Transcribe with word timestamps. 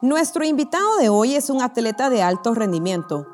Nuestro 0.00 0.44
invitado 0.44 0.98
de 0.98 1.08
hoy 1.08 1.34
es 1.34 1.50
un 1.50 1.60
atleta 1.60 2.08
de 2.08 2.22
alto 2.22 2.54
rendimiento, 2.54 3.26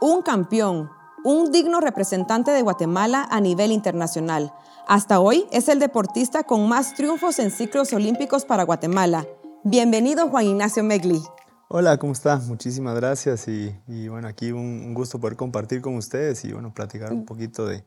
un 0.00 0.22
campeón, 0.22 0.88
un 1.24 1.50
digno 1.50 1.80
representante 1.80 2.52
de 2.52 2.62
Guatemala 2.62 3.26
a 3.28 3.40
nivel 3.40 3.72
internacional. 3.72 4.54
Hasta 4.86 5.18
hoy 5.18 5.46
es 5.50 5.68
el 5.68 5.80
deportista 5.80 6.44
con 6.44 6.68
más 6.68 6.94
triunfos 6.94 7.40
en 7.40 7.50
ciclos 7.50 7.92
olímpicos 7.92 8.44
para 8.44 8.62
Guatemala. 8.62 9.26
Bienvenido 9.64 10.28
Juan 10.28 10.46
Ignacio 10.46 10.84
Megli. 10.84 11.20
Hola, 11.66 11.98
¿cómo 11.98 12.12
está? 12.12 12.36
Muchísimas 12.36 12.94
gracias 12.94 13.48
y, 13.48 14.06
bueno, 14.06 14.28
aquí 14.28 14.52
un, 14.52 14.94
gusto 14.94 15.18
poder 15.18 15.36
compartir 15.36 15.80
con 15.80 15.96
ustedes 15.96 16.44
y 16.44 16.52
bueno, 16.52 16.72
platicar 16.72 17.12
un 17.12 17.24
poquito 17.24 17.66
de, 17.66 17.82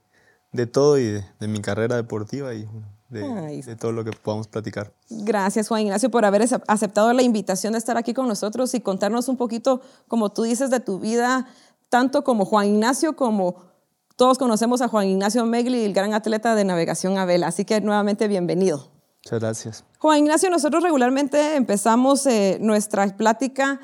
todo 0.67 0.99
y 0.99 1.23
de, 1.39 1.47
mi 1.47 1.61
carrera 1.61 1.95
deportiva 1.95 2.53
y 2.53 2.67
de, 3.09 3.75
todo 3.79 3.91
lo 3.91 4.03
que 4.03 4.11
podamos 4.11 4.47
platicar. 4.47 4.93
Gracias, 5.09 5.67
Juan 5.67 5.81
Ignacio, 5.81 6.09
por 6.09 6.25
haber 6.25 6.47
aceptado 6.67 7.13
la 7.13 7.21
invitación 7.21 7.73
de 7.73 7.79
estar 7.79 7.97
aquí 7.97 8.13
con 8.13 8.27
nosotros 8.27 8.73
y 8.73 8.81
contarnos 8.81 9.27
un 9.27 9.37
poquito, 9.37 9.81
como 10.07 10.29
tú 10.31 10.43
dices, 10.43 10.69
de 10.69 10.79
tu 10.79 10.99
vida, 10.99 11.47
tanto 11.89 12.23
como 12.23 12.45
Juan 12.45 12.67
Ignacio, 12.67 13.15
como 13.15 13.57
todos 14.15 14.37
conocemos 14.37 14.81
a 14.81 14.87
Juan 14.87 15.07
Ignacio 15.07 15.45
Megli, 15.45 15.83
el 15.83 15.93
gran 15.93 16.13
atleta 16.13 16.55
de 16.55 16.63
navegación 16.63 17.17
a 17.17 17.25
vela. 17.25 17.47
Así 17.47 17.65
que 17.65 17.81
nuevamente 17.81 18.27
bienvenido. 18.27 18.89
Muchas 19.23 19.39
gracias. 19.39 19.85
Juan 19.99 20.19
Ignacio, 20.19 20.49
nosotros 20.49 20.83
regularmente 20.83 21.55
empezamos 21.55 22.25
eh, 22.25 22.57
nuestra 22.61 23.07
plática 23.17 23.79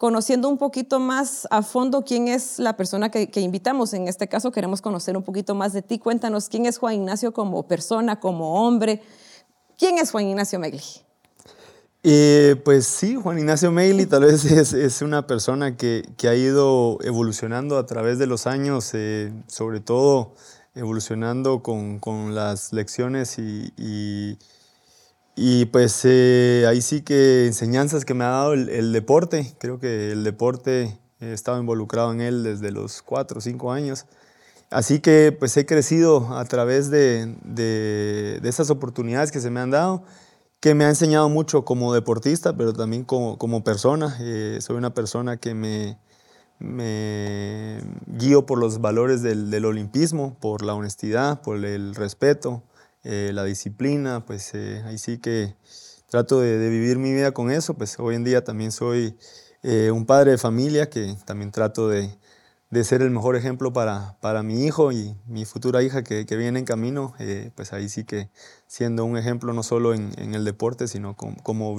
conociendo 0.00 0.48
un 0.48 0.56
poquito 0.56 0.98
más 0.98 1.46
a 1.50 1.60
fondo 1.60 2.06
quién 2.06 2.26
es 2.26 2.58
la 2.58 2.74
persona 2.74 3.10
que, 3.10 3.28
invitamos. 3.38 3.92
En 3.92 4.08
este 4.08 4.28
caso 4.28 4.50
queremos 4.50 4.80
conocer 4.80 5.14
un 5.14 5.22
poquito 5.22 5.54
más 5.54 5.74
de 5.74 5.82
ti. 5.82 5.98
Cuéntanos 5.98 6.48
quién 6.48 6.64
es 6.64 6.78
Juan 6.78 6.94
Ignacio 6.94 7.34
como 7.34 7.68
persona, 7.68 8.18
como 8.18 8.66
hombre. 8.66 9.02
¿Quién 9.76 9.98
es 9.98 10.10
Juan 10.10 10.26
Ignacio 10.26 10.58
Megli? 10.58 10.80
Eh, 12.02 12.56
pues 12.64 12.86
sí, 12.86 13.14
Juan 13.14 13.40
Ignacio 13.40 13.70
Megli 13.72 14.06
tal 14.06 14.22
vez 14.22 14.46
es, 14.46 15.02
una 15.02 15.26
persona 15.26 15.76
que, 15.76 16.02
ha 16.22 16.34
ido 16.34 16.96
evolucionando 17.02 17.76
a 17.76 17.84
través 17.84 18.18
de 18.18 18.26
los 18.26 18.46
años, 18.46 18.92
eh, 18.94 19.30
sobre 19.48 19.80
todo 19.80 20.32
evolucionando 20.74 21.62
con, 21.62 22.34
las 22.34 22.72
lecciones 22.72 23.38
y 23.38 24.38
pues 25.72 26.02
eh, 26.04 26.66
ahí 26.68 26.82
sí 26.82 27.00
que 27.00 27.46
enseñanzas 27.46 28.04
que 28.04 28.12
me 28.12 28.24
ha 28.24 28.28
dado 28.28 28.52
el, 28.52 28.92
deporte. 28.92 29.54
Creo 29.58 29.78
que 29.80 30.12
el 30.12 30.22
deporte 30.22 30.98
he 31.18 31.32
estado 31.32 31.58
involucrado 31.58 32.12
en 32.12 32.20
él 32.20 32.42
desde 32.42 32.70
los 32.70 33.00
cuatro 33.00 33.38
o 33.38 33.40
cinco 33.40 33.72
años. 33.72 34.04
Así 34.68 35.00
que 35.00 35.32
pues 35.32 35.56
he 35.56 35.64
crecido 35.64 36.36
a 36.36 36.44
través 36.44 36.90
de, 36.90 37.34
de, 37.42 38.38
esas 38.44 38.68
oportunidades 38.68 39.32
que 39.32 39.40
se 39.40 39.48
me 39.48 39.60
han 39.60 39.70
dado, 39.70 40.02
que 40.60 40.74
me 40.74 40.84
ha 40.84 40.90
enseñado 40.90 41.30
mucho 41.30 41.64
como 41.64 41.94
deportista, 41.94 42.54
pero 42.54 42.74
también 42.74 43.04
como, 43.04 43.38
como 43.38 43.64
persona. 43.64 44.18
Eh, 44.20 44.58
soy 44.60 44.76
una 44.76 44.92
persona 44.92 45.38
que 45.38 45.54
me, 45.54 45.98
me 46.58 47.80
guío 48.06 48.44
por 48.44 48.58
los 48.58 48.82
valores 48.82 49.22
del, 49.22 49.50
del, 49.50 49.64
olimpismo, 49.64 50.36
por 50.38 50.62
la 50.62 50.74
honestidad, 50.74 51.40
por 51.40 51.64
el 51.64 51.94
respeto, 51.94 52.62
eh, 53.02 53.30
la 53.32 53.44
disciplina, 53.44 54.26
pues 54.26 54.54
eh, 54.54 54.82
ahí 54.84 54.98
sí 54.98 55.18
que 55.18 55.54
trato 56.10 56.40
de, 56.40 56.68
vivir 56.68 56.98
mi 56.98 57.12
vida 57.12 57.32
con 57.32 57.50
eso, 57.50 57.74
pues 57.74 57.98
hoy 57.98 58.14
en 58.14 58.24
día 58.24 58.44
también 58.44 58.72
soy 58.72 59.16
eh, 59.62 59.90
un 59.90 60.04
padre 60.04 60.32
de 60.32 60.38
familia 60.38 60.90
que 60.90 61.16
también 61.24 61.50
trato 61.50 61.88
de, 61.88 62.18
ser 62.84 63.00
el 63.00 63.10
mejor 63.10 63.36
ejemplo 63.36 63.72
para, 63.72 64.18
para, 64.20 64.42
mi 64.42 64.66
hijo 64.66 64.92
y 64.92 65.16
mi 65.26 65.46
futura 65.46 65.82
hija 65.82 66.04
que, 66.04 66.24
viene 66.36 66.58
en 66.58 66.64
camino, 66.66 67.14
pues 67.54 67.72
ahí 67.72 67.88
sí 67.88 68.04
que 68.04 68.30
siendo 68.66 69.04
un 69.04 69.16
ejemplo 69.16 69.52
no 69.54 69.62
solo 69.62 69.94
en, 69.94 70.34
el 70.34 70.44
deporte, 70.44 70.86
sino 70.86 71.16
como, 71.16 71.36
como, 71.42 71.76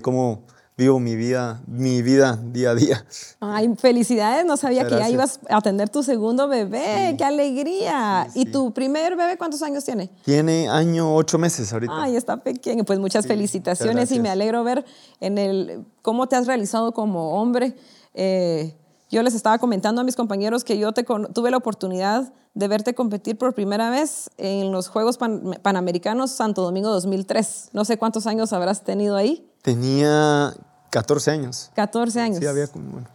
como 0.00 0.46
vivo 0.76 1.00
mi 1.00 1.16
vida, 1.16 1.62
mi 1.66 2.02
vida 2.02 2.38
día 2.52 2.70
a 2.70 2.74
día. 2.74 3.06
Ay, 3.40 3.74
felicidades, 3.78 4.44
no 4.44 4.58
sabía 4.58 4.86
que 4.86 4.96
ya 4.96 5.08
ibas 5.08 5.40
a 5.48 5.60
tener 5.62 5.88
tu 5.88 6.02
segundo 6.02 6.48
bebé, 6.48 7.14
qué 7.16 7.24
alegría. 7.24 8.28
¿Y 8.34 8.46
tu 8.46 8.72
primer 8.74 9.16
bebé 9.16 9.38
cuántos 9.38 9.62
años 9.62 9.84
tiene? 9.84 10.10
Tiene 10.24 10.68
año 10.68 11.14
ocho 11.14 11.38
meses 11.38 11.72
ahorita. 11.72 12.02
Ay, 12.02 12.16
está 12.16 12.36
pequeño, 12.36 12.84
pues 12.84 12.98
muchas 12.98 13.26
felicitaciones 13.26 14.12
y 14.12 14.20
me 14.20 14.28
alegro 14.28 14.62
ver 14.64 14.84
en 15.20 15.38
el 15.38 15.84
cómo 16.02 16.26
te 16.28 16.36
has 16.36 16.46
realizado 16.46 16.92
como 16.92 17.40
hombre. 17.40 17.74
Eh, 18.12 18.76
yo 19.08 19.22
les 19.22 19.34
estaba 19.34 19.58
comentando 19.58 20.00
a 20.00 20.04
mis 20.04 20.16
compañeros 20.16 20.62
que 20.64 20.78
yo 20.78 20.92
te, 20.92 21.04
tuve 21.04 21.50
la 21.50 21.56
oportunidad 21.56 22.32
de 22.54 22.68
verte 22.68 22.94
competir 22.94 23.38
por 23.38 23.54
primera 23.54 23.90
vez 23.90 24.30
en 24.36 24.72
los 24.72 24.88
Juegos 24.88 25.18
Panamericanos 25.62 26.32
Santo 26.32 26.62
Domingo 26.62 26.90
2003. 26.90 27.70
No 27.72 27.84
sé 27.84 27.98
cuántos 27.98 28.26
años 28.26 28.52
habrás 28.52 28.82
tenido 28.82 29.14
ahí. 29.14 29.48
Tenía 29.62 30.54
14 30.90 31.30
años. 31.30 31.70
14 31.74 32.20
años. 32.20 32.38
Sí, 32.38 32.46
había, 32.46 32.66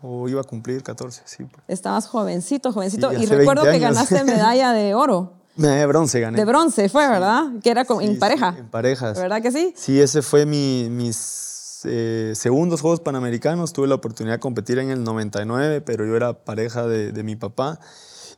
o 0.02 0.28
iba 0.28 0.42
a 0.42 0.44
cumplir 0.44 0.84
14, 0.84 1.22
sí. 1.26 1.48
Estabas 1.68 2.08
jovencito, 2.08 2.72
jovencito. 2.72 3.12
y 3.14 3.26
recuerdo 3.26 3.64
que 3.64 3.80
ganaste 3.80 4.24
medalla 4.24 4.74
de 4.74 4.94
oro. 4.94 5.34
Medalla 5.56 5.80
de 5.82 5.86
bronce 5.86 6.20
gané. 6.22 6.38
De 6.38 6.46
bronce 6.46 6.88
fue, 6.88 7.08
¿verdad? 7.09 7.44
Que 7.62 7.72
era 7.72 7.86
en 8.00 8.20
pareja. 8.20 8.56
en 8.58 8.70
parejas. 8.70 9.18
¿Verdad 9.18 9.42
que 9.42 9.52
sí? 9.52 9.74
Sí, 9.76 10.00
ese 10.00 10.22
fue 10.22 10.46
mi, 10.46 10.88
mis 10.90 11.82
eh, 11.84 12.32
segundos 12.36 12.82
Juegos 12.82 13.02
Panamericanos. 13.02 13.74
Tuve 13.74 13.88
la 13.88 13.96
oportunidad 13.96 14.36
de 14.36 14.40
competir 14.40 14.80
en 14.80 14.92
el 14.92 15.03
99, 15.03 15.82
pero 15.82 16.06
yo 16.06 16.16
era 16.16 16.34
pareja 16.34 16.88
de, 16.88 17.12
de 17.12 17.24
mi 17.24 17.36
papá. 17.36 17.80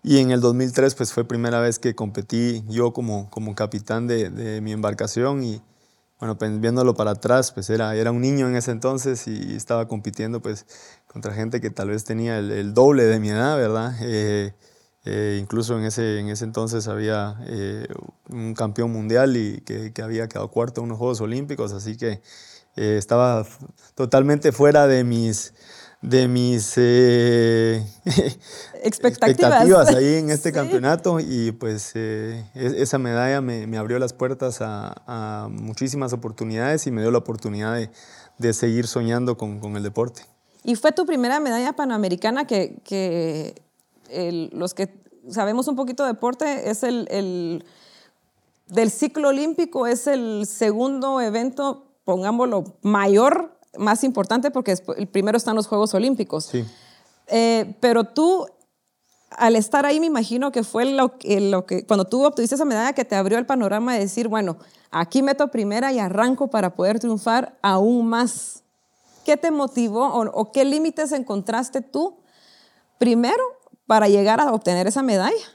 Y 0.02 0.20
en 0.20 0.32
el 0.32 0.42
2003 0.42 0.96
pues 0.96 1.14
fue 1.14 1.24
primera 1.24 1.60
vez 1.60 1.80
que 1.80 1.96
competí 1.96 2.64
yo 2.68 2.92
como, 2.92 3.30
como 3.30 3.56
capitán 3.56 4.08
de, 4.08 4.30
de 4.30 4.60
mi 4.60 4.74
embarcación 4.74 5.44
y 5.44 5.62
bueno, 6.24 6.38
pues 6.38 6.58
viéndolo 6.62 6.94
para 6.94 7.12
atrás, 7.12 7.52
pues 7.52 7.70
era, 7.70 7.98
era 7.98 8.10
un 8.12 8.22
niño 8.22 8.48
en 8.48 8.56
ese 8.56 8.72
entonces 8.72 9.28
y 9.28 9.58
estaba 9.58 9.90
compitiendo 9.90 10.42
pues 10.42 10.66
contra 11.06 11.34
gente 11.34 11.60
que 11.60 11.70
tal 11.70 11.90
vez 11.90 12.06
tenía 12.06 12.40
el, 12.40 12.74
doble 12.74 13.04
de 13.04 13.20
mi 13.20 13.28
edad, 13.28 13.58
¿verdad? 13.58 13.94
Eh, 14.00 14.54
eh, 15.04 15.38
incluso 15.42 15.78
en 15.78 15.84
ese, 15.84 16.22
en 16.22 16.30
ese 16.30 16.46
entonces 16.46 16.88
había 16.88 17.36
eh, 17.48 17.88
un 18.30 18.54
campeón 18.54 18.94
mundial 18.94 19.36
y 19.36 19.60
que, 19.66 19.92
que, 19.92 20.02
había 20.02 20.30
quedado 20.30 20.50
cuarto 20.50 20.80
en 20.80 20.86
unos 20.86 20.98
Juegos 20.98 21.20
Olímpicos, 21.20 21.74
así 21.74 21.98
que 21.98 22.22
estaba 22.78 23.46
totalmente 23.94 24.54
fuera 24.54 24.88
de 24.88 25.04
mis, 25.04 25.54
de 26.04 26.28
mis 26.28 26.74
eh, 26.76 27.82
expectativas. 28.84 29.88
ahí 29.96 30.16
en 30.16 30.30
este 30.30 30.52
campeonato 30.54 31.20
y 31.22 31.54
pues 31.54 31.94
eh, 31.96 32.46
esa 32.54 33.00
medalla 33.00 33.40
me, 33.40 33.78
abrió 33.78 33.98
las 34.00 34.12
puertas 34.12 34.60
a, 34.62 35.48
muchísimas 35.50 36.12
oportunidades 36.12 36.86
y 36.88 36.92
me 36.92 37.02
dio 37.02 37.10
la 37.10 37.20
oportunidad 37.20 37.90
de, 38.38 38.54
seguir 38.54 38.88
soñando 38.88 39.38
con, 39.38 39.78
el 39.78 39.84
deporte. 39.84 40.24
¿Y 40.66 40.76
fue 40.76 40.92
tu 40.92 41.06
primera 41.06 41.40
medalla 41.40 41.74
panamericana 41.74 42.46
que, 42.46 43.62
los 44.52 44.74
que 44.74 44.94
sabemos 45.30 45.70
un 45.70 45.78
poquito 45.78 46.04
de 46.04 46.10
deporte 46.10 46.70
es 46.70 46.84
el, 46.84 47.08
el 47.10 47.64
del 48.68 48.92
ciclo 48.92 49.30
olímpico, 49.30 49.88
es 49.88 50.08
el 50.08 50.46
segundo 50.48 51.22
evento, 51.22 51.86
pongámoslo, 52.04 52.76
mayor 52.82 53.53
más 53.78 54.04
importante 54.04 54.52
porque 54.52 54.76
el 54.98 55.08
primero 55.08 55.38
están 55.38 55.56
los 55.56 55.68
Juegos 55.68 55.94
Olímpicos. 55.94 56.46
Sí. 56.46 56.66
Eh, 57.28 57.76
pero 57.80 58.04
tú, 58.04 58.46
al 59.32 59.56
estar 59.56 59.86
ahí, 59.86 60.00
me 60.00 60.06
imagino 60.06 60.52
que 60.52 60.64
fue 60.64 60.86
lo, 60.86 61.16
lo, 61.24 61.66
que, 61.66 61.86
cuando 61.86 62.06
tú 62.06 62.26
obtuviste 62.26 62.56
esa 62.56 62.66
medalla, 62.66 62.94
que 62.94 63.06
te 63.06 63.16
abrió 63.16 63.38
el 63.38 63.46
panorama 63.46 63.94
de 63.94 64.00
decir, 64.00 64.28
bueno, 64.28 64.58
aquí 64.92 65.22
meto 65.22 65.50
primera 65.50 65.92
y 65.92 66.00
arranco 66.00 66.50
para 66.50 66.76
poder 66.76 67.00
triunfar 67.00 67.58
aún 67.62 68.08
más. 68.08 68.64
¿Qué 69.26 69.38
te 69.38 69.52
motivó 69.52 70.06
o, 70.06 70.52
qué 70.52 70.66
límites 70.66 71.14
encontraste 71.14 71.82
tú 71.82 72.18
primero 73.00 73.44
para 73.88 74.10
llegar 74.10 74.42
a 74.42 74.52
obtener 74.52 74.86
esa 74.86 75.02
medalla? 75.02 75.46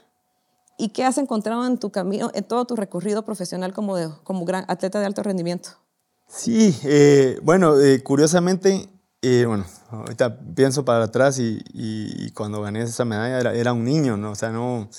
¿Y 0.77 0.89
qué 0.89 1.05
has 1.05 1.17
encontrado 1.17 1.65
en 1.67 1.77
tu 1.77 1.91
camino, 1.91 2.31
en 2.33 2.43
todo 2.45 2.65
tu 2.65 2.75
recorrido 2.75 3.23
profesional 3.23 3.73
como, 3.73 3.95
como 4.23 4.45
gran 4.45 4.65
atleta 4.67 4.99
de 4.99 5.05
alto 5.05 5.21
rendimiento? 5.21 5.71
Sí, 6.29 6.79
eh, 6.83 7.39
bueno, 7.41 7.79
eh, 7.81 8.03
curiosamente, 8.03 8.87
eh, 9.23 9.45
bueno, 9.47 9.65
ahorita 9.89 10.39
pienso 10.55 10.85
para 10.85 11.05
atrás 11.05 11.39
y, 11.39 12.31
cuando 12.35 12.61
gané 12.61 12.83
esa 12.83 13.03
medalla 13.03 13.51
era, 13.51 13.73
un 13.73 13.83
niño, 13.83 14.15
¿no? 14.15 14.31
O 14.31 14.35
sea, 14.35 14.51
no, 14.51 14.89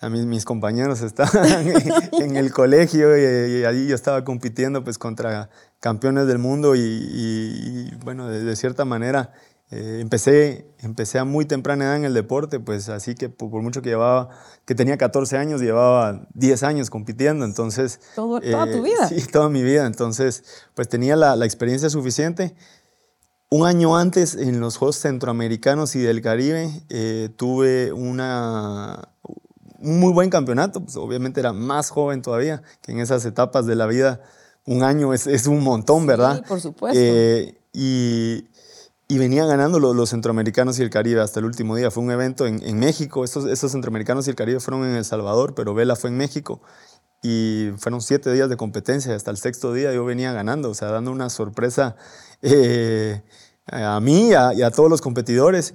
a 0.00 0.08
mí, 0.08 0.24
mis 0.24 0.46
compañeros 0.46 1.02
estaban 1.02 1.46
en, 2.20 2.36
el 2.36 2.52
colegio 2.52 3.16
y, 3.18 3.64
ahí 3.64 3.86
yo 3.86 3.94
estaba 3.94 4.24
compitiendo 4.24 4.82
pues 4.82 4.96
contra 4.96 5.50
campeones 5.78 6.26
del 6.26 6.38
mundo 6.38 6.74
y, 6.74 7.90
bueno, 8.02 8.28
de, 8.28 8.56
cierta 8.56 8.86
manera 8.86 9.34
eh, 9.74 10.00
empecé, 10.02 10.66
empecé 10.80 11.18
a 11.18 11.24
muy 11.24 11.46
temprana 11.46 11.86
edad 11.86 11.96
en 11.96 12.04
el 12.04 12.12
deporte, 12.12 12.60
pues 12.60 12.90
así 12.90 13.14
que 13.14 13.30
por, 13.30 13.48
mucho 13.62 13.80
que 13.80 13.88
llevaba, 13.88 14.28
que 14.66 14.74
tenía 14.74 14.98
14 14.98 15.38
años, 15.38 15.62
llevaba 15.62 16.26
10 16.34 16.62
años 16.64 16.90
compitiendo, 16.90 17.46
entonces... 17.46 17.98
¿Toda 18.14 18.40
tu 18.40 18.46
eh, 18.46 18.80
vida? 18.82 19.08
Sí, 19.08 19.26
toda 19.32 19.48
mi 19.48 19.62
vida, 19.62 19.86
entonces 19.86 20.44
pues 20.74 20.90
tenía 20.90 21.16
la, 21.16 21.36
la, 21.36 21.46
experiencia 21.46 21.88
suficiente. 21.88 22.54
Un 23.48 23.66
año 23.66 23.96
antes, 23.96 24.34
en 24.34 24.60
los 24.60 24.76
Juegos 24.76 24.96
Centroamericanos 24.96 25.96
y 25.96 26.00
del 26.00 26.20
Caribe, 26.20 26.70
eh, 26.90 27.30
tuve 27.36 27.92
una, 27.92 29.08
un 29.78 30.00
muy 30.00 30.12
buen 30.12 30.28
campeonato, 30.28 30.84
pues 30.84 30.98
obviamente 30.98 31.40
era 31.40 31.54
más 31.54 31.88
joven 31.88 32.20
todavía, 32.20 32.62
que 32.82 32.92
en 32.92 33.00
esas 33.00 33.24
etapas 33.24 33.64
de 33.64 33.74
la 33.74 33.86
vida 33.86 34.20
un 34.66 34.82
año 34.82 35.14
es, 35.14 35.26
es 35.26 35.46
un 35.46 35.64
montón, 35.64 36.06
¿verdad? 36.06 36.36
Sí, 36.36 36.42
por 36.46 36.60
supuesto. 36.60 37.00
y 37.72 38.51
y 39.12 39.18
venían 39.18 39.46
ganando 39.46 39.78
los, 39.78 40.08
centroamericanos 40.08 40.78
y 40.78 40.82
el 40.82 40.88
Caribe 40.88 41.20
hasta 41.20 41.38
el 41.38 41.44
último 41.44 41.76
día. 41.76 41.90
Fue 41.90 42.02
un 42.02 42.10
evento 42.10 42.46
en, 42.46 42.78
México, 42.78 43.24
estos, 43.24 43.44
estos 43.44 43.72
centroamericanos 43.72 44.26
y 44.26 44.30
el 44.30 44.36
Caribe 44.36 44.58
fueron 44.58 44.86
en 44.86 44.96
El 44.96 45.04
Salvador, 45.04 45.54
pero 45.54 45.74
Vela 45.74 45.96
fue 45.96 46.08
en 46.08 46.16
México 46.16 46.62
y 47.22 47.72
fueron 47.76 48.00
siete 48.00 48.32
días 48.32 48.48
de 48.48 48.56
competencia, 48.56 49.14
hasta 49.14 49.30
el 49.30 49.36
sexto 49.36 49.74
día 49.74 49.92
yo 49.92 50.06
venía 50.06 50.32
ganando, 50.32 50.70
o 50.70 50.74
sea, 50.74 50.88
dando 50.88 51.12
una 51.12 51.28
sorpresa 51.28 51.94
eh, 52.40 53.20
a 53.66 54.00
mí 54.00 54.30
y 54.30 54.32
a, 54.32 54.70
todos 54.70 54.88
los 54.88 55.02
competidores. 55.02 55.74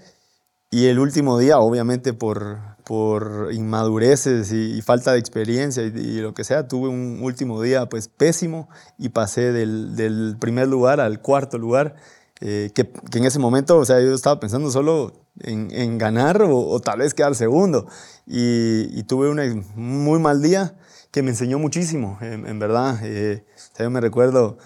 Y 0.71 0.87
el 0.87 0.97
último 0.97 1.37
día, 1.37 1.59
obviamente 1.59 2.13
por, 2.13 2.57
por 2.85 3.49
inmadureces 3.53 4.51
y, 4.51 4.81
falta 4.81 5.11
de 5.11 5.19
experiencia 5.19 5.83
y, 5.83 6.21
lo 6.21 6.33
que 6.33 6.43
sea, 6.43 6.67
tuve 6.67 6.89
un 6.89 7.19
último 7.21 7.61
día 7.61 7.87
pues 7.87 8.07
pésimo 8.07 8.67
y 8.97 9.09
pasé 9.09 9.51
del, 9.51 9.95
del 9.95 10.37
primer 10.39 10.67
lugar 10.67 10.99
al 10.99 11.21
cuarto 11.21 11.59
lugar, 11.59 11.97
eh, 12.41 12.71
que, 12.73 12.89
que, 12.89 13.17
en 13.17 13.25
ese 13.25 13.39
momento, 13.39 13.77
o 13.77 13.85
sea, 13.85 13.99
yo 13.99 14.13
estaba 14.13 14.39
pensando 14.39 14.69
solo 14.71 15.13
en, 15.39 15.69
en 15.71 15.97
ganar 15.97 16.41
o, 16.43 16.57
o, 16.57 16.79
tal 16.79 16.99
vez 16.99 17.13
quedar 17.13 17.35
segundo. 17.35 17.87
Y, 18.25 18.99
y 18.99 19.03
tuve 19.03 19.29
un 19.29 19.65
muy 19.75 20.19
mal 20.19 20.41
día 20.41 20.75
que 21.11 21.23
me 21.23 21.31
enseñó 21.31 21.57
muchísimo, 21.59 22.17
en, 22.21 22.59
verdad. 22.59 22.99
Eh, 23.03 23.43
yo 23.79 23.89
me 23.89 24.01
recuerdo, 24.01 24.57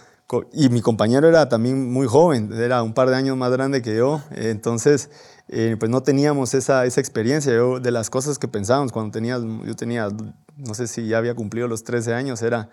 y 0.54 0.70
mi 0.70 0.82
compañero 0.82 1.28
era 1.28 1.48
también 1.50 1.92
muy 1.92 2.08
joven, 2.08 2.52
era 2.54 2.84
un 2.84 2.94
par 2.94 3.10
de 3.10 3.16
años 3.16 3.38
más 3.38 3.52
grande 3.52 3.82
que 3.82 3.96
yo, 3.96 4.22
entonces 4.32 5.10
eh, 5.54 5.76
pues 5.78 5.92
no 5.92 6.02
teníamos 6.02 6.54
esa, 6.54 6.86
esa 6.86 7.02
experiencia. 7.02 7.54
Yo, 7.54 7.80
de 7.80 7.92
las 7.92 8.10
cosas 8.10 8.40
que 8.40 8.48
pensábamos 8.48 8.92
cuando 8.92 9.12
tenía, 9.12 9.38
yo 9.38 9.76
tenía, 9.76 10.08
no 10.66 10.74
sé 10.74 10.88
si 10.88 11.08
ya 11.08 11.18
había 11.18 11.36
cumplido 11.36 11.68
los 11.68 11.84
13 11.84 12.14
años, 12.14 12.42
era 12.42 12.70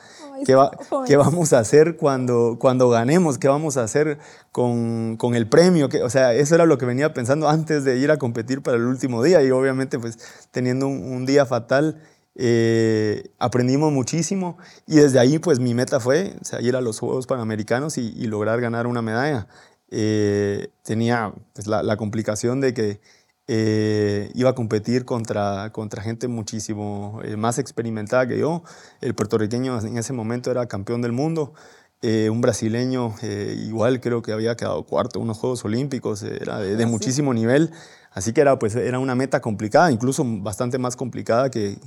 ¿qué, 0.46 0.54
va, 0.54 0.70
¿qué, 1.06 1.16
vamos 1.16 1.52
a 1.52 1.58
hacer 1.58 1.96
cuando, 1.96 2.56
cuando 2.60 2.88
ganemos? 2.88 3.38
¿Qué 3.38 3.48
vamos 3.48 3.76
a 3.76 3.82
hacer 3.82 4.18
con, 4.52 5.16
con 5.16 5.34
el 5.34 5.48
premio? 5.48 5.88
o 6.02 6.10
sea, 6.10 6.34
eso 6.34 6.54
era 6.54 6.66
lo 6.66 6.78
que 6.78 6.86
venía 6.86 7.12
pensando 7.12 7.48
antes 7.48 7.84
de 7.84 7.98
ir 7.98 8.10
a 8.10 8.18
competir 8.18 8.62
para 8.62 8.76
el 8.76 8.84
último 8.84 9.22
día 9.22 9.42
y 9.42 9.50
obviamente 9.50 9.98
pues 9.98 10.18
teniendo 10.50 10.86
un, 10.86 11.02
un 11.02 11.26
día 11.26 11.46
fatal 11.46 12.00
eh, 12.40 13.32
aprendimos 13.40 13.92
muchísimo 13.92 14.58
y 14.86 14.96
desde 14.96 15.18
ahí 15.18 15.40
pues 15.40 15.58
mi 15.58 15.74
meta 15.74 15.98
fue 15.98 16.36
ir 16.60 16.76
a 16.76 16.80
los 16.80 17.00
Juegos 17.00 17.26
Panamericanos 17.26 17.98
y, 17.98 18.12
lograr 18.28 18.60
ganar 18.60 18.86
una 18.86 19.02
medalla. 19.02 19.48
Eh, 19.90 20.68
tenía 20.84 21.32
pues, 21.54 21.66
la, 21.66 21.96
complicación 21.96 22.60
de 22.60 22.74
que 22.74 23.00
eh, 23.48 24.30
iba 24.34 24.50
a 24.50 24.54
competir 24.54 25.04
contra, 25.04 25.70
contra 25.72 26.02
gente 26.02 26.28
muchísimo 26.28 27.20
más 27.36 27.58
experimentada 27.58 28.26
que 28.28 28.38
yo. 28.38 28.62
El 29.00 29.14
puertorriqueño 29.14 29.80
en 29.80 29.98
ese 29.98 30.12
momento 30.12 30.50
era 30.50 30.66
campeón 30.66 31.02
del 31.02 31.12
mundo. 31.12 31.54
un 32.02 32.40
brasileño 32.40 33.14
igual 33.22 34.00
creo 34.00 34.22
que 34.22 34.32
había 34.32 34.56
quedado 34.56 34.84
cuarto 34.84 35.18
en 35.18 35.24
unos 35.24 35.38
Juegos 35.38 35.64
Olímpicos, 35.64 36.22
era 36.22 36.60
de, 36.60 36.76
de 36.76 36.84
ah, 36.84 36.86
muchísimo 36.86 37.34
nivel. 37.34 37.72
Así 38.12 38.32
que 38.32 38.40
era, 38.40 38.58
pues, 38.58 38.74
era 38.74 38.98
una 38.98 39.14
meta 39.14 39.40
complicada, 39.40 39.90
incluso 39.90 40.24
bastante 40.24 40.78
más 40.78 40.96
complicada 40.96 41.50
que, 41.50 41.78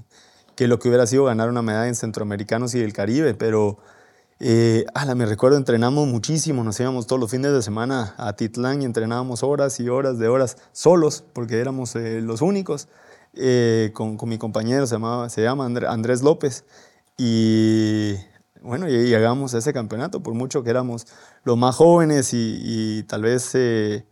que 0.56 0.68
lo 0.68 0.80
que 0.80 0.88
hubiera 0.88 1.08
sido 1.08 1.26
ganar 1.26 1.50
una 1.50 1.62
medalla 1.62 1.88
en 1.88 1.96
Centroamericanos 1.96 2.76
y 2.76 2.82
el 2.82 2.94
Caribe, 2.94 3.34
pero 3.34 3.80
eh, 4.44 4.86
ala, 4.96 5.14
me 5.14 5.28
recuerdo, 5.28 5.58
entrenamos 5.58 6.08
muchísimo, 6.08 6.64
nos 6.64 6.80
íbamos 6.80 7.06
todos 7.06 7.20
los 7.20 7.30
fines 7.30 7.52
de 7.52 7.62
semana 7.62 8.16
a 8.18 8.34
Titlán 8.34 8.82
y 8.82 8.86
entrenábamos 8.86 9.44
horas 9.44 9.80
y 9.80 9.88
horas 9.88 10.18
de 10.18 10.28
horas 10.28 10.58
solos, 10.72 11.24
porque 11.34 11.60
éramos 11.60 11.96
eh, 11.96 12.22
los 12.22 12.42
únicos, 12.42 12.88
eh, 13.36 13.92
con, 13.94 14.18
con, 14.18 14.30
mi 14.30 14.40
compañero, 14.40 14.88
se, 14.88 14.96
llamaba, 14.96 15.30
se 15.30 15.44
llama 15.44 15.66
Andrés 15.66 16.24
López, 16.24 16.66
y 17.18 18.16
bueno, 18.64 18.90
y 18.90 18.92
llegamos 19.06 19.54
a 19.54 19.60
ese 19.60 19.74
campeonato, 19.74 20.24
por 20.24 20.34
mucho 20.34 20.64
que 20.64 20.72
éramos 20.72 21.06
los 21.44 21.56
más 21.56 21.76
jóvenes 21.76 22.32
y, 22.34 23.04
tal 23.08 23.22
vez 23.22 23.52
eh, 23.54 24.08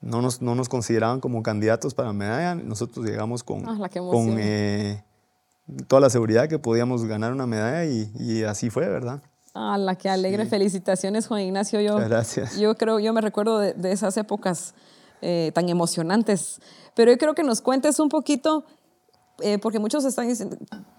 no, 0.00 0.22
nos, 0.22 0.40
no 0.40 0.54
nos 0.54 0.68
consideraban 0.68 1.18
como 1.18 1.42
candidatos 1.42 1.94
para 1.94 2.12
medalla, 2.12 2.54
nosotros 2.54 3.04
llegamos 3.04 3.42
con, 3.42 3.68
ah, 3.68 3.88
con 3.92 4.38
toda 5.88 6.00
la 6.00 6.10
seguridad 6.10 6.48
que 6.48 6.60
podíamos 6.60 7.06
ganar 7.06 7.32
una 7.32 7.48
medalla 7.48 7.84
y, 7.84 8.44
así 8.44 8.70
fue, 8.70 8.88
¿verdad? 8.88 9.20
Ah, 9.54 9.78
la 9.78 9.94
que 9.94 10.08
alegre. 10.08 10.46
Felicitaciones, 10.46 11.28
Juan 11.28 11.42
Ignacio. 11.42 11.80
Yo, 11.80 11.96
Gracias. 11.96 12.58
Yo 12.58 12.74
creo, 12.74 12.98
yo 12.98 13.12
me 13.12 13.20
recuerdo 13.20 13.60
de, 13.60 13.92
esas 13.92 14.16
épocas 14.16 14.74
eh, 15.22 15.52
tan 15.54 15.68
emocionantes. 15.68 16.60
Pero 16.94 17.12
yo 17.12 17.18
creo 17.18 17.34
que 17.34 17.44
nos 17.44 17.60
cuentes 17.60 18.00
un 18.00 18.08
poquito, 18.08 18.64
eh, 19.40 19.58
porque 19.58 19.78
muchos 19.78 20.04
están 20.04 20.28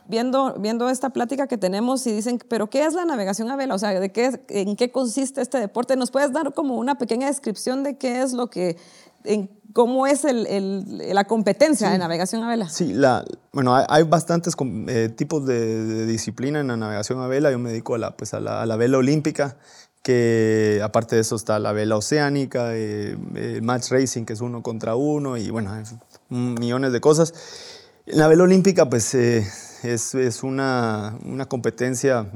viendo, 0.07 0.55
viendo 0.57 0.89
esta 0.89 1.09
plática 1.09 1.47
que 1.47 1.57
tenemos 1.57 2.07
y 2.07 2.13
dicen, 2.13 2.39
pero 2.47 2.69
¿qué 2.69 2.85
es 2.85 2.93
la 2.93 3.03
navegación 3.03 3.51
a 3.51 3.57
vela? 3.57 3.75
O 3.75 3.79
sea, 3.79 3.99
¿de 3.99 4.11
qué, 4.11 4.39
¿en 4.47 4.77
qué 4.77 4.89
consiste 4.89 5.41
este 5.41 5.59
deporte? 5.59 5.97
¿Nos 5.97 6.11
puedes 6.11 6.31
dar 6.31 6.53
como 6.53 6.77
una 6.77 6.97
pequeña 6.97 7.27
descripción 7.27 7.83
de 7.83 7.97
qué 7.97 8.21
es 8.21 8.31
lo 8.31 8.49
que, 8.49 8.77
en 9.25 9.49
¿Cómo 9.75 10.07
es 10.07 10.23
el, 10.23 10.87
la 11.13 11.25
competencia 11.25 11.89
de 11.89 11.97
navegación 11.97 12.41
a 12.43 12.47
vela? 12.47 12.69
Sí, 12.69 12.93
la, 12.93 13.25
bueno, 13.51 13.75
hay, 13.75 14.03
bastantes 14.03 14.55
eh, 14.87 15.09
tipos 15.09 15.45
de, 15.45 16.05
disciplina 16.05 16.61
en 16.61 16.67
la 16.67 16.77
navegación 16.77 17.19
a 17.19 17.27
vela. 17.27 17.51
Yo 17.51 17.59
me 17.59 17.71
dedico 17.71 17.95
a 17.95 17.97
la, 17.97 18.15
pues 18.15 18.33
a 18.33 18.39
la, 18.39 18.75
vela 18.77 18.99
olímpica, 18.99 19.57
que 20.01 20.79
aparte 20.81 21.15
de 21.15 21.23
eso 21.23 21.35
está 21.35 21.59
la 21.59 21.73
vela 21.73 21.97
oceánica, 21.97 22.69
eh, 22.73 23.17
el 23.35 23.61
match 23.63 23.91
racing, 23.91 24.23
que 24.23 24.31
es 24.31 24.39
uno 24.39 24.63
contra 24.63 24.95
uno, 24.95 25.35
y 25.35 25.49
bueno, 25.49 25.73
millones 26.29 26.93
de 26.93 27.01
cosas. 27.01 27.33
La 28.05 28.27
vela 28.27 28.43
olímpica, 28.43 28.89
pues 28.89 29.13
eh, 29.15 29.47
es, 29.83 30.13
es, 30.15 30.43
una, 30.43 31.17
una 31.25 31.47
competencia, 31.47 32.31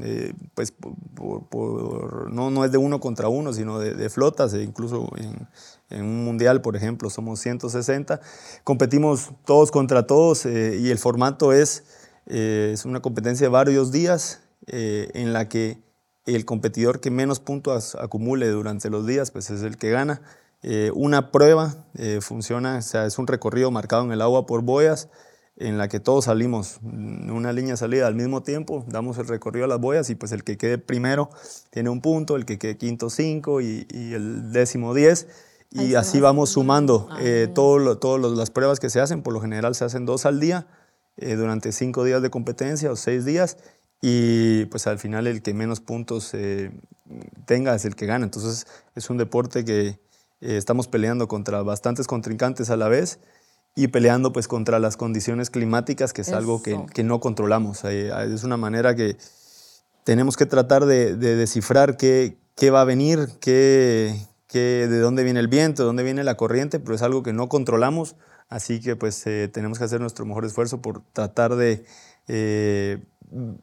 pues 0.55 0.71
por, 0.71 2.31
no, 2.31 2.49
no 2.49 2.65
es 2.65 2.71
de 2.71 2.77
uno 2.77 2.99
contra 2.99 3.27
uno, 3.29 3.53
sino 3.53 3.79
de, 3.79 3.93
de 3.93 4.09
flotas, 4.09 4.53
e 4.53 4.63
incluso 4.63 5.09
en 5.17 5.47
en 5.89 6.05
un 6.05 6.23
mundial, 6.23 6.61
por 6.61 6.75
ejemplo, 6.75 7.09
somos 7.09 7.39
160. 7.39 8.19
Competimos 8.63 9.31
todos 9.45 9.71
contra 9.71 10.05
todos 10.05 10.45
eh, 10.45 10.77
y 10.79 10.89
el 10.91 10.99
formato 10.99 11.51
es, 11.51 11.83
eh, 12.27 12.71
es 12.73 12.85
una 12.85 13.01
competencia 13.01 13.47
de 13.47 13.51
varios 13.51 13.91
días 13.91 14.41
eh, 14.67 15.09
en 15.13 15.33
la 15.33 15.49
que 15.49 15.81
el 16.25 16.45
competidor 16.45 16.99
que 16.99 17.09
menos 17.09 17.39
puntos 17.39 17.95
acumule 17.95 18.49
durante 18.49 18.89
los 18.89 19.07
días 19.07 19.31
pues 19.31 19.49
es 19.49 19.63
el 19.63 19.77
que 19.77 19.89
gana. 19.89 20.21
una 20.93 21.31
prueba 21.31 21.85
funciona, 22.21 22.77
o 22.77 22.81
sea, 22.81 23.05
es 23.05 23.17
un 23.17 23.25
recorrido 23.25 23.71
marcado 23.71 24.03
en 24.03 24.11
el 24.11 24.21
agua 24.21 24.45
por 24.45 24.61
boyas 24.61 25.07
en 25.59 25.77
la 25.77 25.87
que 25.89 25.99
todos 25.99 26.25
salimos 26.25 26.79
una 26.81 27.53
línea 27.53 27.73
de 27.73 27.77
salida 27.77 28.07
al 28.07 28.15
mismo 28.15 28.41
tiempo, 28.41 28.85
damos 28.87 29.17
el 29.17 29.27
recorrido 29.27 29.65
a 29.65 29.67
las 29.67 29.79
boyas 29.79 30.09
y 30.09 30.15
pues 30.15 30.31
el 30.31 30.43
que 30.43 30.57
quede 30.57 30.77
primero 30.77 31.29
tiene 31.69 31.89
un 31.89 32.01
punto, 32.01 32.35
el 32.37 32.45
que 32.45 32.57
quede 32.57 32.77
quinto 32.77 33.09
cinco 33.09 33.61
y, 33.61 33.85
y 33.91 34.13
el 34.13 34.51
décimo 34.51 34.93
diez 34.93 35.27
y 35.71 35.93
así 35.93 36.19
vamos 36.19 36.51
sumando 36.51 37.07
ah, 37.11 37.19
eh, 37.21 37.47
todas 37.53 38.35
las 38.35 38.49
pruebas 38.49 38.79
que 38.79 38.89
se 38.89 38.99
hacen. 38.99 39.21
Por 39.21 39.33
lo 39.33 39.41
general 39.41 39.75
se 39.75 39.85
hacen 39.85 40.05
dos 40.05 40.25
al 40.25 40.39
día 40.39 40.65
eh, 41.17 41.35
durante 41.35 41.71
cinco 41.71 42.03
días 42.03 42.21
de 42.21 42.29
competencia 42.29 42.91
o 42.91 42.95
seis 42.95 43.23
días 43.25 43.57
y 44.01 44.65
pues 44.65 44.87
al 44.87 44.97
final 44.97 45.27
el 45.27 45.41
que 45.41 45.53
menos 45.53 45.79
puntos 45.79 46.33
eh, 46.33 46.71
tenga 47.45 47.75
es 47.75 47.85
el 47.85 47.95
que 47.95 48.07
gana. 48.07 48.25
Entonces 48.25 48.65
es 48.95 49.09
un 49.09 49.17
deporte 49.17 49.63
que 49.63 49.99
estamos 50.41 50.87
peleando 50.87 51.27
contra 51.27 51.61
bastantes 51.63 52.07
contrincantes 52.07 52.69
a 52.69 52.77
la 52.77 52.87
vez 52.87 53.19
y 53.75 53.87
peleando 53.87 54.33
pues 54.33 54.47
contra 54.47 54.79
las 54.79 54.97
condiciones 54.97 55.49
climáticas, 55.49 56.13
que 56.13 56.21
es 56.21 56.29
algo 56.33 56.61
que, 56.61 56.77
que, 56.93 57.03
no 57.03 57.19
controlamos. 57.19 57.83
es 57.85 58.43
una 58.43 58.57
manera 58.57 58.95
que 58.95 59.17
tenemos 60.03 60.35
que 60.37 60.45
tratar 60.45 60.85
de, 60.85 61.15
de 61.15 61.35
descifrar 61.35 61.95
qué, 61.95 62.37
qué 62.55 62.71
va 62.71 62.81
a 62.81 62.85
venir, 62.85 63.29
qué, 63.39 64.15
que 64.49 64.87
de 64.89 64.99
dónde 64.99 65.23
viene 65.23 65.39
el 65.39 65.47
viento, 65.47 65.83
de 65.83 65.87
dónde 65.87 66.03
viene 66.03 66.23
la 66.23 66.35
corriente, 66.35 66.79
pero 66.79 66.95
es 66.95 67.03
algo 67.03 67.23
que 67.23 67.31
no 67.31 67.47
controlamos, 67.47 68.15
así 68.49 68.81
que 68.81 68.95
pues 68.95 69.25
eh, 69.27 69.47
tenemos 69.47 69.77
que 69.77 69.85
hacer 69.85 70.01
nuestro 70.01 70.25
mejor 70.25 70.43
esfuerzo 70.43 70.81
por 70.81 71.03
tratar 71.13 71.55
de 71.55 71.85
eh, 72.27 73.03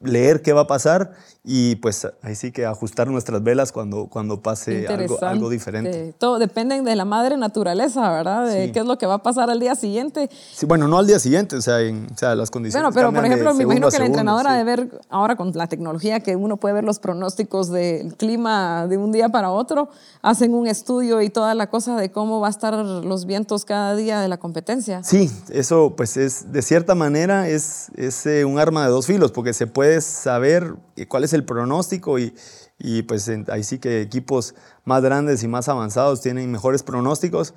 leer 0.03 0.43
qué 0.43 0.53
va 0.53 0.63
a 0.63 0.67
pasar 0.67 1.13
y 1.43 1.77
pues 1.77 2.07
ahí 2.23 2.35
sí 2.35 2.51
que 2.51 2.67
ajustar 2.67 3.09
nuestras 3.09 3.43
velas 3.43 3.71
cuando, 3.71 4.07
cuando 4.07 4.43
pase 4.43 4.87
algo, 4.89 5.19
algo, 5.23 5.51
diferente. 5.51 6.13
Todo 6.19 6.39
depende 6.39 6.81
de 6.83 6.97
la 6.97 7.05
madre 7.05 7.37
naturaleza, 7.37 8.11
¿verdad? 8.11 8.49
De 8.49 8.73
qué 8.73 8.81
es 8.81 8.87
lo 8.87 8.99
que 8.99 9.07
va 9.07 9.15
a 9.15 9.23
pasar 9.23 9.51
al 9.51 9.61
día 9.61 9.75
siguiente. 9.75 10.29
Sí, 10.53 10.67
bueno, 10.67 10.89
no 10.89 10.99
al 10.99 11.07
día 11.07 11.19
siguiente, 11.19 11.57
o 11.57 11.61
sea, 11.61 11.81
en, 11.81 12.09
o 12.13 12.19
sea 12.19 12.35
las 12.35 12.51
condiciones. 12.51 12.83
Bueno, 12.83 12.95
pero 12.95 13.13
por 13.13 13.25
ejemplo, 13.25 13.55
me 13.55 13.63
imagino 13.63 13.89
que 13.91 13.99
la 13.99 14.07
entrenadora 14.07 14.55
de 14.55 14.65
ver 14.65 15.01
ahora 15.09 15.37
con 15.37 15.53
la 15.55 15.69
tecnología 15.69 16.21
que 16.21 16.37
uno 16.37 16.57
puede 16.57 16.75
ver 16.75 16.85
los 16.85 16.99
pronósticos 16.99 17.71
del 17.71 18.15
clima 18.17 18.87
de 18.89 18.97
un 18.97 19.13
día 19.13 19.29
para 19.29 19.51
otro, 19.51 19.89
hacen 20.23 20.55
un 20.55 20.67
estudio 20.67 21.23
y 21.23 21.31
toda 21.31 21.55
la 21.55 21.69
cosa 21.69 21.97
de 21.97 22.11
cómo 22.11 22.41
va 22.41 22.49
a 22.49 22.51
estar 22.51 22.75
los 22.75 23.27
vientos 23.27 23.65
cada 23.65 23.95
día 23.95 24.21
de 24.21 24.29
la 24.29 24.39
competencia. 24.39 25.03
Sí, 25.05 25.31
eso 25.51 25.95
pues 25.97 26.17
es 26.17 26.53
de 26.53 26.63
cierta 26.63 26.95
manera 26.95 27.49
es, 27.49 27.89
es 27.97 28.27
eh, 28.27 28.45
un 28.45 28.59
arma 28.59 28.85
de 28.85 28.91
dos 28.91 29.07
filos 29.07 29.33
porque 29.33 29.53
se 29.57 29.67
puede 29.67 30.01
saber 30.01 30.75
cuál 31.09 31.25
es 31.25 31.33
el 31.33 31.45
pronóstico 31.45 32.19
y, 32.19 32.35
y 32.79 33.03
pues 33.03 33.31
ahí 33.49 33.65
sí 33.65 33.79
que 33.79 34.01
equipos 34.03 34.55
más 34.85 35.03
grandes 35.03 35.43
y 35.43 35.49
más 35.49 35.69
avanzados 35.69 36.21
tienen 36.21 36.51
mejores 36.51 36.83
pronósticos, 36.83 37.55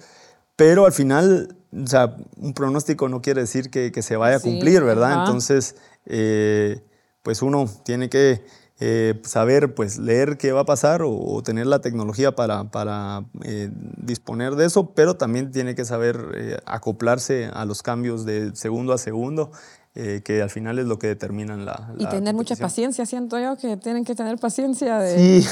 pero 0.55 0.85
al 0.85 0.93
final, 0.93 1.57
o 1.71 1.87
sea, 1.87 2.15
un 2.37 2.53
pronóstico 2.53 3.07
no 3.09 3.21
quiere 3.21 3.41
decir 3.41 3.69
que, 3.69 3.91
que 3.91 4.01
se 4.01 4.17
vaya 4.17 4.37
a 4.37 4.39
cumplir, 4.39 4.83
¿verdad? 4.83 5.19
Entonces, 5.19 5.75
eh, 6.05 6.81
pues 7.21 7.41
uno 7.41 7.69
tiene 7.83 8.09
que 8.09 8.43
eh, 8.81 9.19
saber, 9.25 9.75
pues, 9.75 9.97
leer 9.97 10.37
qué 10.37 10.53
va 10.53 10.61
a 10.61 10.65
pasar 10.65 11.01
o, 11.03 11.41
tener 11.43 11.67
la 11.67 11.79
tecnología 11.79 12.33
para, 12.33 12.71
para 12.71 13.25
eh, 13.43 13.69
disponer 13.97 14.55
de 14.55 14.65
eso, 14.65 14.93
pero 14.93 15.17
también 15.17 15.51
tiene 15.51 15.75
que 15.75 15.83
saber 15.83 16.31
eh, 16.33 16.57
acoplarse 16.65 17.49
a 17.53 17.65
los 17.65 17.83
cambios 17.83 18.25
de 18.25 18.55
segundo 18.55 18.93
a 18.93 18.97
segundo. 18.97 19.51
Que 19.93 20.41
al 20.41 20.49
final 20.49 20.79
es 20.79 20.85
lo 20.85 20.97
que 20.97 21.07
determinan 21.07 21.65
la... 21.65 21.93
y 21.97 22.05
tener 22.05 22.33
mucha 22.33 22.55
paciencia, 22.55 23.05
siento 23.05 23.39
yo, 23.39 23.57
que 23.57 23.75
tienen 23.77 24.05
que 24.05 24.15
tener 24.15 24.37
paciencia. 24.37 24.99
De... 24.99 25.41
Sí, 25.41 25.47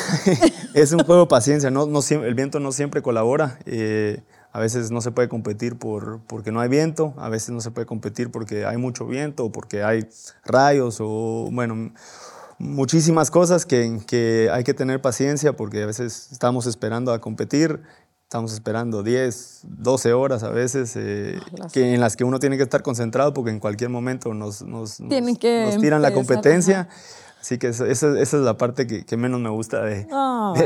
es 0.74 0.92
un 0.94 1.00
juego 1.00 1.22
de 1.22 1.28
paciencia, 1.28 1.70
no, 1.70 1.86
no, 1.86 2.00
el 2.02 2.36
viento 2.36 2.60
no 2.60 2.72
siempre 2.72 3.02
colabora. 3.02 3.60
A 4.58 4.60
veces 4.60 4.90
no 4.90 5.02
se 5.02 5.12
puede 5.12 5.30
competir 5.30 5.78
por, 5.78 6.22
porque 6.26 6.52
no 6.52 6.60
hay 6.60 6.70
viento, 6.70 7.14
a 7.18 7.30
veces 7.30 7.52
no 7.52 7.62
se 7.62 7.70
puede 7.70 7.86
competir 7.86 8.32
porque 8.32 8.66
hay 8.66 8.78
mucho 8.78 9.06
viento 9.06 9.46
o 9.46 9.52
porque 9.52 9.84
hay 9.84 10.08
rayos 10.46 10.98
o, 11.00 11.48
bueno, 11.52 11.92
muchísimas 12.58 13.30
cosas 13.30 13.68
que, 13.68 14.00
que, 14.08 14.50
hay 14.52 14.64
que 14.64 14.74
tener 14.74 15.00
paciencia 15.00 15.54
porque 15.54 15.84
a 15.84 15.86
veces 15.86 16.30
estamos 16.32 16.66
esperando 16.66 17.14
a 17.14 17.22
competir, 17.22 17.82
estamos 18.28 18.52
esperando 18.52 19.04
10, 19.04 19.62
12 19.64 20.12
horas 20.12 20.44
a 20.44 20.50
veces 20.50 20.98
eh, 20.98 21.40
que, 21.72 21.94
en 21.94 22.02
las 22.02 22.18
que 22.18 22.26
uno 22.26 22.40
tiene 22.40 22.58
que 22.58 22.64
estar 22.64 22.82
concentrado 22.82 23.34
porque 23.34 23.52
en 23.52 23.62
cualquier 23.62 23.90
momento 23.90 24.34
nos, 24.34 24.62
nos, 24.64 25.00
nos, 25.00 25.80
tiran 25.80 26.02
la 26.02 26.14
competencia. 26.14 26.90
Así 27.48 27.58
que 27.58 27.70
esa, 27.70 27.88
esa, 27.88 28.20
es 28.20 28.34
la 28.34 28.58
parte 28.58 28.88
que, 28.88 29.06
que 29.06 29.16
menos 29.16 29.40
me 29.40 29.50
gusta 29.50 29.82
de, 29.82 30.06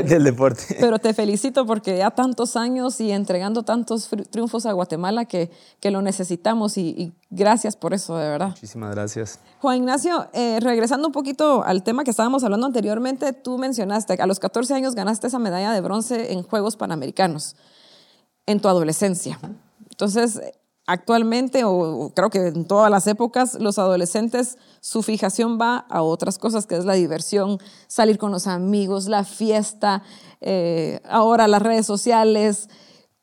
del 0.02 0.24
deporte. 0.24 0.64
Pero 0.80 0.98
te 0.98 1.14
felicito 1.14 1.64
porque 1.64 1.96
ya 1.96 2.10
tantos 2.10 2.56
años 2.56 3.00
y 3.00 3.12
entregando 3.12 3.62
tantos 3.62 4.10
triunfos 4.30 4.66
a 4.66 4.72
Guatemala 4.72 5.24
que, 5.24 5.48
que 5.78 5.92
lo 5.92 6.02
necesitamos 6.02 6.76
y, 6.78 7.12
gracias 7.30 7.76
por 7.76 7.94
eso, 7.94 8.16
de 8.16 8.28
verdad. 8.28 8.48
Muchísimas 8.48 8.90
gracias. 8.96 9.38
Juan 9.60 9.76
Ignacio, 9.76 10.26
eh, 10.32 10.58
regresando 10.58 11.06
un 11.06 11.12
poquito 11.12 11.62
al 11.62 11.84
tema 11.84 12.02
que 12.02 12.10
estábamos 12.10 12.42
hablando 12.42 12.66
anteriormente, 12.66 13.32
tú 13.32 13.58
mencionaste 13.58 14.16
que 14.16 14.22
a 14.24 14.26
los 14.26 14.40
14 14.40 14.74
años 14.74 14.96
ganaste 14.96 15.28
esa 15.28 15.38
medalla 15.38 15.70
de 15.70 15.80
bronce 15.82 16.32
en 16.32 16.42
Juegos 16.42 16.74
Panamericanos, 16.74 17.54
en 18.44 18.58
tu 18.58 18.66
adolescencia. 18.66 19.38
Entonces, 19.88 20.40
actualmente, 20.86 21.64
o 21.64 22.12
creo 22.14 22.30
que 22.30 22.48
en 22.48 22.66
todas 22.66 22.90
las 22.90 23.06
épocas, 23.06 23.54
los 23.54 23.78
adolescentes, 23.78 24.58
su 24.80 25.02
fijación 25.02 25.58
va 25.60 25.78
a 25.88 26.02
otras 26.02 26.38
cosas, 26.38 26.66
que 26.66 26.76
es 26.76 26.84
la 26.84 26.94
diversión, 26.94 27.58
salir 27.86 28.18
con 28.18 28.32
los 28.32 28.46
amigos, 28.46 29.08
la 29.08 29.24
fiesta, 29.24 30.02
eh, 30.40 31.00
ahora 31.08 31.48
las 31.48 31.62
redes 31.62 31.86
sociales. 31.86 32.68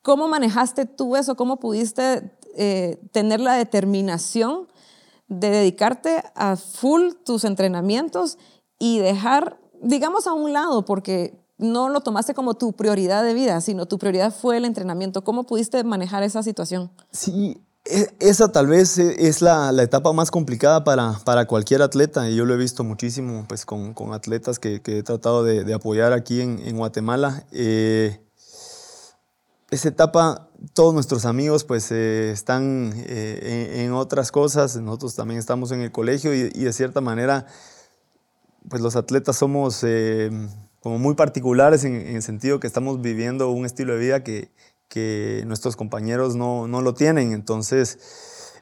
¿Cómo 0.01 0.27
manejaste 0.27 0.85
tú 0.85 1.15
eso? 1.15 1.35
¿Cómo 1.35 1.57
pudiste 1.57 2.31
eh, 2.55 2.97
tener 3.11 3.39
la 3.41 3.53
determinación 3.53 4.67
de 5.27 5.49
dedicarte 5.49 6.23
a 6.35 6.55
full 6.55 7.11
tus 7.23 7.43
entrenamientos 7.43 8.37
y 8.79 8.99
dejar, 8.99 9.59
digamos, 9.81 10.25
a 10.25 10.33
un 10.33 10.53
lado, 10.53 10.85
porque 10.85 11.39
no 11.59 11.89
lo 11.89 11.99
tomaste 12.01 12.33
como 12.33 12.55
tu 12.55 12.73
prioridad 12.73 13.23
de 13.23 13.33
vida, 13.33 13.61
sino 13.61 13.85
tu 13.85 13.99
prioridad 13.99 14.33
fue 14.33 14.57
el 14.57 14.65
entrenamiento. 14.65 15.23
¿Cómo 15.23 15.43
pudiste 15.43 15.83
manejar 15.83 16.23
esa 16.23 16.41
situación? 16.41 16.89
Sí, 17.11 17.61
e, 17.85 18.07
esa 18.19 18.51
tal 18.51 18.67
vez 18.67 18.97
e, 18.97 19.27
es 19.27 19.41
la, 19.41 19.71
etapa 19.83 20.13
más 20.13 20.31
complicada 20.31 20.83
para, 20.85 21.19
para, 21.25 21.45
cualquier 21.45 21.81
atleta 21.81 22.29
y 22.29 22.35
yo 22.35 22.45
lo 22.45 22.53
he 22.53 22.57
visto 22.57 22.83
muchísimo 22.83 23.45
pues, 23.47 23.65
con, 23.65 23.93
con 23.93 24.13
atletas 24.13 24.57
que, 24.57 24.81
he 24.83 25.03
tratado 25.03 25.43
de, 25.43 25.73
apoyar 25.73 26.13
aquí 26.13 26.39
en, 26.41 26.59
en 26.65 26.77
Guatemala. 26.77 27.45
Eh, 27.51 28.21
esa 29.69 29.89
etapa, 29.89 30.49
todos 30.73 30.93
nuestros 30.93 31.25
amigos 31.25 31.65
pues 31.65 31.91
eh, 31.91 32.31
están 32.31 32.93
eh, 32.95 33.83
en, 33.83 33.91
otras 33.91 34.31
cosas, 34.31 34.77
nosotros 34.77 35.13
también 35.13 35.39
estamos 35.39 35.71
en 35.71 35.81
el 35.81 35.91
colegio 35.91 36.33
y, 36.33 36.51
y 36.55 36.63
de 36.63 36.73
cierta 36.73 37.01
manera 37.01 37.45
pues 38.67 38.81
los 38.81 38.95
atletas 38.95 39.35
somos 39.35 39.83
como 40.79 40.97
muy 40.97 41.15
particulares 41.15 41.83
en, 41.83 41.95
el 41.95 42.21
sentido 42.21 42.59
que 42.59 42.67
estamos 42.67 43.01
viviendo 43.01 43.49
un 43.51 43.65
estilo 43.65 43.93
de 43.93 43.99
vida 43.99 44.23
que, 44.23 44.49
que 44.87 45.43
nuestros 45.45 45.75
compañeros 45.75 46.35
no, 46.35 46.67
no, 46.67 46.81
lo 46.81 46.93
tienen. 46.93 47.33
Entonces, 47.33 47.99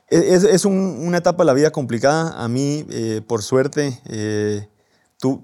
e, 0.10 0.34
es, 0.34 0.44
es 0.44 0.66
una 0.66 1.18
etapa 1.18 1.44
de 1.44 1.48
la 1.48 1.54
vida 1.54 1.72
complicada. 1.72 2.44
A 2.44 2.48
mí, 2.48 2.86
eh, 2.90 3.22
por 3.26 3.44
suerte, 3.44 4.00
eh, 4.06 4.68
tú, 5.20 5.44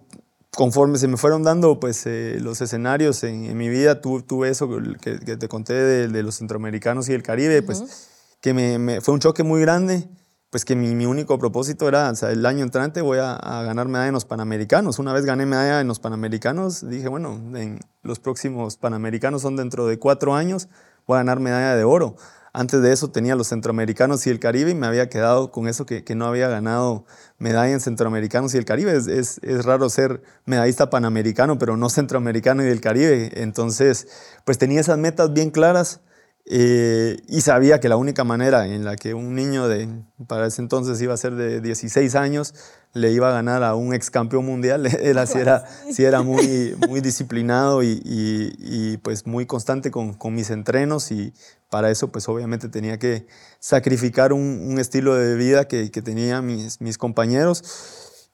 conforme 0.56 0.98
se 0.98 1.08
me 1.08 1.18
fueron 1.18 1.44
dando 1.44 1.80
pues, 1.80 2.06
eh, 2.06 2.38
los 2.40 2.62
escenarios 2.62 3.24
en, 3.24 3.56
mi 3.58 3.70
vida, 3.70 4.02
tuve 4.02 4.50
eso 4.50 4.70
que, 5.02 5.20
que, 5.20 5.38
te 5.38 5.48
conté 5.48 5.74
de, 5.74 6.24
los 6.24 6.38
centroamericanos 6.38 7.10
y 7.10 7.14
el 7.14 7.24
Caribe, 7.24 7.62
pues 7.62 8.10
que 8.42 8.54
me, 8.54 8.78
me, 8.78 9.00
fue 9.00 9.14
un 9.14 9.20
choque 9.20 9.44
muy 9.44 9.62
grande 9.62 10.08
pues 10.54 10.66
que 10.66 10.76
mi, 10.76 11.08
único 11.08 11.40
propósito 11.40 11.88
era, 11.88 12.12
o 12.12 12.16
sea, 12.16 12.30
el 12.30 12.46
año 12.46 12.64
entrante 12.64 13.02
voy 13.02 13.18
a, 13.20 13.64
ganar 13.64 13.88
medalla 13.88 14.10
en 14.10 14.14
los 14.14 14.26
Panamericanos. 14.26 15.00
Una 15.00 15.12
vez 15.12 15.26
gané 15.26 15.48
medalla 15.48 15.82
en 15.82 15.88
los 15.88 16.00
Panamericanos, 16.00 16.88
dije, 16.88 17.08
bueno, 17.08 17.42
en 17.58 17.80
los 18.04 18.20
próximos 18.20 18.78
Panamericanos 18.78 19.42
son 19.42 19.56
dentro 19.56 19.88
de 19.88 19.98
cuatro 19.98 20.36
años, 20.36 20.70
voy 21.08 21.16
a 21.16 21.22
ganar 21.22 21.40
medalla 21.40 21.76
de 21.76 21.84
oro. 21.84 22.18
Antes 22.54 22.84
de 22.84 22.94
eso 22.94 23.10
tenía 23.10 23.36
los 23.36 23.48
Centroamericanos 23.48 24.28
y 24.28 24.30
el 24.30 24.40
Caribe 24.40 24.70
y 24.70 24.76
me 24.76 24.86
había 24.86 25.10
quedado 25.10 25.50
con 25.50 25.68
eso 25.68 25.88
que, 25.88 26.04
no 26.14 26.28
había 26.28 26.50
ganado 26.50 27.06
medalla 27.40 27.74
en 27.74 27.80
Centroamericanos 27.80 28.54
y 28.54 28.60
el 28.60 28.66
Caribe. 28.66 28.96
Es, 28.96 29.08
es, 29.08 29.66
raro 29.66 29.90
ser 29.90 30.22
medallista 30.46 30.92
panamericano, 30.92 31.58
pero 31.58 31.78
no 31.78 31.90
centroamericano 31.90 32.62
y 32.62 32.68
del 32.68 32.80
Caribe. 32.80 33.32
Entonces, 33.42 34.08
pues 34.46 34.60
tenía 34.60 34.82
esas 34.82 35.00
metas 35.00 35.34
bien 35.34 35.50
claras 35.50 36.02
eh, 36.46 37.22
y 37.30 37.40
sabía 37.40 37.80
que 37.80 37.88
la 37.88 37.96
única 37.96 38.26
manera 38.26 38.68
en 38.68 38.84
la 38.84 38.98
que 38.98 39.14
un 39.14 39.34
niño 39.34 39.70
de, 39.70 39.88
para 40.28 40.48
ese 40.48 40.62
entonces 40.62 41.02
iba 41.02 41.14
a 41.14 41.18
ser 41.18 41.36
de 41.36 41.62
16 41.62 42.16
años, 42.16 42.54
le 42.92 43.12
iba 43.14 43.30
a 43.30 43.32
ganar 43.32 43.64
a 43.64 43.76
un 43.76 43.94
ex 43.94 44.12
campeón 44.12 44.46
mundial, 44.46 44.86
él 44.86 45.18
así 45.20 45.38
era, 45.38 45.66
sí 45.92 46.04
era 46.04 46.22
muy, 46.22 46.76
muy 46.90 47.00
disciplinado 47.00 47.82
y, 47.82 48.02
y, 48.04 48.98
pues 48.98 49.26
muy 49.26 49.46
constante 49.46 49.90
con, 49.90 50.14
con, 50.14 50.36
mis 50.36 50.50
entrenos 50.50 51.12
y 51.12 51.34
para 51.70 51.90
eso 51.90 52.12
pues 52.12 52.28
obviamente 52.28 52.68
tenía 52.68 53.00
que 53.00 53.26
sacrificar 53.60 54.34
un, 54.34 54.68
un 54.70 54.80
estilo 54.80 55.16
de 55.16 55.36
vida 55.36 55.68
que, 55.68 55.92
que 55.92 56.02
tenían 56.02 56.46
mis, 56.46 56.82
mis 56.82 56.98
compañeros. 56.98 57.64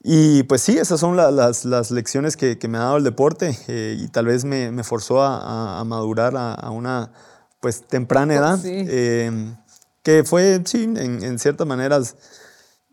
Y 0.01 0.43
pues 0.43 0.61
sí, 0.61 0.77
esas 0.77 0.99
son 0.99 1.17
las, 1.17 1.65
las, 1.65 1.91
lecciones 1.91 2.37
que, 2.37 2.57
que, 2.57 2.67
me 2.69 2.77
ha 2.77 2.81
dado 2.81 2.97
el 2.97 3.03
deporte 3.03 3.57
eh, 3.67 3.97
y 3.99 4.07
tal 4.07 4.27
vez 4.27 4.45
me, 4.45 4.71
me 4.71 4.83
forzó 4.83 5.21
a, 5.21 5.79
a 5.79 5.83
madurar 5.83 6.37
a, 6.37 6.53
a 6.53 6.71
una 6.71 7.11
pues 7.59 7.81
temprana 7.81 8.35
edad, 8.35 8.59
em, 8.65 9.55
que 10.03 10.23
fue, 10.23 10.61
sí, 10.65 10.83
en, 10.83 11.23
en, 11.23 11.39
ciertas 11.39 11.67
maneras, 11.67 12.15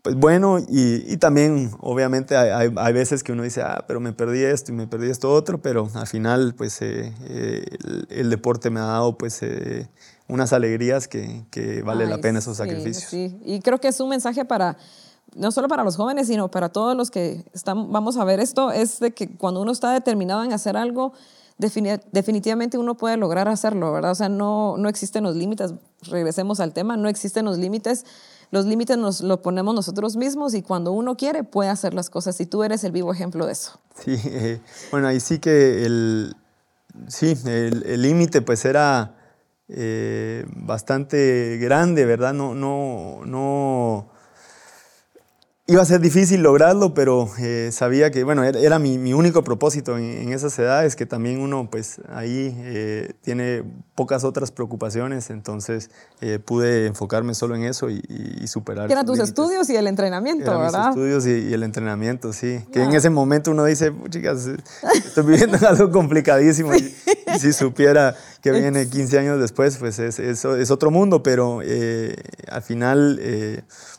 pues 0.01 0.15
bueno, 0.15 0.59
y, 0.59 1.03
y 1.11 1.17
también 1.17 1.71
obviamente 1.79 2.35
hay, 2.35 2.71
hay, 2.75 2.93
veces 2.93 3.23
que 3.23 3.31
uno 3.31 3.43
dice, 3.43 3.61
ah, 3.61 3.85
pero 3.87 3.99
me 3.99 4.13
perdí 4.13 4.43
esto 4.43 4.71
y 4.71 4.75
me 4.75 4.87
perdí 4.87 5.09
esto 5.09 5.31
otro, 5.31 5.61
pero 5.61 5.89
al 5.93 6.07
final 6.07 6.53
pues 6.55 6.81
eh, 6.81 7.13
eh, 7.25 7.65
el, 8.09 8.29
deporte 8.29 8.69
me 8.69 8.79
ha 8.79 8.85
dado 8.85 9.17
pues 9.17 9.41
eh, 9.41 9.89
unas 10.27 10.53
alegrías 10.53 11.07
que, 11.07 11.45
que 11.49 11.81
vale 11.81 12.05
la 12.05 12.19
pena 12.19 12.39
esos 12.39 12.57
sacrificios. 12.57 13.09
Sí, 13.09 13.39
y 13.43 13.59
creo 13.61 13.79
que 13.79 13.87
es 13.87 13.99
un 13.99 14.09
mensaje 14.09 14.45
para 14.45 14.77
no 15.35 15.51
solo 15.51 15.67
para 15.67 15.83
los 15.83 15.95
jóvenes, 15.95 16.27
sino 16.27 16.49
para 16.49 16.69
todos 16.69 16.95
los 16.95 17.11
que 17.11 17.45
están, 17.53 17.91
vamos 17.91 18.17
a 18.17 18.23
ver 18.23 18.39
esto, 18.39 18.71
es 18.71 18.99
de 18.99 19.11
que 19.11 19.35
cuando 19.35 19.61
uno 19.61 19.71
está 19.71 19.91
determinado 19.91 20.43
en 20.43 20.53
hacer 20.53 20.77
algo, 20.77 21.13
definitivamente 21.57 22.77
uno 22.77 22.97
puede 22.97 23.17
lograr 23.17 23.47
hacerlo, 23.47 23.91
¿verdad? 23.91 24.11
O 24.11 24.15
sea, 24.15 24.29
no, 24.29 24.77
no 24.77 24.89
existen 24.89 25.23
los 25.23 25.35
límites, 25.35 25.73
regresemos 26.03 26.59
al 26.59 26.73
tema, 26.73 26.97
no 26.97 27.09
existen 27.09 27.45
los 27.45 27.57
límites, 27.57 28.05
los 28.51 28.65
límites 28.65 28.97
nos 28.97 29.21
los 29.21 29.39
ponemos 29.39 29.73
nosotros 29.73 30.15
mismos 30.15 30.53
y 30.53 30.61
cuando 30.61 30.91
uno 30.91 31.17
quiere 31.17 31.43
puede 31.43 31.69
hacer 31.69 31.93
las 31.93 32.09
cosas 32.09 32.39
y 32.39 32.45
tú 32.45 32.63
eres 32.63 32.83
el 32.83 32.91
vivo 32.91 33.11
ejemplo 33.11 33.45
de 33.45 33.53
eso. 33.53 33.79
Sí, 34.03 34.19
eh, 34.25 34.61
bueno, 34.91 35.07
ahí 35.07 35.19
sí 35.19 35.39
que 35.39 35.85
el, 35.85 36.35
sí, 37.07 37.35
el 37.45 38.01
límite 38.01 38.41
pues 38.41 38.63
era 38.63 39.15
eh, 39.69 40.45
bastante 40.55 41.57
grande, 41.57 42.05
¿verdad? 42.05 42.33
No, 42.33 42.55
no, 42.55 43.25
no 43.25 44.09
Iba 45.69 45.81
a 45.81 45.85
ser 45.85 45.99
difícil 45.99 46.41
lograrlo, 46.41 46.93
pero 46.93 47.29
eh, 47.39 47.71
sabía 47.73 48.09
que, 48.09 48.23
bueno, 48.23 48.41
era, 48.45 48.79
mi, 48.79 49.11
único 49.11 49.43
propósito 49.43 49.97
en, 49.97 50.31
esas 50.31 50.57
edades, 50.59 50.95
que 50.95 51.05
también 51.05 51.41
uno, 51.41 51.69
pues, 51.69 51.99
ahí 52.07 52.55
eh, 52.59 53.11
tiene 53.21 53.65
pocas 53.93 54.23
otras 54.23 54.51
preocupaciones, 54.51 55.29
entonces 55.29 55.89
eh, 56.21 56.39
pude 56.39 56.85
enfocarme 56.85 57.33
solo 57.33 57.53
en 57.57 57.65
eso 57.65 57.89
y, 57.89 58.47
superar. 58.47 58.87
Que 58.87 58.93
eran 58.93 59.05
tus 59.05 59.19
estudios 59.19 59.69
y 59.69 59.75
el 59.75 59.87
entrenamiento, 59.87 60.51
eran 60.51 60.61
¿verdad? 60.61 60.79
Mis 60.79 60.89
estudios 60.95 61.27
y, 61.27 61.53
el 61.53 61.63
entrenamiento, 61.63 62.31
sí. 62.31 62.61
Que 62.71 62.83
en 62.83 62.93
ese 62.93 63.09
momento 63.09 63.51
uno 63.51 63.65
dice, 63.65 63.91
chicas, 64.09 64.47
estoy 64.95 65.25
viviendo 65.25 65.57
algo 65.67 65.91
complicadísimo. 65.91 66.73
Y, 66.75 66.95
si 67.39 67.51
supiera 67.51 68.15
que 68.41 68.51
viene 68.57 68.87
15 68.87 69.19
años 69.19 69.41
después, 69.41 69.75
pues 69.75 69.99
es, 69.99 70.17
es, 70.17 70.71
otro 70.71 70.91
mundo, 70.91 71.23
pero 71.23 71.59
al 71.59 72.61
final, 72.61 73.19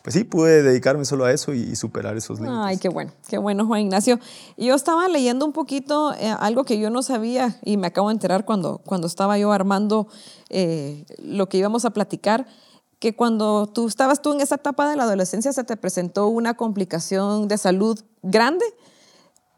pues 0.03 0.15
sí, 0.15 0.25
pude 0.25 0.63
dedicarme 0.63 1.05
solo 1.05 1.27
a 1.27 1.33
eso 1.33 1.53
y, 1.71 1.77
superar 1.77 2.17
esos 2.17 2.41
límites. 2.41 2.61
Ay, 2.65 2.77
qué 2.79 2.89
bueno, 2.89 3.13
qué 3.29 3.39
bueno, 3.39 3.67
Juan 3.67 3.81
Ignacio. 3.83 4.19
Yo 4.57 4.75
estaba 4.75 5.09
leyendo 5.09 5.45
un 5.47 5.53
poquito 5.53 6.15
eh, 6.15 6.35
algo 6.39 6.65
que 6.65 6.79
yo 6.79 6.91
no 6.91 7.03
sabía 7.03 7.59
y 7.65 7.77
me 7.77 7.87
acabo 7.87 8.09
de 8.09 8.15
enterar 8.15 8.45
cuando, 8.45 8.79
cuando 8.79 9.07
estaba 9.07 9.39
yo 9.39 9.53
armando 9.53 10.09
eh, 10.49 11.05
lo 11.19 11.49
que 11.49 11.59
íbamos 11.59 11.85
a 11.85 11.91
platicar, 11.91 12.47
que 12.99 13.15
cuando 13.15 13.67
tú 13.67 13.87
estabas 13.87 14.23
tú 14.23 14.33
en 14.33 14.41
esa 14.41 14.57
etapa 14.57 14.89
de 14.89 14.97
la 14.97 15.05
adolescencia 15.05 15.53
se 15.53 15.65
te 15.65 15.77
presentó 15.77 16.29
una 16.29 16.55
complicación 16.55 17.49
de 17.49 17.59
salud 17.59 17.99
grande 18.23 18.65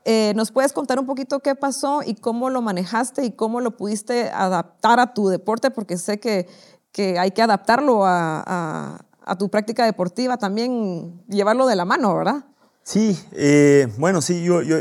Eh, 0.07 0.33
¿Nos 0.35 0.50
puedes 0.50 0.73
contar 0.73 0.99
un 0.99 1.04
poquito 1.04 1.40
qué 1.40 1.54
pasó 1.54 2.00
y 2.04 2.14
cómo 2.14 2.49
lo 2.49 2.62
manejaste 2.62 3.25
y 3.25 3.33
cómo 3.33 3.61
lo 3.61 3.76
pudiste 3.76 4.30
adaptar 4.30 4.99
a 4.99 5.12
tu 5.12 5.28
deporte? 5.28 5.71
Porque 5.71 5.99
sé 5.99 6.19
que, 6.19 6.49
que 6.90 7.19
hay 7.19 7.33
que 7.33 7.42
adaptarlo 7.42 8.07
a, 8.07 8.42
a, 8.47 9.04
tu 9.39 9.49
práctica 9.49 9.85
deportiva, 9.85 10.37
también 10.37 11.23
llevarlo 11.29 11.67
de 11.67 11.77
la 11.77 11.85
mano, 11.85 12.17
¿verdad? 12.17 12.45
Sí, 12.83 13.19
eh, 13.33 13.89
bueno, 13.99 14.23
sí, 14.23 14.43
yo, 14.43 14.62
yo 14.62 14.79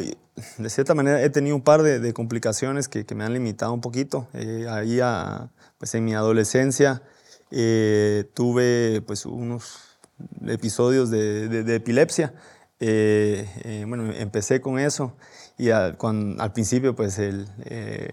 de 0.57 0.69
cierta 0.69 0.95
manera 0.95 1.21
he 1.21 1.29
tenido 1.29 1.55
un 1.55 1.61
par 1.61 1.83
de, 1.83 1.99
de 1.99 2.13
complicaciones 2.13 2.87
que, 2.87 3.05
que, 3.05 3.15
me 3.15 3.23
han 3.23 3.33
limitado 3.33 3.73
un 3.73 3.81
poquito. 3.81 4.27
Eh, 4.33 4.67
ahí, 4.69 4.99
a, 5.01 5.51
pues 5.77 5.93
en 5.95 6.05
mi 6.05 6.13
adolescencia, 6.13 7.03
tuve 7.49 9.01
pues 9.05 9.25
unos 9.25 9.97
episodios 10.47 11.09
de, 11.09 11.47
de 11.47 11.75
epilepsia. 11.75 12.33
Eh, 12.79 13.45
eh, 13.65 13.85
bueno, 13.85 14.11
empecé 14.13 14.61
con 14.61 14.79
eso 14.79 15.13
y 15.57 15.69
al 15.71 15.97
principio 16.53 16.95
pues 16.95 17.19
el, 17.19 17.45
eh, 17.65 18.09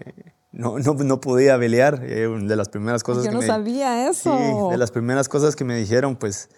no, 0.57 0.79
no, 0.79 0.93
no, 0.93 1.21
podía 1.21 1.57
velear, 1.57 1.99
de 1.99 2.55
las 2.55 2.69
primeras 2.69 3.03
cosas 3.03 3.25
Yo 3.25 3.31
que 3.31 3.35
no 3.35 3.41
sabía 3.41 4.09
eso. 4.09 4.37
Sí, 4.37 4.71
de 4.71 4.77
las 4.77 4.91
primeras 4.91 5.29
cosas 5.29 5.55
que 5.55 5.63
me 5.63 5.75
dijeron 5.75 6.15
pues 6.15 6.49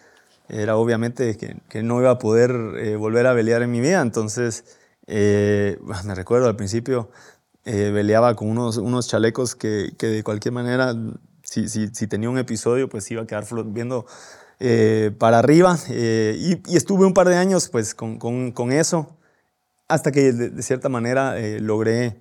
era 0.48 0.78
obviamente 0.78 1.38
que, 1.38 1.58
que 1.70 1.84
no 1.84 2.00
iba 2.00 2.12
a 2.12 2.18
poder 2.18 2.98
volver 2.98 3.28
a 3.28 3.34
velear 3.34 3.62
en 3.62 3.72
mi 3.72 3.82
vida, 3.82 4.02
entonces 4.02 4.66
me 5.08 6.16
recuerdo 6.16 6.48
al 6.48 6.56
principio 6.56 7.10
veleaba 7.66 8.36
con 8.36 8.50
unos, 8.50 8.78
unos 8.78 9.08
chalecos 9.08 9.56
que, 9.56 9.94
que 9.98 10.08
de 10.08 10.24
cualquier 10.24 10.54
manera 10.54 10.96
si, 11.44 11.68
si, 11.68 11.88
si, 11.88 12.08
tenía 12.08 12.30
un 12.30 12.38
episodio, 12.38 12.90
pues 12.90 13.10
iba 13.12 13.24
a 13.24 13.28
quedar 13.28 13.46
viendo 13.66 14.06
eh, 14.60 15.12
para 15.18 15.40
arriba 15.40 15.78
eh, 15.90 16.36
y, 16.38 16.76
estuve 16.76 17.06
un 17.06 17.14
par 17.14 17.30
de 17.30 17.38
años 17.38 17.70
pues 17.70 17.96
con, 17.96 18.18
con, 18.18 18.72
eso 18.72 19.18
hasta 19.88 20.12
que 20.12 20.34
de, 20.34 20.62
cierta 20.62 20.90
manera 20.90 21.40
eh, 21.40 21.62
logré 21.62 22.20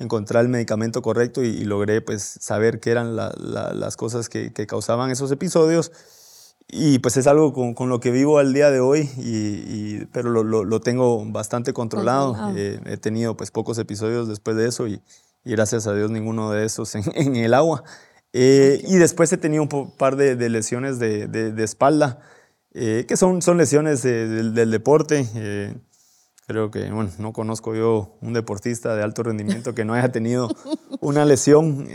encontrar 0.00 0.44
el 0.44 0.48
medicamento 0.48 1.02
correcto 1.02 1.44
y, 1.44 1.64
logré 1.64 2.00
pues 2.00 2.22
saber 2.22 2.80
qué 2.80 2.90
eran 2.90 3.14
las 3.14 3.96
cosas 3.96 4.28
que, 4.28 4.52
que, 4.52 4.66
causaban 4.66 5.10
esos 5.10 5.30
episodios. 5.30 5.92
Y 6.72 7.00
pues 7.00 7.16
es 7.16 7.26
algo 7.26 7.52
con, 7.52 7.74
con, 7.74 7.88
lo 7.88 8.00
que 8.00 8.10
vivo 8.10 8.38
al 8.38 8.52
día 8.52 8.70
de 8.70 8.80
hoy 8.80 9.10
y, 9.16 10.04
pero 10.06 10.30
lo, 10.30 10.42
lo, 10.44 10.80
tengo 10.80 11.24
bastante 11.26 11.72
controlado. 11.72 12.36
He 12.56 12.96
tenido 12.96 13.36
pues 13.36 13.50
pocos 13.50 13.78
episodios 13.78 14.28
después 14.28 14.56
de 14.56 14.68
eso 14.68 14.88
y, 14.88 15.00
gracias 15.44 15.86
a 15.86 15.94
Dios 15.94 16.10
ninguno 16.10 16.50
de 16.50 16.64
esos 16.64 16.94
en, 16.94 17.04
en 17.14 17.36
el 17.36 17.54
agua. 17.54 17.84
Eh, 18.32 18.82
y 18.86 18.96
después 18.96 19.32
he 19.32 19.36
tenido 19.36 19.62
un 19.62 19.90
par 19.96 20.16
de, 20.16 20.48
lesiones 20.48 20.98
de, 20.98 21.26
de, 21.26 21.64
espalda, 21.64 22.20
eh, 22.72 23.04
que 23.08 23.16
son, 23.16 23.42
son 23.42 23.58
lesiones 23.58 24.02
del 24.02 24.70
deporte. 24.70 25.26
Eh, 26.50 26.52
creo 26.52 26.70
que, 26.70 26.90
bueno, 26.90 27.10
no 27.18 27.32
conozco 27.32 27.74
yo 27.74 28.16
un 28.20 28.32
deportista 28.32 28.94
de 28.94 29.02
alto 29.02 29.22
rendimiento 29.22 29.74
que 29.74 29.84
no 29.84 29.94
haya 29.94 30.10
tenido 30.10 30.48
una 31.00 31.24
lesión. 31.24 31.88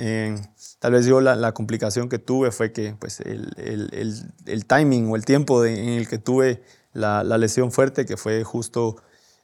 tal 0.79 0.93
vez 0.93 1.05
yo 1.05 1.21
la, 1.21 1.35
la, 1.35 1.53
complicación 1.53 2.09
que 2.09 2.19
tuve 2.19 2.51
fue 2.51 2.71
que 2.71 2.95
pues, 2.97 3.19
el, 3.19 3.53
el, 3.57 4.33
el, 4.45 4.65
timing 4.65 5.09
o 5.11 5.15
el 5.15 5.25
tiempo 5.25 5.65
en 5.65 5.89
el 5.89 6.07
que 6.07 6.17
tuve 6.17 6.63
la, 6.93 7.23
la, 7.23 7.37
lesión 7.37 7.71
fuerte, 7.71 8.05
que 8.05 8.17
fue 8.17 8.43
justo 8.43 8.97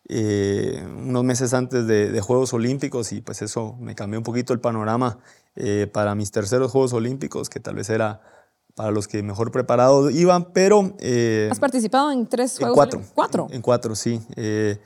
unos 0.09 1.23
meses 1.23 1.53
antes 1.53 1.87
de, 1.87 2.11
de 2.11 2.21
Juegos 2.21 2.53
Olímpicos, 2.53 3.13
y 3.13 3.21
pues 3.21 3.41
eso 3.41 3.77
me 3.79 3.95
cambió 3.95 4.19
un 4.19 4.23
poquito 4.23 4.51
el 4.51 4.59
panorama 4.59 5.19
eh, 5.55 5.89
para 5.91 6.15
mis 6.15 6.31
terceros 6.31 6.71
Juegos 6.71 6.93
Olímpicos, 6.93 7.49
que 7.49 7.59
tal 7.59 7.75
vez 7.75 7.89
era 7.89 8.21
para 8.75 8.91
los 8.91 9.07
que 9.07 9.21
mejor 9.21 9.51
preparados 9.51 10.13
iban, 10.13 10.53
pero... 10.53 10.95
Eh, 10.99 11.49
¿Has 11.51 11.59
participado 11.59 12.11
en 12.11 12.25
tres 12.25 12.57
Juegos 12.57 12.75
cuatro, 12.75 13.01
¿Cuatro? 13.13 13.47
En, 13.51 13.61
cuatro, 13.61 13.95
sí. 13.95 14.21
Eh, 14.37 14.79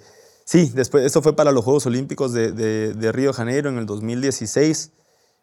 sí, 0.45 0.71
después, 0.73 1.03
esto 1.03 1.21
fue 1.21 1.35
para 1.35 1.51
los 1.51 1.65
Juegos 1.65 1.85
Olímpicos 1.85 2.31
de, 2.31 2.53
de, 2.53 3.11
Río 3.11 3.31
de 3.31 3.33
Janeiro 3.33 3.69
en 3.69 3.77
el 3.77 3.85
2016, 3.85 4.91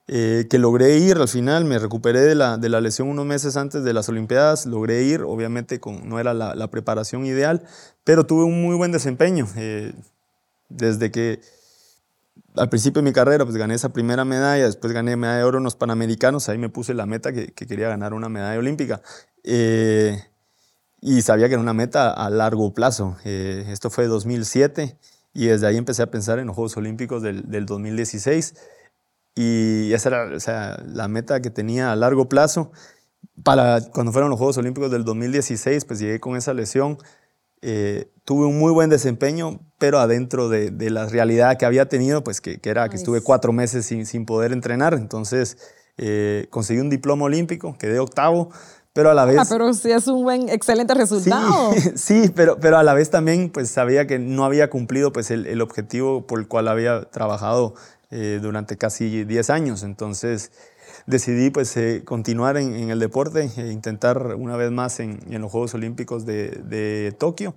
que 0.07 0.59
logré 0.59 0.97
ir 0.99 1.19
al 1.19 1.29
final, 1.29 1.67
me 1.67 1.79
recuperé 1.79 2.21
de 2.21 2.35
la, 2.35 2.57
de 2.57 2.71
la, 2.71 2.81
lesión 2.81 3.09
unos 3.09 3.27
meses 3.27 3.57
antes 3.57 3.85
de 3.85 3.93
las 3.93 4.09
Olimpiadas, 4.09 4.65
logré 4.65 5.03
ir, 5.03 5.23
obviamente 5.23 5.79
con, 5.79 6.09
no 6.09 6.19
era 6.19 6.33
la, 6.33 6.71
preparación 6.71 7.27
ideal, 7.27 7.63
pero 8.05 8.25
tuve 8.25 8.45
un 8.45 8.63
muy 8.63 8.77
buen 8.77 8.93
desempeño. 8.93 9.47
desde 10.71 11.11
que 11.11 11.41
al 12.57 12.69
principio 12.69 13.01
de 13.01 13.09
mi 13.09 13.13
carrera, 13.13 13.45
pues 13.45 13.57
gané 13.57 13.75
esa 13.75 13.93
primera 13.93 14.25
medalla, 14.25 14.65
después 14.65 14.93
gané 14.93 15.17
medalla 15.17 15.39
de 15.39 15.45
oro 15.45 15.59
en 15.59 15.65
los 15.65 15.77
Panamericanos, 15.77 16.49
ahí 16.49 16.59
me 16.59 16.69
puse 16.69 16.95
la 16.95 17.07
meta 17.07 17.33
que, 17.33 17.53
quería 17.53 17.89
ganar 17.89 18.13
una 18.13 18.29
medalla 18.29 18.59
olímpica. 18.59 19.01
Eh, 19.45 20.23
y 21.03 21.21
sabía 21.21 21.49
que 21.49 21.55
era 21.55 21.63
una 21.63 21.75
meta 21.75 22.11
a 22.11 22.31
largo 22.31 22.73
plazo. 22.73 23.19
Eh, 23.25 23.67
esto 23.69 23.91
fue 23.91 24.07
2007 24.07 24.97
y 25.35 25.47
desde 25.47 25.67
ahí 25.67 25.77
empecé 25.77 26.03
a 26.03 26.11
pensar 26.11 26.39
en 26.39 26.47
los 26.47 26.55
Juegos 26.55 26.77
Olímpicos 26.79 27.23
del, 27.23 27.67
2016 27.67 28.55
y 29.35 29.93
esa 29.93 30.09
era 30.09 30.37
o 30.37 30.41
sea, 30.41 30.83
la 30.87 31.09
meta 31.09 31.43
que 31.43 31.51
tenía 31.51 31.93
a 31.93 31.97
largo 31.97 32.29
plazo. 32.29 32.73
Para 33.45 33.81
cuando 33.93 34.13
fueron 34.13 34.31
los 34.31 34.39
Juegos 34.39 34.57
Olímpicos 34.57 34.91
del 34.91 35.05
2016, 35.05 35.85
pues 35.85 35.99
llegué 35.99 36.21
con 36.21 36.37
esa 36.37 36.55
lesión 36.55 36.97
eh, 37.65 38.11
tuve 38.25 38.45
un 38.47 38.59
muy 38.59 38.73
buen 38.73 38.91
desempeño, 38.91 39.61
pero 39.79 40.01
adentro 40.01 40.49
de, 40.49 40.73
la 40.91 41.07
realidad 41.07 41.57
que 41.57 41.65
había 41.65 41.89
tenido, 41.89 42.25
pues 42.25 42.41
que, 42.41 42.61
era 42.65 42.89
que 42.89 42.97
estuve 42.97 43.21
cuatro 43.21 43.53
meses 43.53 43.87
sin, 43.87 44.05
sin 44.05 44.27
poder 44.27 44.53
entrenar. 44.53 44.95
Entonces 44.95 45.57
eh, 45.97 46.49
conseguí 46.51 46.81
un 46.81 46.91
diploma 46.91 47.25
olímpico, 47.25 47.77
quedé 47.79 48.01
octavo, 48.01 48.51
pero 48.93 49.11
a 49.11 49.15
la 49.15 49.25
vez... 49.25 49.39
Ah, 49.39 49.47
pero 49.49 49.73
sí 49.75 49.91
es 49.91 50.07
un 50.07 50.23
buen, 50.23 50.49
excelente 50.49 50.95
resultado. 50.95 51.73
Sí, 51.73 51.91
sí, 51.97 52.33
pero, 52.35 52.59
pero 52.61 52.79
a 52.79 52.83
la 52.83 52.95
vez 52.95 53.11
también 53.11 53.51
pues 53.51 53.71
sabía 53.71 54.07
que 54.07 54.19
no 54.19 54.45
había 54.45 54.71
cumplido 54.71 55.13
pues 55.13 55.31
el, 55.31 55.47
el 55.47 55.61
objetivo 55.61 56.27
por 56.27 56.39
el 56.39 56.49
cual 56.49 56.69
había 56.69 57.03
trabajado 57.11 57.75
eh, 58.15 58.41
durante 58.43 58.77
casi 58.77 59.25
10 59.25 59.49
años. 59.49 59.83
Entonces 59.83 60.53
decidí 61.07 61.49
pues 61.49 61.75
eh, 61.79 62.03
continuar 62.05 62.59
en, 62.59 62.91
el 62.91 62.99
deporte 62.99 63.51
e 63.57 63.73
intentar 63.73 64.35
una 64.37 64.55
vez 64.59 64.71
más 64.71 65.01
en, 65.01 65.19
los 65.41 65.51
Juegos 65.51 65.73
Olímpicos 65.73 66.27
de, 66.27 67.15
Tokio. 67.19 67.55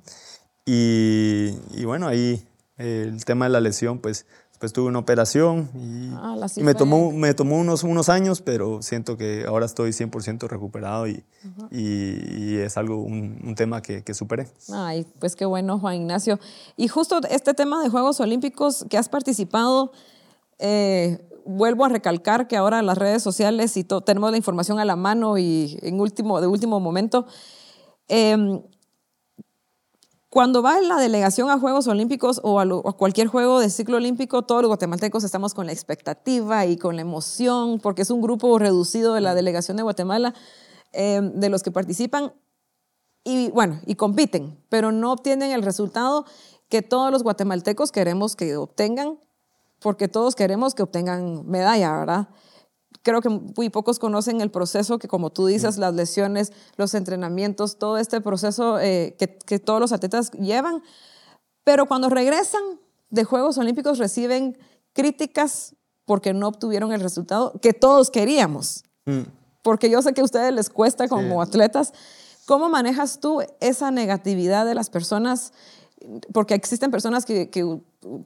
Y, 0.65 1.83
bueno, 1.83 2.07
ahí 2.07 2.47
eh, 2.77 3.03
el 3.05 3.25
tema 3.25 3.45
de 3.45 3.51
la 3.51 3.59
lesión, 3.59 3.99
pues 3.99 4.27
después 4.55 4.71
tuve 4.71 4.87
una 4.87 4.99
operación 4.99 5.69
y, 5.75 6.11
ah, 6.13 6.37
me, 6.61 6.73
tomó, 6.75 7.11
me 7.11 7.33
tomó 7.33 7.59
unos, 7.59 7.83
unos 7.83 8.07
años, 8.07 8.39
pero 8.39 8.81
siento 8.81 9.17
que 9.17 9.43
ahora 9.45 9.65
estoy 9.65 9.91
100% 9.91 10.47
recuperado 10.47 11.09
y, 11.09 11.25
y, 11.71 12.55
es 12.55 12.77
algo, 12.77 13.01
un, 13.01 13.53
tema 13.57 13.81
que, 13.81 14.01
que, 14.01 14.13
superé. 14.13 14.47
Ay, 14.71 15.05
pues 15.19 15.35
qué 15.35 15.43
bueno, 15.43 15.77
Juan 15.77 15.95
Ignacio. 15.95 16.39
Y 16.77 16.87
justo 16.87 17.19
este 17.29 17.53
tema 17.53 17.83
de 17.83 17.89
Juegos 17.89 18.21
Olímpicos 18.21 18.85
que 18.89 18.97
has 18.97 19.09
participado, 19.09 19.91
eh, 20.59 21.19
vuelvo 21.45 21.83
a 21.83 21.89
recalcar 21.89 22.47
que 22.47 22.55
ahora 22.55 22.81
las 22.81 22.97
redes 22.97 23.21
sociales 23.21 23.75
y 23.75 23.83
tenemos 23.83 24.31
la 24.31 24.37
información 24.37 24.79
a 24.79 24.85
la 24.85 24.95
mano 24.95 25.37
y 25.37 25.77
en 25.81 25.99
último, 25.99 26.39
de 26.39 26.47
último 26.47 26.79
momento. 26.79 27.27
Em, 28.07 28.61
cuando 30.35 30.61
va 30.61 30.81
la 30.81 30.97
delegación 30.97 31.49
a 31.49 31.57
Juegos 31.57 31.87
Olímpicos 31.87 32.41
o 32.43 32.59
a, 32.59 32.97
cualquier 32.97 33.27
juego 33.27 33.61
de 33.61 33.69
ciclo 33.69 33.95
olímpico, 33.95 34.41
todos 34.41 34.63
los 34.63 34.67
guatemaltecos 34.67 35.23
estamos 35.23 35.53
con 35.53 35.65
la 35.65 35.71
expectativa 35.71 36.65
y 36.65 36.75
con 36.75 36.97
la 36.97 37.03
emoción, 37.03 37.79
porque 37.79 38.01
es 38.01 38.09
un 38.09 38.21
grupo 38.21 38.59
reducido 38.59 39.13
de 39.13 39.21
la 39.21 39.33
delegación 39.33 39.77
de 39.77 39.83
Guatemala, 39.83 40.33
em, 40.91 41.31
de 41.39 41.47
los 41.47 41.63
que 41.63 41.71
participan 41.71 42.33
y 43.23 43.49
bueno, 43.51 43.79
y 43.85 43.95
compiten, 43.95 44.61
pero 44.67 44.91
no 44.91 45.13
obtienen 45.13 45.51
el 45.51 45.63
resultado 45.63 46.25
que 46.67 46.81
todos 46.81 47.13
los 47.13 47.23
guatemaltecos 47.23 47.93
queremos 47.93 48.35
que 48.35 48.57
obtengan 48.57 49.17
porque 49.79 50.09
todos 50.09 50.35
queremos 50.35 50.75
que 50.75 50.83
obtengan 50.83 51.47
medalla, 51.47 51.97
¿verdad? 51.97 52.27
Creo 53.05 53.21
que 53.21 53.29
muy 53.29 53.69
pocos 53.69 53.99
conocen 53.99 54.41
el 54.41 54.49
proceso 54.49 54.97
que, 54.97 55.07
como 55.07 55.29
tú 55.29 55.45
dices, 55.45 55.77
las 55.77 55.93
lesiones, 55.93 56.51
los 56.75 56.95
entrenamientos, 56.95 57.77
todo 57.77 57.99
este 57.99 58.19
proceso 58.19 58.79
eh, 58.79 59.15
que, 59.19 59.37
que 59.37 59.59
todos 59.59 59.79
los 59.79 59.91
atletas 59.91 60.31
llevan. 60.31 60.81
Pero 61.63 61.85
cuando 61.85 62.09
regresan 62.09 62.63
de 63.11 63.23
Juegos 63.23 63.59
Olímpicos 63.59 63.99
reciben 63.99 64.57
críticas 64.93 65.75
porque 66.05 66.33
no 66.33 66.47
obtuvieron 66.47 66.93
el 66.93 66.99
resultado 66.99 67.53
que 67.61 67.73
todos 67.73 68.09
queríamos. 68.09 68.83
Mm. 69.05 69.21
Porque 69.61 69.91
yo 69.91 70.01
sé 70.01 70.13
que 70.13 70.21
a 70.21 70.23
ustedes 70.23 70.51
les 70.51 70.71
cuesta 70.71 71.07
como 71.07 71.43
atletas. 71.43 71.93
¿Cómo 72.47 72.69
manejas 72.69 73.19
tú 73.19 73.43
esa 73.59 73.91
negatividad 73.91 74.65
de 74.65 74.73
las 74.73 74.89
personas 74.89 75.53
porque 76.33 76.53
existen 76.53 76.91
personas 76.91 77.25
que, 77.25 77.49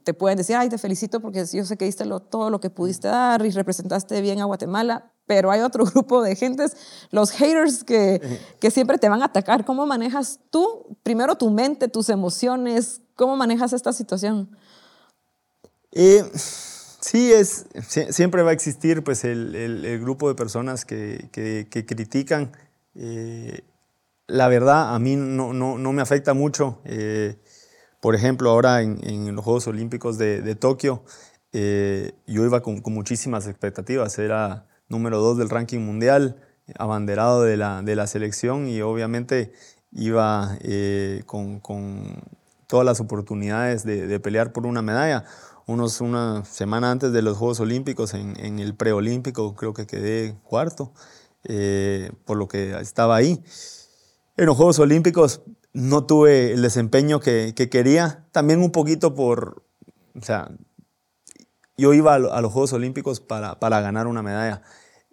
te 0.04 0.14
pueden 0.14 0.36
decir, 0.36 0.56
ay, 0.56 0.68
te 0.68 0.78
felicito 0.78 1.20
porque 1.20 1.44
yo 1.52 1.64
sé 1.64 1.76
que 1.76 1.84
diste 1.84 2.04
todo 2.28 2.50
lo 2.50 2.60
que 2.60 2.70
pudiste 2.70 3.08
dar 3.08 3.44
y 3.44 3.50
representaste 3.50 4.20
bien 4.20 4.40
a 4.40 4.44
Guatemala, 4.44 5.10
pero 5.26 5.50
hay 5.50 5.60
otro 5.60 5.84
grupo 5.94 6.22
de 6.22 6.36
gentes, 6.36 6.76
los 7.10 7.30
haters, 7.30 7.84
que, 7.84 8.20
que 8.60 8.70
siempre 8.70 8.98
te 8.98 9.08
van 9.08 9.22
a 9.22 9.26
atacar. 9.26 9.64
¿Cómo 9.64 9.86
manejas 9.86 10.40
tú, 10.50 10.96
primero 11.02 11.36
tu 11.36 11.50
mente, 11.50 11.88
tus 11.88 12.08
emociones? 12.08 13.00
¿Cómo 13.14 13.36
manejas 13.36 13.72
esta 13.72 13.92
situación? 13.92 14.50
Eh, 15.92 16.24
sí, 16.34 17.32
es, 17.32 17.66
siempre 18.10 18.42
va 18.42 18.50
a 18.50 18.54
existir 18.54 19.02
pues, 19.02 19.24
el, 19.24 19.54
el, 19.54 20.00
grupo 20.00 20.28
de 20.28 20.34
personas 20.34 20.84
que, 20.84 21.28
que, 21.32 21.86
critican. 21.86 22.52
Eh, 22.94 23.62
la 24.26 24.48
verdad, 24.48 24.94
a 24.94 24.98
mí 24.98 25.16
no, 25.16 25.52
no, 25.52 25.78
no 25.78 25.92
me 25.92 26.02
afecta 26.02 26.34
mucho. 26.34 26.80
Eh, 26.84 27.36
por 28.00 28.14
ejemplo, 28.14 28.50
ahora 28.50 28.82
en, 28.82 29.34
los 29.34 29.44
Juegos 29.44 29.66
Olímpicos 29.66 30.16
de, 30.16 30.54
Tokio, 30.54 31.02
eh, 31.52 32.12
yo 32.26 32.44
iba 32.44 32.62
con, 32.62 32.82
muchísimas 32.86 33.46
expectativas. 33.46 34.18
Era 34.18 34.66
número 34.88 35.20
dos 35.20 35.36
del 35.36 35.50
ranking 35.50 35.80
mundial, 35.80 36.36
abanderado 36.78 37.42
de 37.42 37.56
la, 37.56 37.82
de 37.82 37.96
la 37.96 38.06
selección 38.06 38.68
y 38.68 38.80
obviamente 38.80 39.52
iba 39.92 40.56
eh, 40.60 41.22
con, 41.26 41.60
todas 42.66 42.86
las 42.86 43.00
oportunidades 43.00 43.84
de, 43.84 44.06
de, 44.06 44.20
pelear 44.20 44.52
por 44.52 44.66
una 44.66 44.80
medalla. 44.80 45.24
Unos, 45.66 46.00
una 46.00 46.44
semana 46.44 46.90
antes 46.90 47.12
de 47.12 47.22
los 47.22 47.36
Juegos 47.36 47.60
Olímpicos, 47.60 48.14
en, 48.14 48.34
en 48.40 48.58
el 48.58 48.74
preolímpico, 48.74 49.54
creo 49.54 49.74
que 49.74 49.86
quedé 49.86 50.36
cuarto, 50.42 50.92
eh, 51.44 52.10
por 52.24 52.38
lo 52.38 52.48
que 52.48 52.78
estaba 52.80 53.16
ahí. 53.16 53.42
En 54.36 54.46
los 54.46 54.56
Juegos 54.56 54.78
Olímpicos 54.78 55.42
no 55.72 56.04
tuve 56.04 56.52
el 56.52 56.62
desempeño 56.62 57.20
que, 57.20 57.54
que 57.54 57.68
quería, 57.68 58.26
también 58.32 58.60
un 58.60 58.72
poquito 58.72 59.14
por, 59.14 59.62
o 60.14 60.22
sea, 60.22 60.50
yo 61.80 61.94
iba 61.94 62.14
a, 62.14 62.18
los 62.18 62.52
Juegos 62.52 62.72
Olímpicos 62.74 63.20
para, 63.20 63.58
para 63.58 63.80
ganar 63.80 64.06
una 64.06 64.22
medalla. 64.22 64.62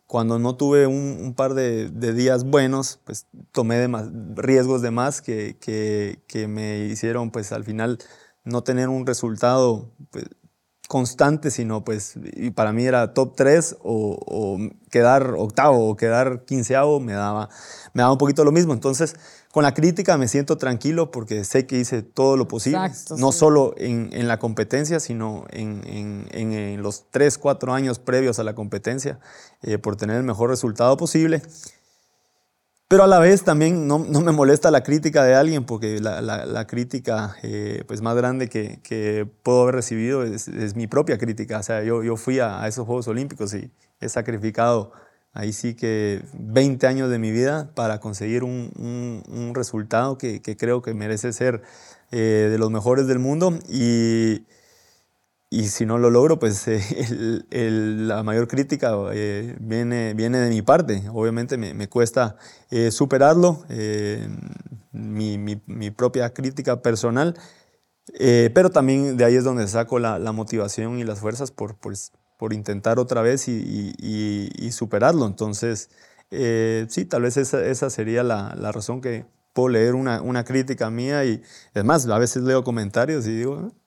Cuando 0.06 0.39
no 0.39 0.56
tuve 0.56 0.88
un, 0.88 1.34
par 1.36 1.54
de, 1.54 1.89
días 1.89 2.43
buenos, 2.43 3.00
pues 3.04 3.28
tomé 3.52 3.78
de 3.78 3.88
más, 3.88 4.10
riesgos 4.36 4.82
de 4.82 4.91
más 4.91 5.22
que, 5.22 5.58
que, 5.60 6.20
que, 6.28 6.48
me 6.48 6.80
hicieron 6.86 7.32
pues 7.32 7.52
al 7.52 7.63
final 7.63 8.00
no 8.43 8.63
tener 8.63 8.89
un 8.89 9.06
resultado 9.06 9.91
pues, 10.12 10.26
constante, 10.88 11.52
sino 11.52 11.84
pues, 11.84 12.13
y 12.34 12.52
para 12.52 12.71
mí 12.71 12.86
era 12.86 13.13
top 13.13 13.36
3 13.36 13.78
o, 13.84 14.58
quedar 14.89 15.34
octavo 15.38 15.89
o 15.89 15.97
quedar 15.97 16.45
quinceavo, 16.45 17.00
me 17.00 17.13
daba, 17.13 17.50
me 17.93 18.02
daba 18.02 18.13
un 18.13 18.17
poquito 18.17 18.45
lo 18.45 18.52
mismo. 18.52 18.73
Entonces, 18.73 19.15
con 19.52 19.63
la 19.63 19.73
crítica 19.73 20.17
me 20.17 20.28
siento 20.28 20.58
tranquilo 20.58 21.12
porque 21.12 21.43
sé 21.43 21.65
que 21.65 21.78
hice 21.78 22.04
todo 22.04 22.38
lo 22.38 22.47
posible, 22.47 22.91
no 23.17 23.32
solo 23.32 23.73
en, 23.78 24.10
en, 24.13 24.28
la 24.28 24.39
competencia, 24.39 25.00
sino 25.00 25.45
en, 25.50 25.82
en, 25.86 26.28
en, 26.32 26.82
los 26.82 27.06
3, 27.12 27.38
4 27.38 27.73
años 27.73 28.00
previos 28.00 28.39
a 28.39 28.43
la 28.43 28.56
competencia, 28.56 29.19
eh, 29.63 29.78
por 29.78 29.95
tener 29.97 30.17
el 30.17 30.23
mejor 30.23 30.50
resultado 30.50 30.95
posible. 30.95 31.41
Pero 32.89 33.04
a 33.04 33.08
la 33.08 33.19
vez 33.19 33.43
también 33.43 33.86
no, 33.86 34.00
no, 34.00 34.21
me 34.21 34.32
molesta 34.32 34.71
la 34.71 34.82
crítica 34.82 35.26
de 35.26 35.36
alguien, 35.36 35.65
porque 35.65 36.00
la, 36.00 36.21
la, 36.21 36.67
crítica 36.67 37.36
eh, 37.43 37.84
pues 37.86 38.02
más 38.02 38.15
grande 38.15 38.47
que, 38.47 38.80
que, 38.82 39.28
puedo 39.43 39.63
haber 39.63 39.76
recibido 39.76 40.23
es, 40.23 40.47
es, 40.47 40.76
mi 40.78 40.88
propia 40.88 41.17
crítica. 41.17 41.60
O 41.60 41.63
sea, 41.63 41.84
yo, 41.84 42.02
yo 42.02 42.15
fui 42.15 42.39
a, 42.39 42.65
esos 42.65 42.86
Juegos 42.86 43.10
Olímpicos 43.10 43.54
y 43.54 43.69
he 44.00 44.08
sacrificado 44.08 44.93
ahí 45.34 45.52
sí 45.52 45.76
que 45.76 46.23
20 46.34 46.88
años 46.88 47.10
de 47.10 47.19
mi 47.19 47.32
vida 47.32 47.71
para 47.76 48.00
conseguir 48.00 48.45
un, 48.45 48.71
un, 48.78 49.54
resultado 49.54 50.17
que, 50.17 50.41
que, 50.41 50.56
creo 50.56 50.82
que 50.82 50.93
merece 50.93 51.34
ser 51.34 51.62
eh, 52.12 52.47
de 52.50 52.58
los 52.58 52.71
mejores 52.71 53.06
del 53.08 53.19
mundo. 53.19 53.60
Y, 53.69 54.45
y 55.49 55.69
si 55.69 55.86
no 55.86 55.97
lo 55.97 56.10
logro, 56.10 56.39
pues 56.39 56.67
eh, 56.67 56.81
la 57.97 58.21
mayor 58.23 58.47
crítica 58.47 58.93
eh, 59.13 59.55
viene, 59.60 60.13
viene 60.13 60.39
de 60.39 60.49
mi 60.49 60.62
parte. 60.62 61.03
Obviamente 61.13 61.57
me, 61.57 61.73
me 61.73 61.88
cuesta 61.88 62.36
eh, 62.69 62.91
superarlo, 62.91 63.63
mi, 64.91 65.38
mi, 65.38 65.62
mi, 65.65 65.91
propia 65.91 66.33
crítica 66.33 66.81
personal, 66.81 67.36
pero 68.53 68.71
también 68.71 69.15
de 69.15 69.25
ahí 69.25 69.36
es 69.36 69.43
donde 69.43 69.67
saco 69.67 69.99
la, 69.99 70.19
la 70.19 70.31
motivación 70.31 70.99
y 70.99 71.03
las 71.03 71.19
fuerzas 71.19 71.51
por, 71.51 71.77
por, 71.77 71.93
por 72.38 72.53
intentar 72.53 72.99
otra 72.99 73.21
vez 73.21 73.47
y, 73.47 73.93
y, 73.99 74.49
y 74.57 74.71
superarlo. 74.71 75.25
Entonces, 75.27 75.89
sí, 76.29 77.05
tal 77.05 77.21
vez 77.21 77.38
esa, 77.38 77.63
esa 77.65 77.89
sería 77.89 78.23
la, 78.23 78.53
la, 78.57 78.71
razón 78.71 79.01
que 79.01 79.25
puedo 79.53 79.69
leer 79.69 79.95
una, 79.95 80.21
una 80.21 80.43
crítica 80.43 80.89
mía 80.89 81.23
y 81.25 81.41
es 81.73 81.83
más, 81.86 82.07
a 82.07 82.17
veces 82.17 82.43
leo 82.43 82.63
comentarios 82.63 83.27
y 83.27 83.36
digo 83.36 83.71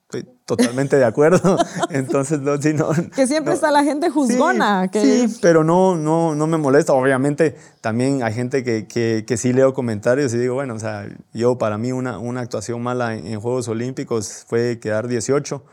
totalmente 0.57 0.97
de 0.97 1.05
acuerdo. 1.05 1.57
Entonces, 1.89 2.41
no, 2.41 2.61
si 2.61 2.73
no, 2.73 2.89
que 3.15 3.25
siempre 3.25 3.53
está 3.53 3.71
la 3.71 3.83
gente 3.83 4.09
juzgona. 4.09 4.83
Sí, 4.83 4.89
que... 4.89 5.01
sí, 5.27 5.39
pero 5.41 5.63
no, 5.63 5.95
no, 5.95 6.35
no 6.35 6.47
me 6.47 6.57
molesta. 6.57 6.91
Obviamente, 6.91 7.55
también 7.79 8.21
hay 8.21 8.33
gente 8.33 8.63
que, 8.63 8.85
que, 8.85 9.23
que, 9.25 9.37
sí 9.37 9.53
leo 9.53 9.73
comentarios 9.73 10.33
y 10.33 10.37
digo, 10.37 10.55
bueno, 10.55 10.73
o 10.73 10.79
sea, 10.79 11.07
yo 11.33 11.57
para 11.57 11.77
mí 11.77 11.93
una, 11.93 12.19
una 12.19 12.41
actuación 12.41 12.81
mala 12.83 13.15
en, 13.15 13.39
Juegos 13.39 13.69
Olímpicos 13.69 14.45
fue 14.45 14.79
quedar 14.79 15.07
18. 15.07 15.63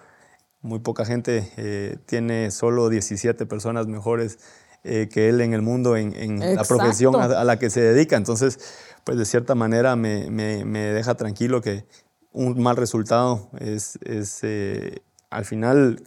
Muy 0.60 0.78
poca 0.78 1.04
gente 1.04 1.50
eh, 1.56 1.96
tiene 2.06 2.50
solo 2.52 2.88
17 2.88 3.46
personas 3.46 3.88
mejores 3.88 4.38
eh, 4.84 5.08
que 5.12 5.28
él 5.28 5.40
en 5.40 5.54
el 5.54 5.62
mundo, 5.62 5.96
en, 5.96 6.14
en 6.14 6.54
la 6.54 6.62
profesión 6.62 7.16
a, 7.16 7.24
a, 7.24 7.44
la 7.44 7.58
que 7.58 7.68
se 7.68 7.80
dedica. 7.80 8.16
Entonces, 8.16 8.60
pues 9.02 9.18
de 9.18 9.24
cierta 9.24 9.56
manera 9.56 9.96
me, 9.96 10.30
me, 10.30 10.64
me 10.64 10.80
deja 10.80 11.16
tranquilo 11.16 11.60
que, 11.62 11.84
un 12.32 12.60
mal 12.62 12.76
resultado 12.76 13.48
es, 13.58 13.98
es 14.02 14.40
eh, 14.42 15.02
al 15.30 15.44
final 15.44 16.02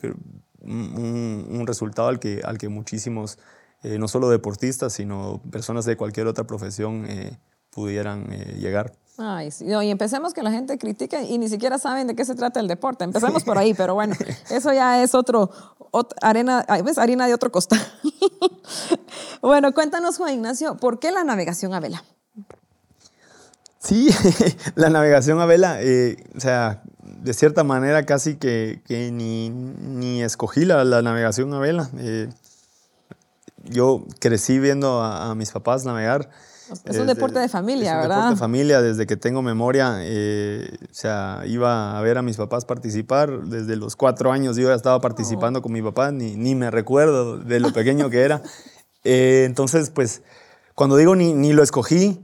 un, 0.61 1.63
resultado 1.65 2.07
al 2.07 2.19
que, 2.19 2.41
al 2.43 2.57
que 2.57 2.69
muchísimos, 2.69 3.37
eh, 3.83 3.97
no 3.97 4.07
solo 4.07 4.29
deportistas, 4.29 4.93
sino 4.93 5.41
personas 5.51 5.85
de 5.85 5.97
cualquier 5.97 6.27
otra 6.27 6.45
profesión 6.45 7.05
eh, 7.07 7.37
pudieran 7.69 8.27
llegar. 8.59 8.93
Ay, 9.17 9.51
sí. 9.51 9.65
y 9.65 9.89
empecemos 9.89 10.33
que 10.33 10.41
la 10.41 10.51
gente 10.51 10.77
critique 10.77 11.21
y 11.23 11.37
ni 11.37 11.47
siquiera 11.47 11.77
saben 11.77 12.07
de 12.07 12.15
qué 12.15 12.25
se 12.25 12.33
trata 12.33 12.59
el 12.59 12.67
deporte. 12.67 13.03
Empecemos 13.03 13.43
por 13.43 13.57
ahí, 13.57 13.73
pero 13.73 13.93
bueno, 13.93 14.15
eso 14.49 14.73
ya 14.73 15.03
es 15.03 15.13
otro, 15.13 15.51
arena, 16.21 16.65
¿ves? 16.83 16.97
harina 16.97 17.27
de 17.27 17.33
otro 17.33 17.51
costal. 17.51 17.79
bueno, 19.41 19.73
cuéntanos, 19.73 20.17
Juan 20.17 20.33
Ignacio, 20.33 20.77
¿por 20.77 20.99
qué 20.99 21.11
la 21.11 21.23
navegación 21.23 21.73
a 21.73 21.79
vela? 21.79 22.03
Sí, 23.81 24.09
la 24.75 24.89
navegación 24.89 25.39
a 25.39 25.45
vela, 25.47 25.81
eh, 25.81 26.17
o 26.35 26.39
sea, 26.39 26.83
de 27.01 27.33
cierta 27.33 27.63
manera 27.63 28.05
casi 28.05 28.35
que, 28.35 28.81
que 28.85 29.11
ni, 29.11 29.49
ni, 29.49 30.21
escogí 30.21 30.65
la, 30.65 30.83
la, 30.83 31.01
navegación 31.01 31.51
a 31.55 31.59
vela. 31.59 31.89
Eh, 31.97 32.29
yo 33.63 34.05
crecí 34.19 34.59
viendo 34.59 35.01
a, 35.01 35.33
mis 35.33 35.51
papás 35.51 35.83
navegar. 35.83 36.29
Es 36.85 36.97
un 36.97 37.07
deporte 37.07 37.39
de 37.39 37.49
familia, 37.49 37.97
¿verdad? 37.97 38.03
Es 38.03 38.11
un 38.11 38.17
deporte 38.17 38.35
de 38.35 38.39
familia, 38.39 38.81
desde 38.81 39.07
que 39.07 39.17
tengo 39.17 39.41
memoria. 39.41 39.97
Eh, 40.01 40.77
o 40.83 40.93
sea, 40.93 41.41
iba 41.47 41.97
a 41.97 42.01
ver 42.01 42.19
a 42.19 42.21
mis 42.21 42.37
papás 42.37 42.65
participar. 42.65 43.45
Desde 43.45 43.75
los 43.75 43.95
cuatro 43.95 44.31
años 44.31 44.57
yo 44.57 44.69
ya 44.69 44.75
estaba 44.75 45.01
participando 45.01 45.59
oh. 45.59 45.61
con 45.63 45.71
mi 45.71 45.81
papá, 45.81 46.11
ni, 46.11 46.35
ni, 46.35 46.53
me 46.53 46.69
recuerdo 46.69 47.39
de 47.39 47.59
lo 47.59 47.73
pequeño 47.73 48.11
que 48.11 48.21
era. 48.21 48.41
entonces, 49.03 49.89
pues, 49.89 50.21
cuando 50.75 50.97
digo 50.97 51.15
ni, 51.15 51.33
ni 51.33 51.51
lo 51.51 51.61
escogí, 51.61 52.23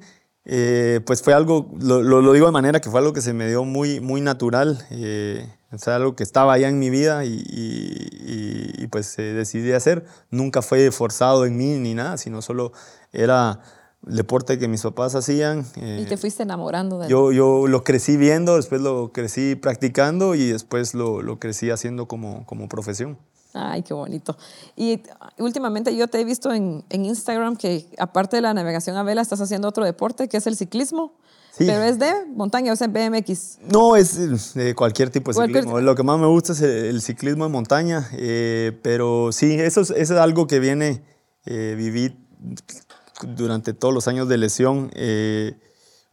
eh, 0.50 1.02
pues 1.06 1.22
fue 1.22 1.34
algo, 1.34 1.70
lo, 1.78 2.02
lo, 2.02 2.32
digo 2.32 2.46
de 2.46 2.54
manera 2.54 2.80
que 2.80 2.90
fue 2.90 3.02
algo 3.02 3.12
que 3.12 3.20
se 3.20 3.34
me 3.34 3.50
dio 3.50 3.66
muy, 3.66 4.00
muy 4.00 4.22
natural, 4.22 4.82
eh, 4.92 5.46
o 5.74 5.90
algo 5.92 6.16
que 6.16 6.24
estaba 6.24 6.54
allá 6.54 6.70
en 6.70 6.80
mi 6.80 6.90
vida 6.90 7.26
y, 7.26 7.44
y, 7.46 8.88
pues 8.88 9.20
eh, 9.20 9.34
decidí 9.34 9.74
hacer. 9.74 10.06
Nunca 10.32 10.62
fue 10.62 10.90
forzado 10.92 11.46
en 11.46 11.58
mí 11.58 11.78
ni 11.78 11.94
nada, 11.94 12.18
sino 12.18 12.42
solo 12.42 12.72
era 13.12 13.60
el 14.08 14.16
deporte 14.16 14.58
que 14.58 14.70
mis 14.70 14.84
papás 14.84 15.16
hacían. 15.16 15.66
y 15.76 16.06
te 16.06 16.16
fuiste 16.16 16.44
enamorando 16.44 17.00
de 17.00 17.10
yo, 17.10 17.34
yo 17.34 17.68
lo 17.68 17.84
crecí 17.84 18.16
viendo, 18.16 18.56
después 18.56 18.80
lo 18.80 19.12
crecí 19.12 19.56
practicando 19.56 20.34
y 20.34 20.48
después 20.48 20.94
lo, 20.94 21.22
lo 21.22 21.40
crecí 21.40 21.72
haciendo 21.72 22.08
como, 22.08 22.46
como 22.46 22.70
profesión. 22.70 23.18
Ay, 23.58 23.82
qué 23.84 23.94
bonito. 23.94 24.38
Y 24.76 25.02
últimamente 25.40 25.96
yo 25.96 26.08
te 26.08 26.20
he 26.20 26.26
visto 26.26 26.54
en, 26.54 26.84
en, 26.90 27.06
Instagram 27.06 27.56
que 27.56 27.86
aparte 27.98 28.38
de 28.38 28.42
la 28.42 28.54
navegación 28.54 28.96
a 28.98 29.04
vela 29.04 29.22
estás 29.22 29.42
haciendo 29.42 29.68
otro 29.68 29.84
deporte 29.84 30.28
que 30.28 30.38
es 30.38 30.48
el 30.48 30.56
ciclismo. 30.56 31.14
Sí. 31.58 31.66
Pero 31.66 31.82
es 31.84 31.98
de 31.98 32.14
montaña, 32.28 32.72
o 32.72 32.76
sea, 32.76 32.88
BMX. 32.88 33.58
No, 33.72 33.96
es 33.96 34.54
de 34.54 34.76
cualquier 34.76 35.10
tipo 35.10 35.32
de 35.32 35.48
ciclismo. 35.48 35.80
Lo 35.80 35.96
que 35.96 36.04
más 36.04 36.20
me 36.20 36.28
gusta 36.28 36.54
es 36.54 36.62
el, 36.62 37.02
ciclismo 37.02 37.48
en 37.48 37.52
montaña. 37.52 38.08
Eh, 38.14 38.78
pero 38.84 39.32
sí, 39.32 39.54
eso 39.60 39.82
es, 39.82 39.90
eso 39.90 40.14
es, 40.14 40.20
algo 40.20 40.46
que 40.46 40.60
viene, 40.60 41.04
eh, 41.46 41.74
viví 41.76 42.16
durante 43.24 43.74
todos 43.74 43.92
los 43.92 44.08
años 44.08 44.30
de 44.30 44.38
lesión. 44.38 44.92
Eh, 44.94 45.60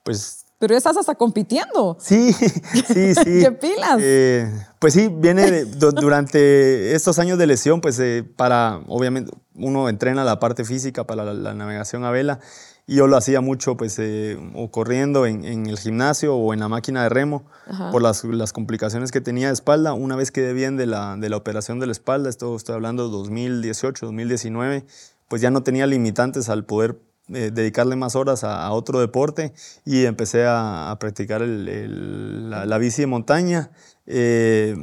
pues 0.03 0.44
pero 0.59 0.77
estás 0.77 0.97
hasta 0.97 1.15
compitiendo. 1.15 1.97
Sí, 2.01 2.33
sí, 2.33 3.15
sí. 3.15 3.41
¿Qué 3.43 3.53
pilas? 3.53 3.99
Eh, 4.01 4.51
pues 4.79 4.95
sí, 4.95 5.09
viene 5.09 5.65
durante 5.65 6.95
estos 6.95 7.19
años 7.19 7.39
de 7.39 7.47
lesión, 7.47 7.81
pues 7.81 7.99
eh, 7.99 8.25
para, 8.37 8.81
obviamente, 8.87 9.33
uno 9.55 9.89
entrena 9.89 10.25
la 10.25 10.39
parte 10.39 10.65
física 10.65 11.05
para 11.05 11.35
la, 11.35 11.55
navegación 11.55 12.05
a 12.05 12.11
vela 12.11 12.41
y 12.87 12.97
yo 12.97 13.07
lo 13.07 13.17
hacía 13.17 13.41
mucho, 13.41 13.77
pues, 13.77 13.99
eh, 13.99 14.39
o 14.55 14.71
corriendo 14.71 15.27
en, 15.27 15.45
en, 15.45 15.67
el 15.67 15.79
gimnasio 15.79 16.37
o 16.37 16.53
en 16.53 16.61
la 16.61 16.69
máquina 16.69 17.03
de 17.03 17.09
remo 17.09 17.47
por 17.93 18.03
las, 18.03 18.25
las, 18.25 18.53
complicaciones 18.53 19.11
que 19.11 19.23
tenía 19.23 19.47
de 19.47 19.55
espalda. 19.55 19.95
Una 19.95 20.17
vez 20.17 20.31
quedé 20.31 20.53
bien 20.53 20.77
de 20.77 20.87
la, 20.87 21.17
de 21.17 21.31
la 21.31 21.37
operación 21.37 21.81
de 21.81 21.87
la 21.87 21.93
espalda, 21.93 22.29
esto 22.29 22.55
estoy 22.57 22.75
hablando 22.75 23.07
de 23.07 23.13
2018, 23.13 24.05
2019, 24.07 24.85
pues 25.29 25.41
ya 25.41 25.51
no 25.51 25.63
tenía 25.63 25.87
limitantes 25.87 26.51
al 26.51 26.65
poder 26.65 27.01
eh, 27.33 27.51
dedicarle 27.53 27.97
más 27.97 28.17
horas 28.17 28.45
a, 28.45 28.71
otro 28.73 29.01
deporte 29.01 29.55
y 29.87 30.05
empecé 30.05 30.45
a, 30.47 30.95
practicar 31.01 31.41
el, 31.41 32.51
la, 32.51 32.79
bici 32.79 33.01
de 33.03 33.07
montaña. 33.07 33.71
Eh, 34.07 34.77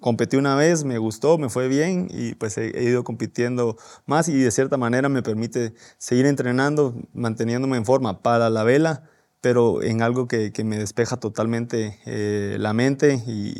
competí 0.00 0.36
una 0.36 0.54
vez, 0.54 0.84
me 0.84 0.96
gustó, 0.96 1.36
me 1.36 1.50
fue 1.50 1.68
bien 1.68 2.08
y 2.10 2.34
pues 2.34 2.56
he, 2.56 2.82
ido 2.82 3.04
compitiendo 3.04 3.76
más 4.06 4.28
y 4.28 4.38
de 4.38 4.50
cierta 4.50 4.78
manera 4.78 5.10
me 5.10 5.22
permite 5.22 5.74
seguir 5.98 6.24
entrenando, 6.24 6.94
manteniéndome 7.12 7.76
en 7.76 7.84
forma 7.84 8.22
para 8.22 8.48
la 8.48 8.64
vela. 8.64 9.04
Pero 9.42 9.82
en 9.82 10.00
algo 10.00 10.28
que, 10.28 10.52
que 10.52 10.64
me 10.64 10.78
despeja 10.78 11.18
totalmente 11.18 11.98
eh, 12.06 12.56
la 12.58 12.72
mente 12.72 13.22
y, 13.26 13.52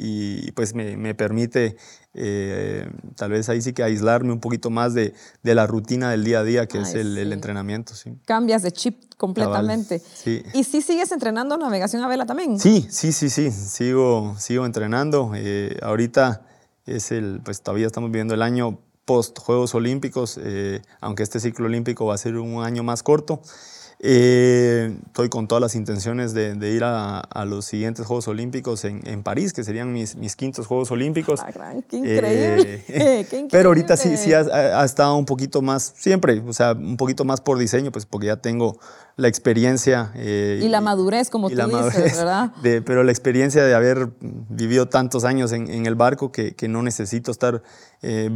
y 0.46 0.52
pues 0.52 0.74
me, 0.74 0.96
me 0.96 1.14
permite 1.14 1.76
eh, 2.14 2.88
tal 3.16 3.32
vez 3.32 3.48
ahí 3.48 3.60
sí 3.60 3.72
que 3.72 3.82
aislarme 3.82 4.32
un 4.32 4.40
poquito 4.40 4.70
más 4.70 4.94
de, 4.94 5.12
de 5.42 5.54
la 5.54 5.66
rutina 5.66 6.10
del 6.10 6.22
día 6.24 6.38
a 6.38 6.44
día, 6.44 6.66
que 6.66 6.78
es 6.78 6.94
el, 6.94 7.18
el, 7.18 7.32
entrenamiento. 7.32 7.94
Sí. 7.94 8.12
Cambias 8.26 8.62
de 8.62 8.70
chip 8.70 9.14
completamente. 9.16 9.98
sí. 9.98 10.42
¿Y 10.54 10.62
sí 10.64 10.82
sigues 10.82 11.10
entrenando 11.10 11.56
navegación 11.56 12.02
a 12.02 12.08
vela 12.08 12.26
también? 12.26 12.60
Sí, 12.60 12.86
sí, 12.88 13.12
sí, 13.12 13.28
sí, 13.28 13.50
sigo, 13.50 14.36
sigo 14.38 14.64
entrenando. 14.66 15.32
Eh, 15.34 15.76
ahorita 15.82 16.46
es 16.86 17.10
el, 17.10 17.40
pues 17.44 17.60
todavía 17.60 17.86
estamos 17.86 18.10
viviendo 18.10 18.34
el 18.34 18.42
año 18.42 18.78
post 19.04 19.40
Juegos 19.40 19.74
Olímpicos, 19.74 20.38
eh, 20.40 20.80
aunque 21.00 21.24
este 21.24 21.40
ciclo 21.40 21.66
olímpico 21.66 22.06
va 22.06 22.14
a 22.14 22.18
ser 22.18 22.36
un 22.36 22.62
año 22.62 22.84
más 22.84 23.02
corto. 23.02 23.42
Eh, 24.04 24.96
estoy 25.06 25.28
con 25.28 25.46
todas 25.46 25.62
las 25.62 25.76
intenciones 25.76 26.34
de, 26.34 26.56
de 26.56 26.72
ir 26.72 26.82
a, 26.82 27.20
a, 27.20 27.44
los 27.44 27.66
siguientes 27.66 28.04
Juegos 28.04 28.26
Olímpicos 28.26 28.84
en, 28.84 29.00
en, 29.06 29.22
París, 29.22 29.52
que 29.52 29.62
serían 29.62 29.92
mis, 29.92 30.16
mis 30.16 30.34
quintos 30.34 30.66
Juegos 30.66 30.90
Olímpicos. 30.90 31.38
Ah, 31.38 31.74
qué 31.88 31.98
increíble. 31.98 32.84
Eh, 32.88 33.26
qué 33.30 33.38
increíble. 33.38 33.48
Pero 33.52 33.68
ahorita 33.68 33.96
sí, 33.96 34.16
sí 34.16 34.32
ha, 34.34 34.40
ha, 34.40 34.84
estado 34.84 35.14
un 35.14 35.24
poquito 35.24 35.62
más, 35.62 35.94
siempre, 35.96 36.42
o 36.44 36.52
sea, 36.52 36.72
un 36.72 36.96
poquito 36.96 37.24
más 37.24 37.40
por 37.40 37.58
diseño, 37.58 37.92
pues 37.92 38.04
porque 38.04 38.26
ya 38.26 38.38
tengo 38.38 38.76
la 39.16 39.28
experiencia. 39.28 40.10
Eh, 40.16 40.60
y 40.62 40.68
la 40.68 40.80
madurez, 40.80 41.30
como 41.30 41.48
tú 41.48 41.54
dices, 41.54 41.72
madurez 41.72 42.16
¿verdad? 42.16 42.52
De, 42.62 42.82
pero 42.82 43.04
la 43.04 43.12
experiencia 43.12 43.64
de 43.64 43.74
haber 43.74 44.10
vivido 44.20 44.88
tantos 44.88 45.24
años 45.24 45.52
en, 45.52 45.70
en 45.70 45.86
el 45.86 45.94
barco 45.94 46.32
que, 46.32 46.54
que, 46.54 46.66
no 46.66 46.82
necesito 46.82 47.30
estar 47.30 47.62
eh, 48.02 48.30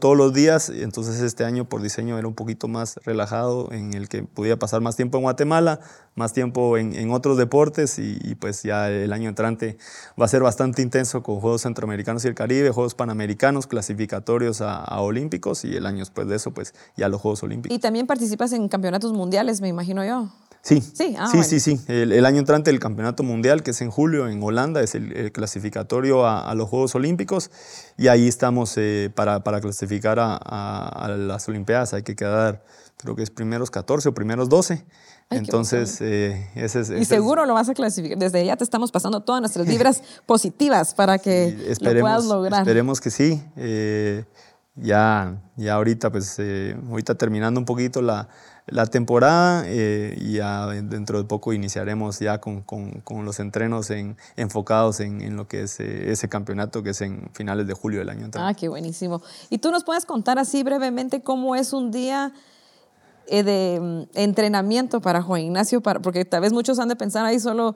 todos 0.00 0.16
los 0.16 0.32
días. 0.32 0.68
Entonces 0.68 1.20
este 1.20 1.44
año 1.44 1.68
por 1.68 1.82
diseño 1.82 2.18
era 2.18 2.26
un 2.26 2.34
poquito 2.34 2.68
más 2.68 2.96
relajado, 3.04 3.72
en 3.72 3.94
el 3.94 4.08
que 4.08 4.22
podía 4.22 4.58
pasar 4.58 4.80
más 4.80 4.96
tiempo 4.96 5.18
en 5.18 5.22
Guatemala, 5.22 5.80
más 6.14 6.32
tiempo 6.32 6.76
en, 6.76 7.10
otros 7.10 7.38
deportes 7.38 7.98
y, 7.98 8.18
y, 8.22 8.34
pues 8.34 8.62
ya 8.62 8.90
el 8.90 9.12
año 9.12 9.28
entrante 9.28 9.76
va 10.20 10.24
a 10.24 10.28
ser 10.28 10.42
bastante 10.42 10.82
intenso 10.82 11.22
con 11.22 11.40
Juegos 11.40 11.62
Centroamericanos 11.62 12.24
y 12.24 12.28
el 12.28 12.34
Caribe, 12.34 12.70
Juegos 12.70 12.94
Panamericanos, 12.94 13.66
clasificatorios 13.66 14.60
a, 14.60 14.76
a 14.76 15.00
Olímpicos 15.00 15.64
y 15.64 15.76
el 15.76 15.86
año 15.86 16.00
después 16.00 16.26
de 16.26 16.36
eso 16.36 16.52
pues 16.52 16.74
ya 16.96 17.08
los 17.08 17.20
Juegos 17.20 17.42
Olímpicos. 17.42 17.76
Y 17.76 17.80
también 17.80 18.06
participas 18.06 18.52
en 18.52 18.68
campeonatos 18.68 19.12
mundiales, 19.12 19.60
me 19.60 19.68
imagino 19.68 20.04
yo. 20.04 20.28
Sí, 20.62 20.80
sí, 20.80 21.16
ah, 21.18 21.26
sí, 21.26 21.38
bueno. 21.38 21.42
sí, 21.42 21.58
sí. 21.58 21.80
El, 21.88 22.12
el, 22.12 22.24
año 22.24 22.38
entrante 22.38 22.70
el 22.70 22.78
Campeonato 22.78 23.24
Mundial, 23.24 23.64
que 23.64 23.72
es 23.72 23.80
en 23.80 23.90
julio 23.90 24.28
en 24.28 24.40
Holanda, 24.40 24.80
es 24.80 24.94
el, 24.94 25.10
el 25.16 25.32
clasificatorio 25.32 26.24
a, 26.24 26.48
a, 26.48 26.54
los 26.54 26.68
Juegos 26.68 26.94
Olímpicos 26.94 27.50
y 27.98 28.06
ahí 28.06 28.28
estamos 28.28 28.74
eh, 28.76 29.10
para, 29.12 29.42
para, 29.42 29.60
clasificar 29.60 30.20
a, 30.20 30.36
a, 30.36 31.08
las 31.08 31.48
Olimpiadas. 31.48 31.94
Hay 31.94 32.04
que 32.04 32.14
quedar, 32.14 32.64
creo 32.96 33.16
que 33.16 33.24
es 33.24 33.30
primeros 33.30 33.72
14 33.72 34.10
o 34.10 34.14
primeros 34.14 34.48
12. 34.48 34.84
Ay, 35.30 35.38
Entonces, 35.38 36.00
eh, 36.00 36.48
ese 36.54 36.80
es... 36.80 36.90
Ese 36.90 37.00
y 37.00 37.04
seguro 37.06 37.42
es, 37.42 37.48
lo 37.48 37.54
vas 37.54 37.68
a 37.68 37.74
clasificar. 37.74 38.16
Desde 38.16 38.44
ya 38.46 38.56
te 38.56 38.62
estamos 38.62 38.92
pasando 38.92 39.22
todas 39.22 39.40
nuestras 39.40 39.66
vibras 39.68 40.04
positivas 40.26 40.94
para 40.94 41.18
que 41.18 41.74
lo 41.80 42.00
puedas 42.00 42.24
lograr. 42.24 42.60
Esperemos 42.60 43.00
que 43.00 43.10
sí. 43.10 43.42
Eh, 43.56 44.24
ya, 44.74 45.40
ya 45.56 45.74
ahorita, 45.74 46.10
pues, 46.10 46.38
eh, 46.38 46.76
ahorita 46.88 47.14
terminando 47.16 47.60
un 47.60 47.66
poquito 47.66 48.02
la, 48.02 48.28
la 48.66 48.86
temporada 48.86 49.64
eh, 49.66 50.16
y 50.20 50.34
ya 50.34 50.66
dentro 50.68 51.18
de 51.18 51.24
poco 51.24 51.52
iniciaremos 51.52 52.20
ya 52.20 52.40
con, 52.40 52.62
con, 52.62 53.00
con 53.00 53.24
los 53.24 53.40
entrenos 53.40 53.90
en, 53.90 54.16
enfocados 54.36 55.00
en, 55.00 55.20
en, 55.20 55.36
lo 55.36 55.48
que 55.48 55.62
es 55.62 55.80
eh, 55.80 56.12
ese 56.12 56.28
campeonato 56.28 56.82
que 56.82 56.90
es 56.90 57.00
en 57.00 57.28
finales 57.32 57.66
de 57.66 57.74
julio 57.74 57.98
del 57.98 58.08
año 58.08 58.24
entrante. 58.24 58.50
Ah, 58.50 58.54
qué 58.54 58.68
buenísimo. 58.68 59.20
¿Y 59.50 59.58
tú 59.58 59.70
nos 59.70 59.84
puedes 59.84 60.06
contar 60.06 60.38
así 60.38 60.62
brevemente 60.62 61.22
cómo 61.22 61.56
es 61.56 61.72
un 61.72 61.90
día 61.90 62.32
eh, 63.26 63.42
de 63.42 63.78
um, 63.80 64.06
entrenamiento 64.14 65.00
para 65.00 65.22
Juan 65.22 65.40
Ignacio? 65.40 65.80
Para, 65.80 66.00
porque 66.00 66.24
tal 66.24 66.42
vez 66.42 66.52
muchos 66.52 66.78
han 66.78 66.88
de 66.88 66.96
pensar 66.96 67.24
ahí 67.24 67.40
solo 67.40 67.74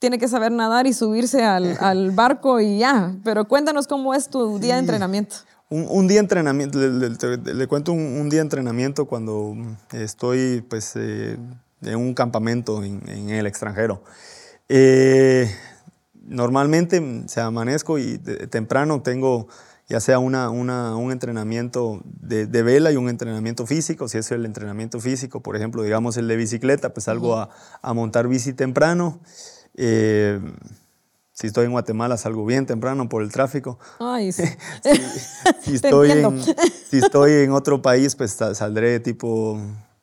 tiene 0.00 0.18
que 0.18 0.28
saber 0.28 0.52
nadar 0.52 0.86
y 0.86 0.92
subirse 0.92 1.44
al, 1.44 1.76
al 1.80 2.10
barco 2.10 2.60
y 2.60 2.78
ya, 2.78 3.14
pero 3.22 3.46
cuéntanos 3.46 3.86
cómo 3.86 4.14
es 4.14 4.28
tu 4.28 4.58
día 4.58 4.74
de 4.74 4.80
entrenamiento. 4.80 5.36
Un, 5.70 5.86
un, 5.88 6.08
día 6.08 6.20
entrenamiento, 6.20 6.78
le, 6.78 7.10
le, 7.10 7.54
le 7.54 7.66
cuento 7.66 7.92
un, 7.92 8.00
un, 8.00 8.30
día 8.30 8.40
entrenamiento 8.40 9.04
cuando 9.06 9.54
estoy 9.92 10.62
pues, 10.62 10.94
eh, 10.96 11.36
en 11.82 11.96
un 11.96 12.14
campamento 12.14 12.82
en, 12.82 13.06
en 13.08 13.30
el 13.30 13.46
extranjero. 13.46 14.02
Eh, 14.68 15.50
normalmente 16.14 17.24
se 17.26 17.40
amanezco 17.40 17.98
y 17.98 18.18
de, 18.18 18.46
temprano 18.46 19.02
tengo 19.02 19.48
ya 19.88 20.00
sea 20.00 20.18
una, 20.18 20.50
una, 20.50 20.96
un 20.96 21.12
entrenamiento 21.12 22.02
de, 22.04 22.46
de, 22.46 22.62
vela 22.62 22.92
y 22.92 22.96
un 22.96 23.08
entrenamiento 23.08 23.66
físico. 23.66 24.06
Si 24.06 24.18
es 24.18 24.30
el 24.32 24.44
entrenamiento 24.44 25.00
físico, 25.00 25.42
por 25.42 25.56
ejemplo, 25.56 25.82
digamos 25.82 26.18
el 26.18 26.28
de 26.28 26.36
bicicleta, 26.36 26.92
pues 26.92 27.04
salgo 27.04 27.36
a, 27.36 27.48
a 27.80 27.94
montar 27.94 28.28
bici 28.28 28.52
temprano. 28.52 29.20
Eh, 29.74 30.40
si 31.38 31.46
estoy 31.46 31.66
en 31.66 31.70
Guatemala, 31.70 32.16
salgo 32.16 32.44
bien 32.44 32.66
temprano 32.66 33.08
por 33.08 33.22
el 33.22 33.30
tráfico. 33.30 33.78
Ay, 34.00 34.32
sí. 34.32 34.42
si, 34.82 34.96
si, 35.62 35.74
estoy 35.76 36.10
en, 36.10 36.42
si, 36.42 36.98
estoy 36.98 37.44
en, 37.44 37.52
otro 37.52 37.80
país, 37.80 38.16
pues 38.16 38.32
saldré 38.32 38.98
tipo 38.98 39.56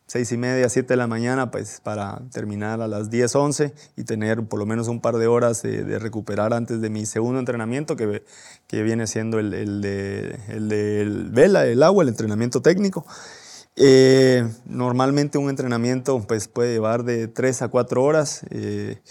seis 0.08 0.32
y 0.32 0.38
media, 0.38 0.70
siete 0.70 0.94
de 0.94 0.98
la 0.98 1.08
mañana, 1.08 1.52
pues 1.52 1.82
para 1.84 2.22
terminar 2.32 2.82
a 2.82 2.88
las 2.88 3.10
10, 3.10 3.36
11 3.36 3.74
y 3.98 4.06
tener 4.06 4.48
por 4.48 4.60
lo 4.60 4.66
menos 4.66 4.88
un 4.88 5.02
par 5.02 5.18
de 5.18 5.28
horas 5.28 5.62
de, 5.62 5.84
de 5.84 6.00
recuperar 6.00 6.54
antes 6.54 6.80
de 6.80 6.90
mi 6.90 7.06
segundo 7.06 7.38
entrenamiento, 7.38 7.98
que, 7.98 8.24
que 8.68 8.84
viene 8.84 9.06
siendo 9.06 9.38
el, 9.38 9.54
el, 9.54 9.82
de, 9.82 10.40
el 10.48 10.70
del 10.70 11.32
vela, 11.32 11.66
el 11.66 11.84
agua, 11.84 12.04
el 12.04 12.10
entrenamiento 12.10 12.62
técnico. 12.62 13.06
Eh, 13.78 14.48
normalmente 14.66 15.38
un 15.38 15.50
entrenamiento 15.50 16.22
pues, 16.26 16.48
puede 16.48 16.72
llevar 16.72 17.04
de 17.04 17.28
3 17.28 17.64
a 17.64 17.68
4 17.68 18.02
horas. 18.02 18.46
Eh, 18.52 19.02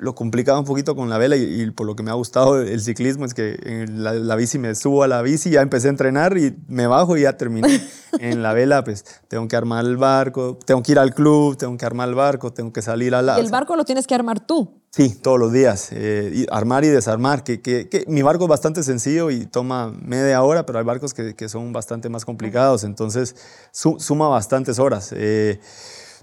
lo 0.00 0.14
complicado 0.14 0.58
un 0.58 0.64
poquito 0.64 0.96
con 0.96 1.08
la 1.08 1.18
vela 1.18 1.36
y, 1.36 1.62
y, 1.62 1.70
por 1.70 1.86
lo 1.86 1.94
que 1.94 2.02
me 2.02 2.10
ha 2.10 2.14
gustado 2.14 2.60
el 2.60 2.80
ciclismo 2.80 3.24
es 3.24 3.34
que 3.34 3.58
en 3.62 4.02
la, 4.02 4.14
la, 4.14 4.36
bici 4.36 4.58
me 4.58 4.74
subo 4.74 5.02
a 5.02 5.08
la 5.08 5.22
bici, 5.22 5.50
ya 5.50 5.60
empecé 5.60 5.88
a 5.88 5.90
entrenar 5.90 6.36
y 6.36 6.56
me 6.68 6.86
bajo 6.86 7.16
y 7.16 7.22
ya 7.22 7.36
terminé. 7.36 7.80
en 8.18 8.42
la 8.42 8.52
vela 8.52 8.82
pues 8.84 9.04
tengo 9.28 9.46
que 9.48 9.56
armar 9.56 9.84
el 9.84 9.96
barco, 9.96 10.58
tengo 10.64 10.82
que 10.82 10.92
ir 10.92 10.98
al 10.98 11.14
club, 11.14 11.56
tengo 11.56 11.76
que 11.76 11.86
armar 11.86 12.08
el 12.08 12.14
barco, 12.14 12.52
tengo 12.52 12.72
que 12.72 12.82
salir 12.82 13.14
a 13.14 13.22
la... 13.22 13.38
¿Y 13.38 13.40
el 13.40 13.50
barco 13.50 13.76
lo 13.76 13.84
tienes 13.84 14.06
que 14.06 14.14
armar 14.14 14.40
tú? 14.40 14.80
Sí, 14.90 15.14
todos 15.14 15.38
los 15.38 15.52
días. 15.52 15.90
Eh, 15.92 16.32
y 16.34 16.46
armar 16.50 16.84
y 16.84 16.88
desarmar. 16.88 17.44
Que, 17.44 17.60
que, 17.60 17.88
que, 17.88 18.04
mi 18.08 18.22
barco 18.22 18.44
es 18.44 18.50
bastante 18.50 18.82
sencillo 18.82 19.30
y 19.30 19.46
toma 19.46 19.92
media 20.02 20.42
hora, 20.42 20.66
pero 20.66 20.78
hay 20.78 20.84
barcos 20.84 21.14
que, 21.14 21.34
que 21.34 21.48
son 21.48 21.72
bastante 21.72 22.08
más 22.08 22.24
complicados, 22.24 22.84
entonces 22.84 23.36
su, 23.70 24.00
suma 24.00 24.28
bastantes 24.28 24.78
horas. 24.78 25.10
Eh, 25.14 25.60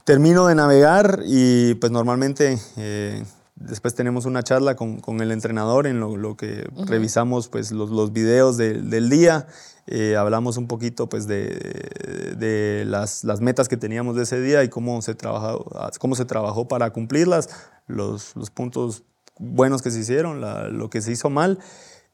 termino 0.03 0.47
de 0.47 0.55
navegar 0.55 1.21
y 1.25 1.75
pues 1.75 1.91
normalmente... 1.91 2.59
Eh, 2.77 3.23
Después 3.60 3.96
tenemos 3.96 4.26
una 4.26 4.43
charla 4.43 4.76
con, 4.76 5.00
con 5.00 5.20
el 5.20 5.32
entrenador 5.32 5.88
en 5.88 6.00
lo, 6.00 6.15
lo 6.15 6.38
que 6.38 6.67
uh 6.72 6.82
-huh. 6.82 6.86
revisamos 6.88 7.48
pues, 7.48 7.72
los, 7.72 7.89
los 7.89 8.13
videos 8.13 8.56
de, 8.56 8.82
del 8.82 9.10
día, 9.10 9.48
eh, 9.88 10.15
hablamos 10.15 10.58
un 10.58 10.67
poquito 10.67 11.10
pues, 11.10 11.28
de, 11.28 12.36
de 12.38 12.84
las, 12.86 13.24
las, 13.24 13.41
metas 13.41 13.67
que 13.67 13.78
teníamos 13.78 14.15
de 14.15 14.24
ese 14.24 14.39
día 14.41 14.63
y 14.63 14.70
cómo 14.70 15.02
se, 15.02 15.15
trabajó, 15.15 15.65
cómo 16.00 16.15
se 16.15 16.26
trabajó 16.26 16.67
para 16.67 16.91
cumplirlas, 16.91 17.50
los, 17.88 18.36
los 18.36 18.52
puntos 18.52 19.04
buenos 19.39 19.82
que 19.82 19.89
se 19.89 20.00
hicieron, 20.00 20.39
la, 20.39 20.67
lo 20.67 20.89
que 20.89 21.02
se 21.02 21.12
hizo 21.12 21.30
mal, 21.30 21.58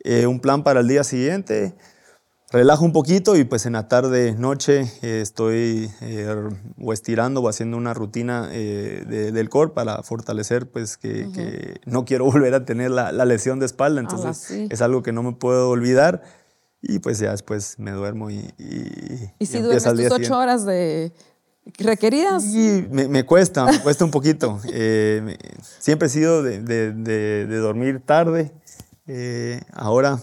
eh, 0.03 0.27
un 0.27 0.39
plan 0.39 0.63
para 0.63 0.79
el 0.79 0.87
día 0.87 1.03
siguiente 1.03 1.75
relajo 2.53 2.85
un 2.85 2.93
poquito 2.93 3.35
y 3.35 3.43
pues 3.45 3.65
en 3.65 3.73
la 3.73 3.87
tarde, 3.87 4.35
noche 4.37 4.81
eh, 5.01 5.21
estoy 5.21 5.89
eh, 6.01 6.49
o 6.79 6.93
estirando 6.93 7.41
o 7.41 7.49
haciendo 7.49 7.77
una 7.77 7.95
rutina 7.95 8.47
eh, 8.51 9.03
de, 9.07 9.31
del 9.31 9.49
core 9.49 9.71
para 9.71 10.03
fortalecer 10.03 10.69
pues 10.69 10.97
que, 10.97 11.25
uh 11.25 11.31
-huh. 11.31 11.33
que, 11.33 11.81
no 11.85 12.05
quiero 12.05 12.25
volver 12.31 12.53
a 12.53 12.63
tener 12.63 12.91
la, 12.91 13.11
la 13.11 13.25
lesión 13.25 13.59
de 13.59 13.65
espalda, 13.65 13.99
entonces 13.99 14.29
ah, 14.29 14.33
sí. 14.33 14.67
es 14.69 14.81
algo 14.81 15.01
que 15.01 15.11
no 15.11 15.23
me 15.23 15.33
puedo 15.33 15.69
olvidar 15.69 16.21
y 16.79 16.99
pues 16.99 17.17
ya 17.17 17.31
después 17.31 17.79
me 17.79 17.91
duermo 17.91 18.29
y... 18.29 18.53
¿Y, 18.59 19.31
¿Y 19.39 19.45
si 19.47 19.57
y 19.57 19.61
duermes 19.61 19.83
tus 19.83 20.11
ocho 20.11 20.37
horas 20.37 20.63
de 20.63 21.11
requeridas? 21.79 22.43
Sí, 22.43 22.87
me, 22.91 23.07
me 23.07 23.25
cuesta, 23.25 23.65
me 23.65 23.79
cuesta 23.79 24.05
un 24.05 24.11
poquito. 24.11 24.59
Me, 24.65 25.37
siempre 25.79 26.07
he 26.07 26.09
sido 26.09 26.43
de, 26.43 26.61
de, 26.61 26.91
de 27.47 27.57
dormir 27.57 28.01
tarde, 28.05 28.51
ahora 29.71 30.19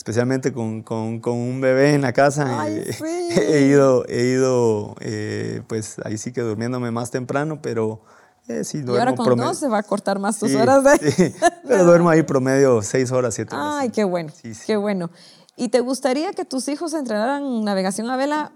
especialmente 0.00 0.54
con, 0.54 0.82
con, 0.82 1.20
con, 1.20 1.36
un 1.36 1.60
bebé 1.60 1.92
en 1.92 2.00
la 2.00 2.14
casa. 2.14 2.62
Ay, 2.62 2.84
sí. 2.90 3.04
he 3.38 3.66
ido, 3.66 4.06
he 4.08 4.28
ido 4.28 4.96
eh, 5.00 5.60
pues 5.66 5.96
ahí 6.06 6.16
sí 6.16 6.32
que 6.32 6.40
durmiéndome 6.40 6.90
más 6.90 7.10
temprano, 7.10 7.60
pero 7.60 8.00
eh, 8.48 8.64
sí 8.64 8.78
duermo. 8.78 8.94
Y 8.94 8.98
ahora 8.98 9.14
con 9.14 9.26
promedio. 9.26 9.50
dos 9.50 9.58
se 9.58 9.68
va 9.68 9.76
a 9.76 9.82
cortar 9.82 10.18
más 10.18 10.38
tus 10.38 10.52
sí, 10.52 10.56
horas 10.56 10.84
de... 10.84 11.12
Sí, 11.12 11.34
pero 11.68 11.84
duermo 11.84 12.08
ahí 12.08 12.22
promedio 12.22 12.80
seis 12.80 13.12
horas, 13.12 13.34
siete 13.34 13.54
horas. 13.54 13.74
Ay, 13.76 13.90
qué 13.90 14.04
bueno, 14.04 14.32
sí, 14.34 14.52
qué 14.66 14.78
bueno. 14.78 15.10
¿Y 15.54 15.68
te 15.68 15.80
gustaría 15.80 16.32
que 16.32 16.46
tus 16.46 16.68
hijos 16.68 16.94
entrenaran 16.94 17.62
navegación 17.62 18.08
a 18.08 18.16
vela 18.16 18.52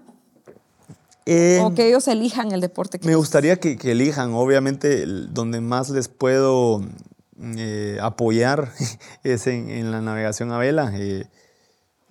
eh, 1.27 1.61
o 1.63 1.75
que 1.75 1.87
ellos 1.87 2.07
elijan 2.07 2.53
el 2.53 2.61
deporte 2.61 2.97
que 2.97 3.07
Me 3.07 3.15
gustaría 3.15 3.59
que, 3.59 3.77
que, 3.77 3.91
elijan, 3.91 4.33
obviamente, 4.33 5.05
donde 5.05 5.61
más 5.61 5.91
les 5.91 6.07
puedo 6.07 6.81
eh, 7.39 7.97
apoyar 8.01 8.71
es 9.23 9.47
en, 9.47 9.69
en, 9.69 9.91
la 9.91 10.01
navegación 10.01 10.51
a 10.51 10.57
vela. 10.57 10.91
Eh, 10.95 11.27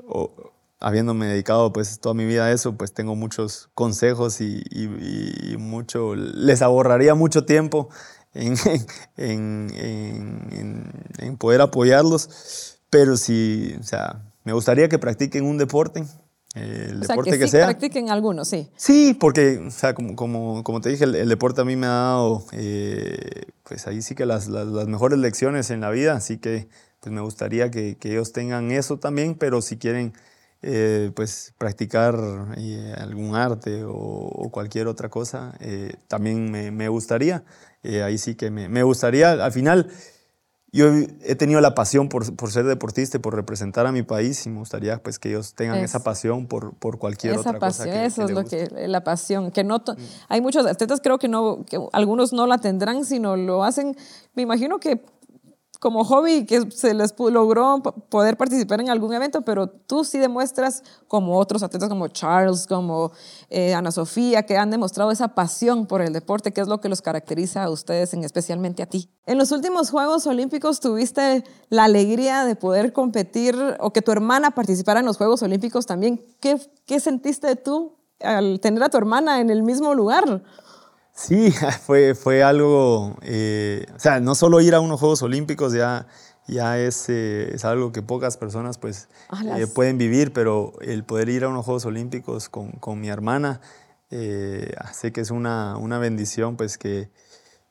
o, 0.07 0.53
habiéndome 0.81 1.27
dedicado 1.27 1.73
pues 1.73 1.99
toda 1.99 2.15
mi 2.15 2.27
vida 2.27 2.45
a 2.45 2.53
eso, 2.53 2.77
pues 2.77 2.93
tengo 2.93 3.17
muchos 3.17 3.71
consejos 3.75 4.43
y, 4.43 4.63
y, 4.71 5.53
y 5.53 5.57
mucho, 5.57 6.15
les 6.15 6.61
ahorraría 6.61 7.15
mucho 7.15 7.47
tiempo 7.47 7.89
en, 8.35 8.55
en, 9.17 10.93
en, 11.19 11.37
poder 11.39 11.63
apoyarlos, 11.63 12.79
pero 12.91 13.17
sí, 13.17 13.75
o 13.81 13.83
sea, 13.83 14.23
me 14.45 14.53
gustaría 14.53 14.89
que 14.89 14.99
practiquen 14.99 15.47
un 15.47 15.57
deporte, 15.57 16.05
el 16.55 17.01
deporte 17.01 17.33
que, 17.33 17.39
que, 17.41 17.49
sea. 17.49 17.67
practiquen 17.67 18.11
algunos, 18.11 18.49
sí. 18.49 18.69
Sí, 18.77 19.17
porque, 19.19 19.59
o 19.59 19.71
sea, 19.71 19.95
como, 19.95 20.15
como, 20.15 20.63
como 20.63 20.81
te 20.81 20.89
dije, 20.89 21.05
el, 21.05 21.29
deporte 21.29 21.61
a 21.61 21.65
mí 21.65 21.77
me 21.77 21.87
ha 21.87 21.91
dado, 21.91 22.45
eh, 22.53 23.43
pues 23.65 23.87
ahí 23.87 24.03
sí 24.03 24.15
que 24.15 24.25
las, 24.25 24.49
las, 24.49 24.67
las, 24.67 24.87
mejores 24.87 25.19
lecciones 25.19 25.71
en 25.71 25.81
la 25.81 25.91
vida, 25.91 26.15
así 26.15 26.39
que 26.39 26.69
pues 27.01 27.13
me 27.13 27.21
gustaría 27.21 27.71
que, 27.71 27.97
que 27.97 28.13
ellos 28.13 28.33
tengan 28.33 28.71
eso 28.71 28.99
también, 28.99 29.35
pero 29.35 29.61
si 29.63 29.77
quieren 29.77 30.15
eh, 30.67 31.11
pues 31.15 31.53
practicar 31.59 32.19
eh, 32.57 32.95
algún 32.97 33.37
arte 33.37 33.83
o, 33.87 34.49
cualquier 34.51 34.87
otra 34.87 35.11
cosa, 35.11 35.53
eh, 35.61 35.93
también 36.09 36.51
me, 36.51 36.89
gustaría. 36.89 37.45
ahí 38.03 38.17
sí 38.17 38.35
que 38.35 38.51
me, 38.51 38.83
gustaría, 38.83 39.33
al 39.33 39.53
final, 39.53 39.91
yo 40.75 40.89
he 41.23 41.37
tenido 41.37 41.61
la 41.61 41.77
pasión 41.77 42.09
por, 42.09 42.51
ser 42.51 42.65
deportista 42.65 43.19
y 43.19 43.21
por 43.21 43.37
representar 43.37 43.87
a 43.87 43.93
mi 43.93 44.03
país 44.03 44.45
y 44.45 44.51
me 44.51 44.59
gustaría 44.59 45.01
pues 45.01 45.21
que 45.21 45.29
ellos 45.29 45.55
tengan 45.55 45.79
esa 45.79 46.03
pasión 46.03 46.49
por, 46.49 46.75
por 46.75 46.99
cualquier 46.99 47.39
otra 47.39 47.61
cosa. 47.61 47.85
Que, 47.85 48.05
eso 48.05 48.25
es 48.25 48.33
lo 48.33 48.45
que, 48.45 48.69
la 48.89 49.05
pasión, 49.05 49.53
que 49.53 49.63
no, 49.63 49.77
mm. 49.77 49.93
hay 50.29 50.41
muchos 50.41 50.67
atletas 50.67 51.01
creo 51.01 51.21
que 51.21 51.29
no, 51.29 51.65
que 51.65 51.79
algunos 51.93 52.33
no 52.33 52.49
la 52.49 52.59
tendrán, 52.59 53.05
sino 53.05 53.37
lo 53.37 53.63
hacen, 53.63 53.97
me 54.35 54.43
imagino 54.43 54.81
que 54.81 55.01
como 55.85 56.03
hobby 56.03 56.47
que 56.47 56.71
se 56.71 56.95
les 56.95 57.15
logró 57.19 57.83
poder 58.09 58.39
participar 58.39 58.81
en 58.81 58.89
algún 58.89 59.13
evento, 59.13 59.43
pero 59.43 59.69
tú 59.69 60.03
sí 60.03 60.19
demuestras, 60.19 60.83
como 61.09 61.37
otros 61.37 61.63
atletas 61.63 61.91
como 61.91 62.09
Charles, 62.09 62.67
como 62.67 63.13
eh, 63.51 63.75
Ana 63.75 63.91
Sofía, 63.91 64.45
que 64.45 64.57
han 64.57 64.71
demostrado 64.71 65.11
esa 65.11 65.29
pasión 65.29 65.85
por 65.85 66.01
el 66.01 66.15
deporte, 66.15 66.55
que 66.55 66.63
es 66.63 66.69
lo 66.69 66.81
que 66.81 66.89
los 66.89 67.03
caracteriza 67.03 67.65
a 67.65 67.69
ustedes, 67.69 68.15
en 68.15 68.25
especialmente 68.25 68.83
a 68.83 68.87
ti. 68.87 69.11
En 69.27 69.37
los 69.37 69.53
últimos 69.53 69.91
Juegos 69.91 70.27
Olímpicos 70.27 70.81
tuviste 70.81 71.45
la 71.69 71.85
alegría 71.85 72.47
de 72.47 72.57
poder 72.57 72.95
competir 72.95 73.55
o 73.79 73.93
que 73.93 74.01
tu 74.01 74.11
hermana 74.11 74.53
participara 74.53 75.01
en 75.01 75.07
los 75.07 75.19
Juegos 75.19 75.43
Olímpicos 75.43 75.85
también. 75.85 76.25
¿Qué, 76.41 76.59
qué 76.87 76.99
sentiste 76.99 77.57
tú 77.57 77.99
al 78.21 78.59
tener 78.61 78.83
a 78.85 78.89
tu 78.89 78.97
hermana 78.97 79.43
en 79.43 79.51
el 79.51 79.63
mismo 79.63 79.93
lugar? 79.93 80.43
Sí, 81.15 81.53
fue, 81.87 82.15
fue 82.15 82.43
algo, 82.43 83.17
eh, 83.23 83.87
o 83.95 84.01
sea, 84.01 84.21
no 84.21 84.35
solo 84.35 84.61
ir 84.61 84.75
a 84.75 84.81
unos 84.81 84.99
Juegos 84.99 85.23
Olímpicos 85.23 85.73
ya, 85.73 86.07
ya 86.49 86.79
es, 86.79 87.09
eh, 87.09 87.55
es 87.55 87.65
algo 87.65 87.93
que 87.93 88.03
pocas 88.03 88.37
personas 88.37 88.79
pues 88.79 89.09
eh, 89.57 89.67
pueden 89.69 89.97
vivir, 89.97 90.33
pero 90.33 90.73
el 90.81 91.05
poder 91.05 91.29
ir 91.29 91.45
a 91.45 91.49
unos 91.49 91.65
Juegos 91.65 91.87
Olímpicos 91.87 92.49
con, 92.49 92.73
con 92.73 93.01
mi 93.01 93.09
hermana, 93.09 93.61
sé 94.11 95.13
que 95.13 95.21
es 95.21 95.31
una, 95.31 95.77
una 95.77 95.99
bendición 95.99 96.57
pues 96.57 96.79
que, 96.79 97.11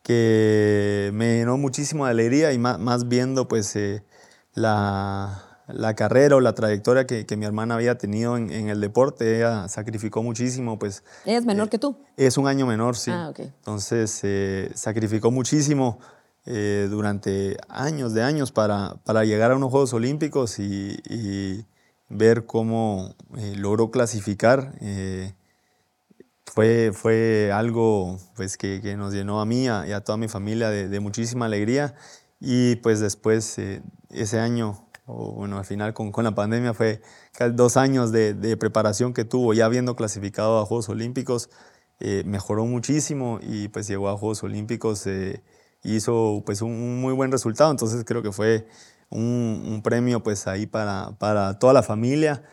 que 0.01 1.12
me 1.13 1.38
llenó 1.38 1.58
muchísimo 1.58 2.06
de 2.06 2.12
alegría 2.12 2.51
y 2.51 2.58
más, 2.58 2.79
más 2.79 3.08
viendo 3.08 3.47
pues 3.47 3.77
la 4.53 5.52
la 5.67 5.95
carrera 5.95 6.36
o 6.36 6.39
la 6.39 6.54
trayectoria 6.54 7.08
que, 7.08 7.26
que 7.26 7.38
mi 7.38 7.45
hermana 7.45 7.76
había 7.76 7.97
tenido 7.97 8.38
en, 8.38 8.52
en, 8.52 8.69
el 8.69 8.82
deporte. 8.82 9.38
Ella 9.38 9.67
sacrificó 9.69 10.21
muchísimo, 10.21 10.78
pues. 10.78 11.04
¿Ella 11.26 11.38
es 11.38 11.45
menor 11.45 11.67
eh, 11.67 11.69
que 11.69 11.80
tú? 11.80 11.97
Es 12.17 12.38
un 12.38 12.47
año 12.47 12.65
menor, 12.65 12.95
sí. 12.95 13.12
Ah, 13.12 13.30
ok. 13.30 13.39
Entonces, 13.39 14.19
eh, 14.23 14.71
sacrificó 14.76 15.32
muchísimo 15.32 15.99
eh, 16.45 16.88
durante 16.89 17.58
años 17.69 18.13
de 18.13 18.23
años 18.23 18.52
para, 18.52 18.95
para, 19.06 19.23
llegar 19.23 19.52
a 19.52 19.56
unos 19.56 19.71
Juegos 19.71 19.93
Olímpicos 19.93 20.60
y, 20.60 20.99
y 21.10 21.65
ver 22.10 22.45
cómo 22.45 23.15
logró 23.56 23.89
clasificar. 23.89 24.73
fue, 26.45 26.91
fue 26.93 27.52
algo 27.54 28.19
pues, 28.36 28.58
que, 28.58 28.82
que, 28.82 28.97
nos 28.97 29.13
llenó 29.13 29.39
a 29.39 29.45
mí 29.45 29.63
y 29.63 29.67
a, 29.67 30.02
toda 30.02 30.17
mi 30.17 30.28
familia 30.28 30.69
de, 30.69 30.89
de 30.89 30.99
muchísima 30.99 31.45
alegría. 31.45 31.95
Y 32.41 32.76
pues 32.78 32.99
después, 32.99 33.58
ese 34.10 34.39
año 34.39 34.83
o 35.05 35.33
bueno, 35.33 35.57
al 35.57 35.65
final 35.65 35.93
con, 35.93 36.11
con 36.11 36.23
la 36.23 36.33
pandemia 36.33 36.73
fue 36.73 37.01
dos 37.53 37.77
años 37.77 38.11
de, 38.11 38.33
de, 38.33 38.57
preparación 38.57 39.13
que 39.13 39.25
tuvo, 39.25 39.53
ya 39.53 39.65
habiendo 39.65 39.95
clasificado 39.95 40.59
a 40.59 40.65
Juegos 40.65 40.89
Olímpicos, 40.89 41.49
eh, 41.99 42.23
mejoró 42.25 42.65
muchísimo 42.65 43.39
y 43.41 43.67
pues 43.67 43.87
llegó 43.87 44.09
a 44.09 44.17
Juegos 44.17 44.43
Olímpicos, 44.43 45.05
eh, 45.07 45.43
hizo 45.83 46.43
pues 46.45 46.61
un, 46.61 47.01
muy 47.01 47.13
buen 47.13 47.31
resultado, 47.31 47.71
entonces 47.71 48.03
creo 48.05 48.21
que 48.21 48.31
fue 48.31 48.67
un, 49.09 49.63
un 49.67 49.81
premio 49.83 50.23
pues 50.23 50.47
ahí 50.47 50.65
para, 50.65 51.11
para 51.19 51.59
toda 51.59 51.73
la 51.73 51.83
familia 51.83 52.43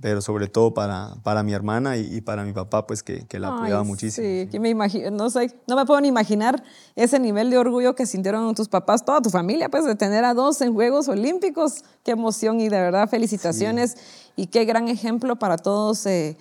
pero 0.00 0.20
sobre 0.20 0.48
todo 0.48 0.74
para, 0.74 1.14
para 1.22 1.42
mi 1.42 1.52
hermana 1.52 1.96
y, 1.96 2.20
para 2.20 2.44
mi 2.44 2.52
papá, 2.52 2.86
pues 2.86 3.02
que, 3.02 3.26
que 3.26 3.38
la 3.38 3.48
apoyaba 3.48 3.84
muchísimo. 3.84 4.26
Sí, 4.26 4.48
que 4.50 4.58
me 4.58 4.68
imagino, 4.68 5.10
no 5.10 5.30
sé, 5.30 5.54
no 5.66 5.76
me 5.76 5.84
puedo 5.84 6.00
ni 6.00 6.08
imaginar 6.08 6.62
ese 6.96 7.18
nivel 7.18 7.50
de 7.50 7.58
orgullo 7.58 7.94
que 7.94 8.06
sintieron 8.06 8.54
tus 8.54 8.68
papás, 8.68 9.04
toda 9.04 9.20
tu 9.20 9.30
familia, 9.30 9.68
pues 9.68 9.84
de 9.84 9.94
tener 9.94 10.24
a 10.24 10.34
dos 10.34 10.60
en 10.60 10.74
Juegos 10.74 11.08
Olímpicos. 11.08 11.84
Qué 12.04 12.12
emoción 12.12 12.60
y 12.60 12.68
de 12.68 12.80
verdad 12.80 13.08
felicitaciones 13.08 13.96
y 14.36 14.46
qué 14.46 14.64
gran 14.64 14.88
ejemplo 14.88 15.36
para 15.36 15.56
todos 15.56 16.06
eh, 16.06 16.36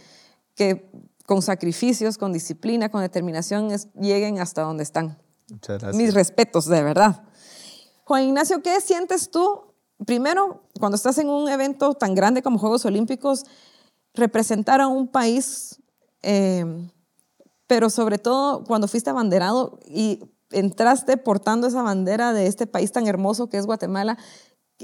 que 0.56 0.90
con 1.26 1.42
sacrificios, 1.42 2.18
con 2.18 2.34
disciplina, 2.34 2.90
con 2.90 3.02
determinación 3.02 3.70
lleguen 4.00 4.40
hasta 4.40 4.64
donde 4.64 4.84
están. 4.84 5.18
Muchas 5.50 5.80
gracias. 5.80 5.96
Mis 5.96 6.14
respetos, 6.14 6.66
de 6.66 6.82
verdad. 6.84 7.24
Juan 8.06 8.24
Ignacio, 8.24 8.62
¿qué 8.62 8.82
sientes 8.82 9.30
tú 9.30 9.71
primero, 10.06 10.64
cuando 10.80 10.96
estás 10.96 11.18
en 11.18 11.30
un 11.30 11.50
evento 11.50 11.94
tan 11.94 12.16
grande 12.16 12.42
como 12.42 12.60
Juegos 12.60 12.86
Olímpicos, 12.86 13.46
representar 14.14 14.82
a 14.82 14.88
un 14.88 15.08
país, 15.08 15.82
eh, 16.22 16.66
pero 17.68 17.90
sobre 17.90 18.18
todo 18.18 18.64
cuando 18.64 18.88
fuiste 18.88 19.10
abanderado 19.10 19.80
y 19.88 20.24
entraste 20.52 21.18
portando 21.18 21.68
esa 21.68 21.82
bandera 21.82 22.34
de 22.34 22.48
este 22.48 22.68
país 22.68 22.92
tan 22.92 23.08
hermoso 23.08 23.50
que 23.50 23.58
es 23.58 23.66
Guatemala, 23.66 24.18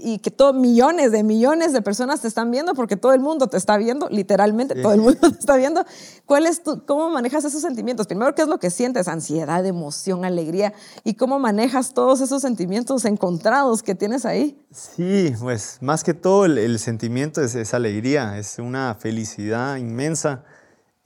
y 0.03 0.19
que 0.19 0.31
todo, 0.31 0.53
millones 0.53 1.11
de 1.11 1.23
millones 1.23 1.73
de 1.73 1.81
personas 1.81 2.21
te 2.21 2.27
están 2.27 2.51
viendo 2.51 2.73
porque 2.73 2.95
todo 2.95 3.13
el 3.13 3.19
mundo 3.19 3.47
te 3.47 3.57
está 3.57 3.77
viendo, 3.77 4.07
literalmente 4.09 4.75
todo 4.75 4.93
el 4.93 5.01
mundo 5.01 5.19
te 5.31 5.39
está 5.39 5.55
viendo. 5.55 5.85
¿Cuál 6.25 6.45
es 6.45 6.63
tu, 6.63 6.85
¿Cómo 6.85 7.09
manejas 7.09 7.45
esos 7.45 7.61
sentimientos? 7.61 8.07
Primero, 8.07 8.33
¿qué 8.35 8.41
es 8.41 8.47
lo 8.47 8.59
que 8.59 8.69
sientes? 8.69 9.07
Ansiedad, 9.07 9.65
emoción, 9.65 10.25
alegría. 10.25 10.73
¿Y 11.03 11.15
cómo 11.15 11.39
manejas 11.39 11.93
todos 11.93 12.21
esos 12.21 12.41
sentimientos 12.41 13.05
encontrados 13.05 13.83
que 13.83 13.95
tienes 13.95 14.25
ahí? 14.25 14.59
Sí, 14.71 15.33
pues 15.39 15.77
más 15.81 16.03
que 16.03 16.13
todo 16.13 16.45
el, 16.45 16.79
sentimiento 16.79 17.41
es, 17.41 17.55
esa 17.55 17.77
alegría, 17.77 18.37
es 18.37 18.59
una 18.59 18.95
felicidad 18.95 19.77
inmensa 19.77 20.43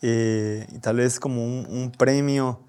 eh, 0.01 0.67
y 0.71 0.79
tal 0.79 0.97
vez 0.97 1.19
como 1.19 1.43
un, 1.43 1.91
premio 1.97 2.59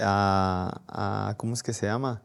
a, 0.00 0.80
a, 0.88 1.34
¿cómo 1.36 1.54
es 1.54 1.62
que 1.62 1.72
se 1.72 1.86
llama? 1.86 2.22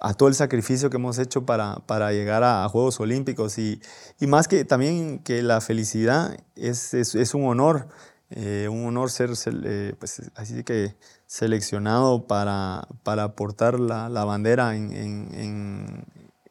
A 0.00 0.14
todo 0.14 0.28
el 0.28 0.34
sacrificio 0.34 0.90
que 0.90 0.96
hemos 0.96 1.18
hecho 1.18 1.46
para, 1.46 1.76
para 1.86 2.12
llegar 2.12 2.42
a, 2.42 2.68
Juegos 2.68 3.00
Olímpicos 3.00 3.58
y, 3.58 3.80
y, 4.20 4.26
más 4.26 4.48
que 4.48 4.64
también 4.64 5.18
que 5.18 5.42
la 5.42 5.60
felicidad 5.60 6.36
es, 6.56 6.94
es, 6.94 7.14
es 7.14 7.34
un 7.34 7.46
honor, 7.46 7.88
eh, 8.30 8.68
un 8.70 8.86
honor 8.86 9.10
ser 9.10 9.30
eh, 9.64 9.94
pues, 9.98 10.22
así 10.34 10.64
que 10.64 10.94
seleccionado 11.26 12.26
para, 12.26 12.88
para 13.02 13.32
portar 13.32 13.78
la, 13.78 14.08
la 14.08 14.24
bandera 14.24 14.76
en, 14.76 14.92
en, 14.92 16.04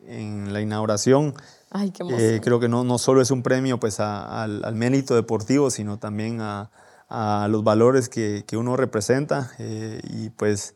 en, 0.07 0.53
la 0.53 0.61
inauguración. 0.61 1.33
Ay, 1.71 1.91
qué 1.91 2.03
eh, 2.11 2.41
creo 2.43 2.59
que 2.59 2.69
no, 2.69 2.83
no 2.83 2.97
solo 2.97 3.21
es 3.21 3.31
un 3.31 3.43
premio 3.43 3.79
pues, 3.79 3.99
al, 3.99 4.63
al, 4.63 4.75
mérito 4.75 5.15
deportivo, 5.15 5.69
sino 5.69 5.99
también 5.99 6.39
a, 6.41 6.71
a 7.09 7.47
los 7.49 7.63
valores 7.63 8.09
que, 8.09 8.43
que 8.47 8.57
uno 8.57 8.77
representa 8.77 9.51
y 9.59 10.29
pues 10.31 10.75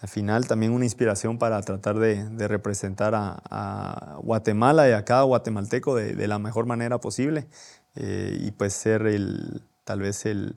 al 0.00 0.08
final 0.08 0.46
también 0.46 0.72
una 0.72 0.84
inspiración 0.84 1.38
para 1.38 1.60
tratar 1.62 1.98
de, 1.98 2.48
representar 2.48 3.14
a, 3.14 4.16
Guatemala 4.22 4.88
y 4.88 4.92
a 4.92 5.04
cada 5.04 5.22
guatemalteco 5.22 5.94
de, 5.96 6.28
la 6.28 6.38
mejor 6.38 6.66
manera 6.66 7.00
posible 7.00 7.48
eh, 7.96 8.36
y 8.40 8.50
pues 8.52 8.74
ser 8.74 9.06
el, 9.06 9.62
tal 9.84 10.00
vez 10.00 10.24
el, 10.26 10.56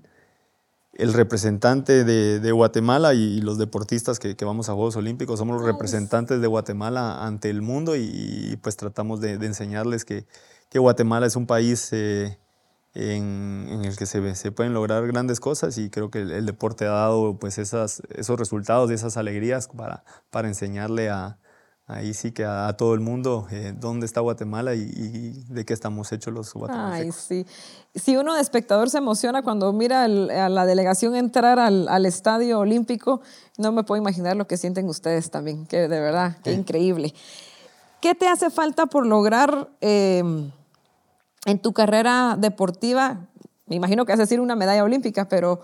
el 0.94 1.14
representante 1.14 2.04
de, 2.04 2.52
Guatemala 2.52 3.14
y, 3.14 3.42
los 3.42 3.58
deportistas 3.58 4.20
que, 4.20 4.36
vamos 4.46 4.70
a 4.70 4.74
Juegos 4.74 4.96
Olímpicos, 4.96 5.40
somos 5.40 5.58
los 5.58 5.66
representantes 5.66 6.42
de 6.42 6.48
Guatemala 6.48 7.26
ante 7.26 7.50
el 7.50 7.62
mundo 7.62 7.96
y, 7.96 8.60
pues 8.62 8.78
tratamos 8.78 9.22
de, 9.22 9.34
enseñarles 9.34 10.06
que, 10.06 10.26
que, 10.70 10.80
Guatemala 10.80 11.26
es 11.26 11.36
un 11.36 11.48
país 11.48 11.90
eh, 11.94 12.38
en, 12.94 13.82
el 13.86 13.96
que 13.96 14.06
se, 14.06 14.36
se, 14.36 14.52
pueden 14.52 14.74
lograr 14.74 15.06
grandes 15.08 15.40
cosas 15.40 15.78
y 15.78 15.90
creo 15.90 16.12
que 16.12 16.20
el, 16.20 16.46
deporte 16.46 16.86
ha 16.86 16.92
dado 16.92 17.38
pues 17.40 17.58
esas, 17.58 18.02
esos 18.10 18.38
resultados, 18.38 18.92
esas 18.92 19.18
alegrías 19.18 19.68
para, 19.68 20.04
para 20.30 20.50
enseñarle 20.50 21.10
a, 21.10 21.38
ahí 21.88 22.14
sí 22.14 22.32
que 22.32 22.44
a, 22.44 22.74
todo 22.78 22.94
el 22.94 23.00
mundo 23.00 23.48
eh, 23.50 23.74
dónde 23.78 24.06
está 24.06 24.20
Guatemala 24.20 24.76
y, 24.76 25.44
de 25.48 25.66
qué 25.66 25.74
estamos 25.74 26.12
hechos 26.12 26.34
los 26.34 26.54
guatemaltecos. 26.54 27.32
Ay, 27.32 27.46
sí. 27.46 27.46
Si 27.96 28.18
uno 28.18 28.36
de 28.36 28.42
espectador 28.42 28.90
se 28.90 28.98
emociona 28.98 29.42
cuando 29.42 29.72
mira 29.72 30.04
a 30.04 30.08
la 30.50 30.66
delegación 30.66 31.16
entrar 31.16 31.60
al, 31.60 31.88
al, 31.88 32.06
estadio 32.06 32.60
olímpico, 32.60 33.22
no 33.58 33.72
me 33.72 33.84
puedo 33.84 34.02
imaginar 34.02 34.36
lo 34.36 34.48
que 34.48 34.58
sienten 34.58 34.88
ustedes 34.90 35.32
también, 35.32 35.66
que 35.66 35.88
de 35.88 36.00
verdad, 36.00 36.38
qué 36.44 36.52
increíble. 36.52 37.14
¿Qué 38.02 38.16
te 38.16 38.28
hace 38.28 38.50
falta 38.50 38.88
por 38.88 39.06
lograr... 39.06 39.70
Eh, 39.80 40.52
en 41.46 41.60
tu 41.60 41.74
carrera 41.74 42.36
deportiva, 42.38 43.28
me 43.66 43.76
imagino 43.76 44.06
que 44.06 44.12
vas 44.12 44.20
a 44.20 44.24
decir 44.24 44.40
una 44.40 44.56
medalla 44.56 44.84
olímpica, 44.84 45.28
pero 45.28 45.62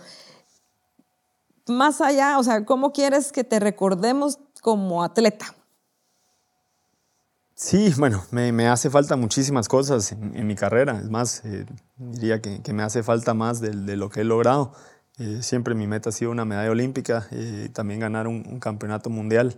más 1.68 2.02
allá, 2.02 2.40
o 2.40 2.44
sea, 2.44 2.66
¿cómo 2.66 2.94
quieres 2.94 3.32
que 3.32 3.44
te 3.44 3.60
recordemos 3.60 4.40
como 4.62 5.04
atleta? 5.04 5.54
Sí, 7.54 7.92
bueno, 7.98 8.24
me, 8.30 8.68
hace 8.68 8.92
falta 8.92 9.16
muchísimas 9.16 9.68
cosas 9.68 10.12
en, 10.12 10.46
mi 10.46 10.54
carrera. 10.54 11.00
Es 11.00 11.10
más, 11.10 11.44
eh, 11.44 11.66
diría 11.98 12.40
que, 12.40 12.62
me 12.72 12.84
hace 12.84 13.02
falta 13.02 13.34
más 13.34 13.60
de, 13.60 13.98
lo 13.98 14.10
que 14.10 14.22
he 14.22 14.24
logrado. 14.24 14.74
Eh, 15.18 15.40
siempre 15.42 15.74
mi 15.74 15.88
meta 15.88 16.10
ha 16.10 16.12
sido 16.12 16.30
una 16.30 16.46
medalla 16.46 16.70
olímpica 16.70 17.28
y 17.32 17.36
eh, 17.66 17.70
también 17.74 18.00
ganar 18.00 18.28
un, 18.28 18.60
campeonato 18.60 19.10
mundial. 19.10 19.58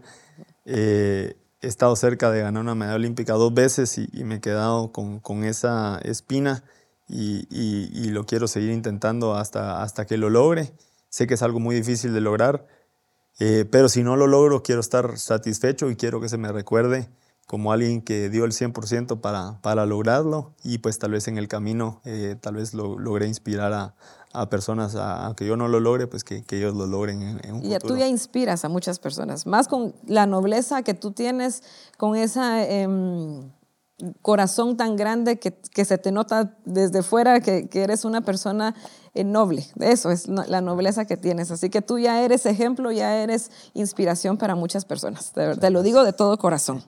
He 1.61 1.67
estado 1.67 1.95
cerca 1.95 2.31
de 2.31 2.41
ganar 2.41 2.61
una 2.61 2.75
medalla 2.75 2.95
olímpica 2.95 3.33
dos 3.33 3.53
veces 3.53 3.97
y, 3.97 4.23
me 4.23 4.35
he 4.35 4.39
quedado 4.39 4.91
con, 4.91 5.43
esa 5.43 5.99
espina 6.03 6.63
y, 7.07 8.09
lo 8.09 8.25
quiero 8.25 8.47
seguir 8.47 8.71
intentando 8.71 9.35
hasta, 9.35 9.83
hasta 9.83 10.05
que 10.05 10.17
lo 10.17 10.29
logre. 10.29 10.73
Sé 11.09 11.27
que 11.27 11.33
es 11.33 11.41
algo 11.41 11.59
muy 11.59 11.75
difícil 11.75 12.13
de 12.13 12.21
lograr, 12.21 12.67
pero 13.37 13.89
si 13.89 14.03
no 14.03 14.15
lo 14.15 14.27
logro, 14.27 14.63
quiero 14.63 14.81
estar 14.81 15.17
satisfecho 15.17 15.89
y 15.89 15.95
quiero 15.95 16.21
que 16.21 16.29
se 16.29 16.37
me 16.37 16.51
recuerde 16.51 17.09
como 17.49 17.73
alguien 17.73 18.03
que 18.03 18.29
dio 18.29 18.45
el 18.45 18.51
100% 18.51 19.21
para, 19.21 19.59
para 19.63 19.87
lograrlo 19.87 20.53
y 20.63 20.77
pues 20.77 20.99
tal 20.99 21.13
vez 21.13 21.27
en 21.27 21.39
el 21.39 21.47
camino 21.47 21.99
eh, 22.05 22.35
tal 22.39 22.57
vez 22.57 22.75
lo, 22.75 22.99
logré 22.99 23.25
inspirar 23.25 23.73
a, 23.73 23.95
a 24.33 24.49
personas, 24.49 24.95
a, 24.95 25.25
aunque 25.25 25.45
yo 25.45 25.57
no 25.57 25.67
lo 25.67 25.79
logre, 25.79 26.07
pues 26.07 26.23
que, 26.23 26.43
que 26.43 26.57
ellos 26.57 26.75
lo 26.75 26.85
logren 26.85 27.21
en, 27.21 27.53
un 27.53 27.61
futuro. 27.61 27.75
Y 27.75 27.87
tú 27.87 27.97
ya 27.97 28.07
inspiras 28.07 28.63
a 28.65 28.69
muchas 28.69 28.99
personas, 28.99 29.47
más 29.47 29.67
con 29.67 29.95
la 30.05 30.25
nobleza 30.25 30.83
que 30.83 30.93
tú 30.93 31.11
tienes, 31.11 31.63
con 31.97 32.15
ese 32.15 32.81
em, 32.81 33.49
corazón 34.21 34.77
tan 34.77 34.95
grande 34.95 35.39
que, 35.39 35.51
que, 35.51 35.83
se 35.83 35.97
te 35.97 36.11
nota 36.11 36.55
desde 36.65 37.01
fuera 37.01 37.39
que, 37.41 37.67
que 37.67 37.81
eres 37.81 38.05
una 38.05 38.21
persona 38.21 38.75
eh, 39.13 39.23
noble. 39.23 39.65
Eso 39.79 40.11
es 40.11 40.27
la 40.27 40.61
nobleza 40.61 41.05
que 41.05 41.17
tienes. 41.17 41.51
Así 41.51 41.69
que 41.69 41.81
tú 41.81 41.97
ya 41.97 42.21
eres 42.21 42.45
ejemplo, 42.45 42.91
ya 42.91 43.17
eres 43.17 43.51
inspiración 43.73 44.37
para 44.37 44.55
muchas 44.55 44.85
personas. 44.85 45.33
te 45.33 45.69
lo 45.69 45.81
digo 45.81 46.03
de 46.03 46.13
todo 46.13 46.37
corazón. 46.37 46.83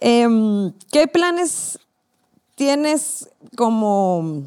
Em, 0.00 0.72
¿Qué 0.92 1.08
planes 1.08 1.78
tienes 2.54 3.30
como 3.56 4.44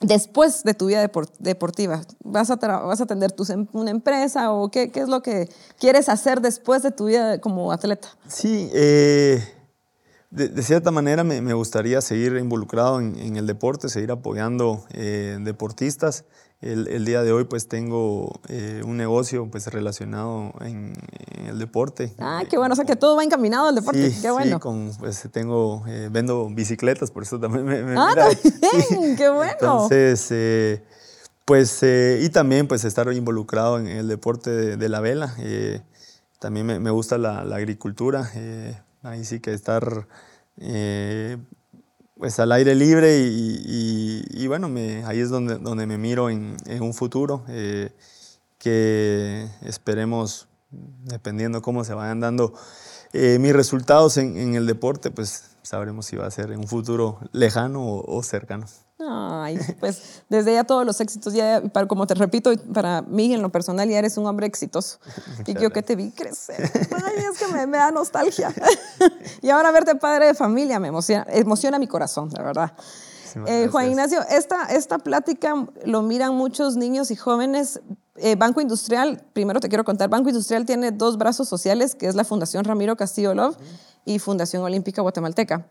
después 0.00 0.62
de 0.64 0.74
tu 0.74 0.86
vida 0.86 1.10
deportiva? 1.38 2.02
¿Vas 2.22 2.50
a, 2.50 2.56
vas 2.56 3.00
a 3.00 3.06
tener 3.06 3.34
em, 3.48 3.66
una 3.72 3.90
empresa 3.90 4.52
o 4.52 4.70
qué, 4.70 4.90
qué, 4.90 5.00
es 5.00 5.08
lo 5.08 5.22
que 5.22 5.48
quieres 5.78 6.08
hacer 6.08 6.40
después 6.40 6.82
de 6.82 6.90
tu 6.90 7.06
vida 7.06 7.40
como 7.40 7.72
atleta? 7.72 8.08
Sí, 8.28 8.70
eh, 8.74 9.42
de, 10.30 10.62
cierta 10.62 10.90
manera 10.90 11.24
me, 11.24 11.54
gustaría 11.54 12.00
seguir 12.00 12.36
involucrado 12.36 13.00
en, 13.00 13.36
el 13.36 13.46
deporte, 13.46 13.88
seguir 13.88 14.10
apoyando 14.10 14.84
eh, 14.90 15.38
deportistas. 15.40 16.24
El, 16.62 17.04
día 17.04 17.22
de 17.22 17.32
hoy 17.32 17.44
pues 17.44 17.68
tengo 17.68 18.40
eh, 18.48 18.80
un 18.84 18.96
negocio 18.96 19.46
pues 19.50 19.66
relacionado 19.66 20.54
en, 20.60 20.94
el 21.46 21.58
deporte. 21.58 22.14
Ah, 22.18 22.44
qué 22.48 22.56
bueno, 22.56 22.72
o 22.72 22.76
sea 22.76 22.86
que 22.86 22.96
todo 22.96 23.14
va 23.14 23.24
encaminado 23.24 23.68
al 23.68 23.74
deporte, 23.74 24.12
qué 24.22 24.30
bueno. 24.30 24.56
Sí, 24.56 24.60
con, 24.60 24.90
pues 24.98 25.28
tengo, 25.30 25.84
eh, 25.86 26.08
vendo 26.10 26.48
bicicletas, 26.48 27.10
por 27.10 27.24
eso 27.24 27.38
también 27.38 27.66
me... 27.66 27.94
ah, 27.98 28.14
también, 28.14 29.16
qué 29.18 29.28
bueno. 29.28 29.52
Entonces, 29.52 30.28
eh, 30.30 30.82
pues, 31.44 31.82
y 31.82 32.28
también 32.30 32.66
pues 32.66 32.84
estar 32.84 33.12
involucrado 33.12 33.78
en 33.78 33.86
el 33.88 34.08
deporte 34.08 34.76
de, 34.76 34.88
la 34.88 35.00
vela. 35.00 35.36
también 36.38 36.64
me, 36.64 36.80
me, 36.80 36.90
gusta 36.90 37.18
la, 37.18 37.44
la 37.44 37.56
agricultura, 37.56 38.32
ahí 39.02 39.24
sí 39.26 39.40
que 39.40 39.52
estar 39.52 40.08
pues 42.18 42.40
al 42.40 42.52
aire 42.52 42.74
libre 42.74 43.18
y, 43.18 44.46
bueno, 44.46 44.68
me, 44.68 45.04
ahí 45.04 45.20
es 45.20 45.28
donde, 45.28 45.58
donde 45.58 45.86
me 45.86 45.98
miro 45.98 46.30
en, 46.30 46.56
un 46.80 46.94
futuro 46.94 47.44
eh, 47.48 47.92
que 48.58 49.46
esperemos, 49.62 50.48
dependiendo 50.70 51.60
cómo 51.62 51.84
se 51.84 51.94
vayan 51.94 52.20
dando 52.20 52.54
eh, 53.12 53.38
mis 53.38 53.52
resultados 53.52 54.16
en, 54.16 54.54
el 54.54 54.66
deporte, 54.66 55.10
pues 55.10 55.56
sabremos 55.62 56.06
si 56.06 56.16
va 56.16 56.26
a 56.26 56.30
ser 56.30 56.52
en 56.52 56.60
un 56.60 56.68
futuro 56.68 57.18
lejano 57.32 57.84
o 57.84 58.22
cercano. 58.22 58.66
Ay, 58.98 59.58
pues 59.78 60.22
desde 60.30 60.54
ya 60.54 60.64
todos 60.64 60.86
los 60.86 61.00
éxitos, 61.02 61.34
ya, 61.34 61.62
para, 61.72 61.86
como 61.86 62.06
te 62.06 62.14
repito, 62.14 62.50
para 62.72 63.02
mí 63.02 63.34
en 63.34 63.42
lo 63.42 63.50
personal 63.50 63.86
ya 63.88 63.98
eres 63.98 64.16
un 64.16 64.26
hombre 64.26 64.46
exitoso. 64.46 64.98
y 65.46 65.54
yo 65.54 65.70
que 65.70 65.82
te 65.82 65.96
vi 65.96 66.10
crecer, 66.12 66.70
ay, 67.04 67.24
es 67.30 67.38
que 67.38 67.66
me, 67.66 67.76
da 67.76 67.90
nostalgia. 67.90 68.54
y 69.42 69.50
ahora 69.50 69.70
verte 69.70 69.96
padre 69.96 70.28
de 70.28 70.34
familia 70.34 70.80
me 70.80 70.88
emociona, 70.88 71.26
emociona 71.28 71.78
mi 71.78 71.86
corazón, 71.86 72.30
la 72.32 72.42
verdad. 72.42 72.72
Eh, 73.46 73.68
Juan 73.70 73.90
Ignacio, 73.90 74.22
esta, 74.30 74.64
esta 74.64 74.98
plática 74.98 75.66
lo 75.84 76.00
miran 76.00 76.34
muchos 76.34 76.76
niños 76.76 77.10
y 77.10 77.16
jóvenes. 77.16 77.80
Eh, 78.16 78.34
Banco 78.34 78.62
Industrial, 78.62 79.22
primero 79.34 79.60
te 79.60 79.68
quiero 79.68 79.84
contar, 79.84 80.08
Banco 80.08 80.30
Industrial 80.30 80.64
tiene 80.64 80.90
dos 80.90 81.18
brazos 81.18 81.46
sociales, 81.48 81.94
que 81.94 82.06
es 82.06 82.14
la 82.14 82.24
Fundación 82.24 82.64
Ramiro 82.64 82.96
Castillo 82.96 83.34
Love 83.34 83.58
y 84.06 84.18
Fundación 84.20 84.62
Olímpica 84.62 85.02
Guatemalteca. 85.02 85.68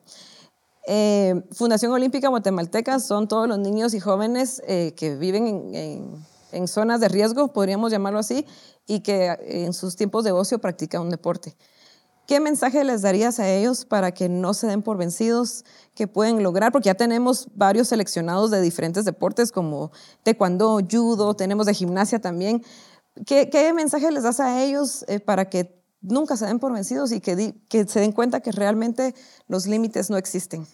Eh, 0.88 1.42
Fundación 1.52 1.92
Olímpica 1.92 2.30
Guatemalteca 2.30 3.00
son 3.00 3.28
todos 3.28 3.48
los 3.48 3.58
niños 3.58 3.94
y 3.94 4.00
jóvenes 4.00 4.62
eh, 4.68 4.94
que 4.96 5.16
viven 5.16 5.74
en, 6.52 6.68
zonas 6.68 7.02
de 7.02 7.10
riesgo, 7.10 7.52
podríamos 7.52 7.92
llamarlo 7.92 8.20
así, 8.20 8.46
y 8.88 9.02
que 9.02 9.36
en 9.42 9.74
sus 9.74 9.96
tiempos 9.96 10.24
de 10.24 10.32
ocio 10.32 10.60
practican 10.60 11.02
un 11.02 11.10
deporte. 11.10 11.58
¿Qué 12.28 12.40
mensaje 12.40 12.84
les 12.84 13.02
darías 13.04 13.40
a 13.40 13.50
ellos 13.50 13.86
para 13.86 14.12
que 14.12 14.30
no 14.30 14.54
se 14.54 14.66
den 14.66 14.82
por 14.82 14.98
vencidos, 14.98 15.64
que 15.94 16.08
pueden 16.08 16.42
lograr? 16.42 16.72
Porque 16.72 16.88
ya 16.88 16.96
tenemos 16.96 17.50
varios 17.54 17.90
seleccionados 17.90 18.50
de 18.50 18.62
diferentes 18.62 19.06
deportes 19.06 19.52
como 19.52 19.92
taekwondo, 20.24 20.80
judo, 20.90 21.36
tenemos 21.36 21.68
de 21.68 21.74
gimnasia 21.74 22.20
también. 22.20 22.64
¿Qué, 23.26 23.72
mensaje 23.74 24.12
les 24.12 24.24
das 24.24 24.40
a 24.40 24.64
ellos 24.64 25.06
eh, 25.08 25.20
para 25.20 25.50
que 25.50 25.85
nunca 26.08 26.38
se 26.38 26.46
den 26.46 26.60
por 26.60 26.74
vencidos 26.74 27.12
y 27.12 27.20
que, 27.20 27.56
que 27.68 27.86
se 27.86 28.00
den 28.00 28.12
cuenta 28.12 28.40
que 28.40 28.52
realmente 28.52 29.16
los 29.48 29.68
límites 29.68 30.10
no 30.10 30.18
existen. 30.18 30.68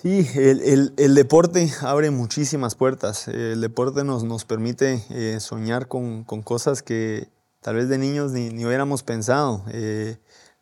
Sí, 0.00 0.28
el, 0.36 0.94
el, 0.96 1.14
deporte 1.16 1.72
abre 1.80 2.10
muchísimas 2.12 2.76
puertas. 2.76 3.26
El 3.26 3.60
deporte 3.60 4.04
nos, 4.04 4.22
nos 4.22 4.44
permite 4.44 5.02
eh, 5.10 5.40
soñar 5.40 5.88
con, 5.88 6.22
con, 6.22 6.42
cosas 6.42 6.82
que 6.82 7.28
tal 7.60 7.74
vez 7.74 7.88
de 7.88 7.98
niños 7.98 8.30
ni, 8.30 8.50
ni 8.50 8.64
hubiéramos 8.64 9.02
pensado. 9.02 9.64
Eh, 9.72 10.18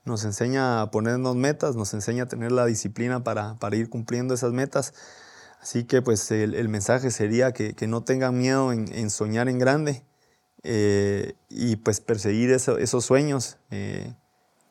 nos 0.06 0.24
enseña 0.24 0.80
a 0.80 0.90
ponernos 0.90 1.36
metas, 1.36 1.76
nos 1.76 1.92
enseña 1.92 2.22
a 2.22 2.28
tener 2.28 2.50
la 2.50 2.64
disciplina 2.64 3.24
para, 3.24 3.58
para 3.58 3.76
ir 3.76 3.90
cumpliendo 3.90 4.32
esas 4.32 4.52
metas. 4.52 4.94
Así 5.60 5.84
que 5.84 6.00
pues 6.00 6.30
el, 6.30 6.68
mensaje 6.70 7.10
sería 7.10 7.52
que, 7.52 7.74
que, 7.74 7.86
no 7.86 8.04
tengan 8.04 8.38
miedo 8.38 8.72
en 8.72 9.10
soñar 9.10 9.48
en 9.48 9.58
grande, 9.58 10.04
eh, 10.68 11.34
y 11.48 11.76
pues 11.76 12.00
perseguir 12.00 12.50
esos 12.50 13.04
sueños. 13.04 13.58
Eh, 13.70 14.12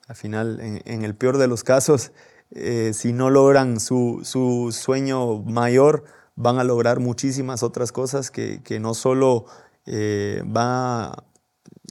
al 0.10 0.16
final, 0.18 0.60
en, 0.60 1.04
el 1.06 1.16
peor 1.16 1.38
de 1.38 1.48
los 1.48 1.64
casos, 1.64 2.12
eh, 2.52 2.92
si 2.94 3.14
no 3.14 3.30
logran 3.30 3.80
su, 3.80 4.20
su, 4.24 4.76
sueño 4.78 5.42
mayor, 5.44 6.04
van 6.36 6.60
a 6.60 6.66
lograr 6.66 7.00
muchísimas 7.00 7.64
otras 7.64 7.94
cosas 7.94 8.30
que, 8.30 8.62
que 8.62 8.82
no 8.82 8.94
solo 8.94 9.46
va 9.88 11.26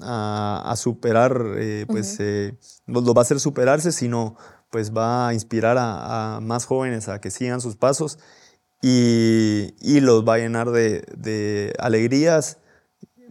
a, 0.02 0.70
a 0.70 0.76
superar, 0.76 1.42
pues 1.86 2.18
los, 2.86 3.04
va 3.06 3.18
a 3.18 3.22
hacer 3.22 3.40
superarse, 3.40 3.90
sino 3.90 4.36
pues 4.68 4.92
va 4.92 5.28
a 5.28 5.34
inspirar 5.34 5.78
a, 5.78 6.36
a, 6.36 6.40
más 6.40 6.66
jóvenes 6.66 7.08
a 7.08 7.20
que 7.22 7.30
sigan 7.30 7.62
sus 7.62 7.76
pasos 7.76 8.18
y, 8.82 9.74
y 9.80 10.00
los 10.00 10.28
va 10.28 10.34
a 10.34 10.38
llenar 10.38 10.70
de, 10.70 11.04
de 11.16 11.72
alegrías, 11.78 12.58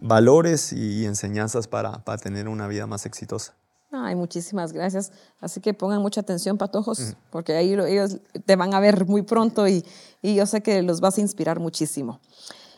valores 0.04 0.72
y 0.72 1.06
enseñanzas 1.06 1.66
para, 1.66 2.04
para 2.04 2.18
tener 2.18 2.46
una 2.48 2.68
vida 2.68 2.86
más 2.86 3.06
exitosa. 3.06 3.54
Ay, 3.90 4.14
muchísimas 4.14 4.72
gracias. 4.72 5.12
Así 5.40 5.60
que 5.60 5.72
pongan 5.72 6.02
mucha 6.02 6.20
atención, 6.20 6.58
patojos, 6.58 7.16
porque 7.30 7.54
ahí 7.54 7.72
ellos 7.72 8.18
te 8.44 8.56
van 8.56 8.74
a 8.74 8.80
ver 8.80 9.06
muy 9.06 9.22
pronto 9.22 9.66
y, 9.66 9.84
y 10.20 10.34
yo 10.34 10.46
sé 10.46 10.62
que 10.62 10.82
los 10.82 11.00
vas 11.00 11.16
a 11.16 11.20
inspirar 11.20 11.58
muchísimo. 11.58 12.20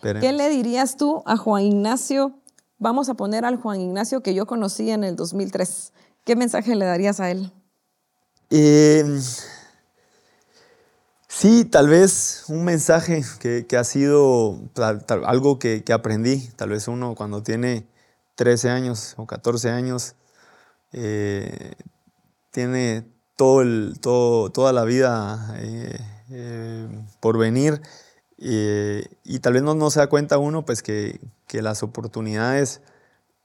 ¿Qué 0.03 0.33
le 0.33 0.49
dirías 0.51 0.97
tú 0.97 1.23
a 1.27 1.37
Juan 1.37 1.65
Ignacio? 1.65 2.33
Vamos 2.79 3.09
a 3.09 3.15
poner 3.15 3.45
al 3.45 3.57
Juan 3.57 3.81
Ignacio 3.81 4.23
que 4.23 4.35
yo 4.35 4.47
conocí 4.47 4.91
en 4.91 5.03
el 5.03 5.17
2003. 5.17 5.93
¿Qué 6.25 6.37
mensaje 6.37 6.77
le 6.77 6.85
darías 6.85 7.19
a 7.19 7.31
él? 7.31 7.51
Eh, 8.51 9.21
Sí, 11.39 11.67
tal 11.67 11.91
vez 11.91 12.45
un 12.49 12.65
mensaje 12.65 13.23
que, 13.39 13.77
ha 13.77 13.85
sido 13.85 14.59
algo 15.27 15.59
que, 15.59 15.85
aprendí. 15.93 16.49
Tal 16.57 16.71
vez 16.71 16.89
uno 16.89 17.15
cuando 17.15 17.43
tiene 17.43 17.87
13 18.37 18.71
años 18.71 19.13
o 19.19 19.27
14 19.27 19.69
años 19.69 20.15
eh, 20.93 21.75
tiene 22.53 23.05
todo 23.37 23.61
el, 23.61 23.99
todo, 24.01 24.51
toda 24.51 24.73
la 24.73 24.85
vida 24.85 25.55
eh, 25.59 25.99
eh, 26.31 26.89
por 27.21 27.37
venir 27.37 27.83
y 28.39 29.39
tal 29.41 29.53
vez 29.53 29.63
no, 29.63 29.75
no, 29.75 29.91
se 29.91 30.01
da 30.01 30.07
cuenta 30.07 30.39
uno 30.39 30.65
pues 30.65 30.83
que, 30.83 31.21
que 31.47 31.61
las 31.61 31.83
oportunidades 31.83 32.81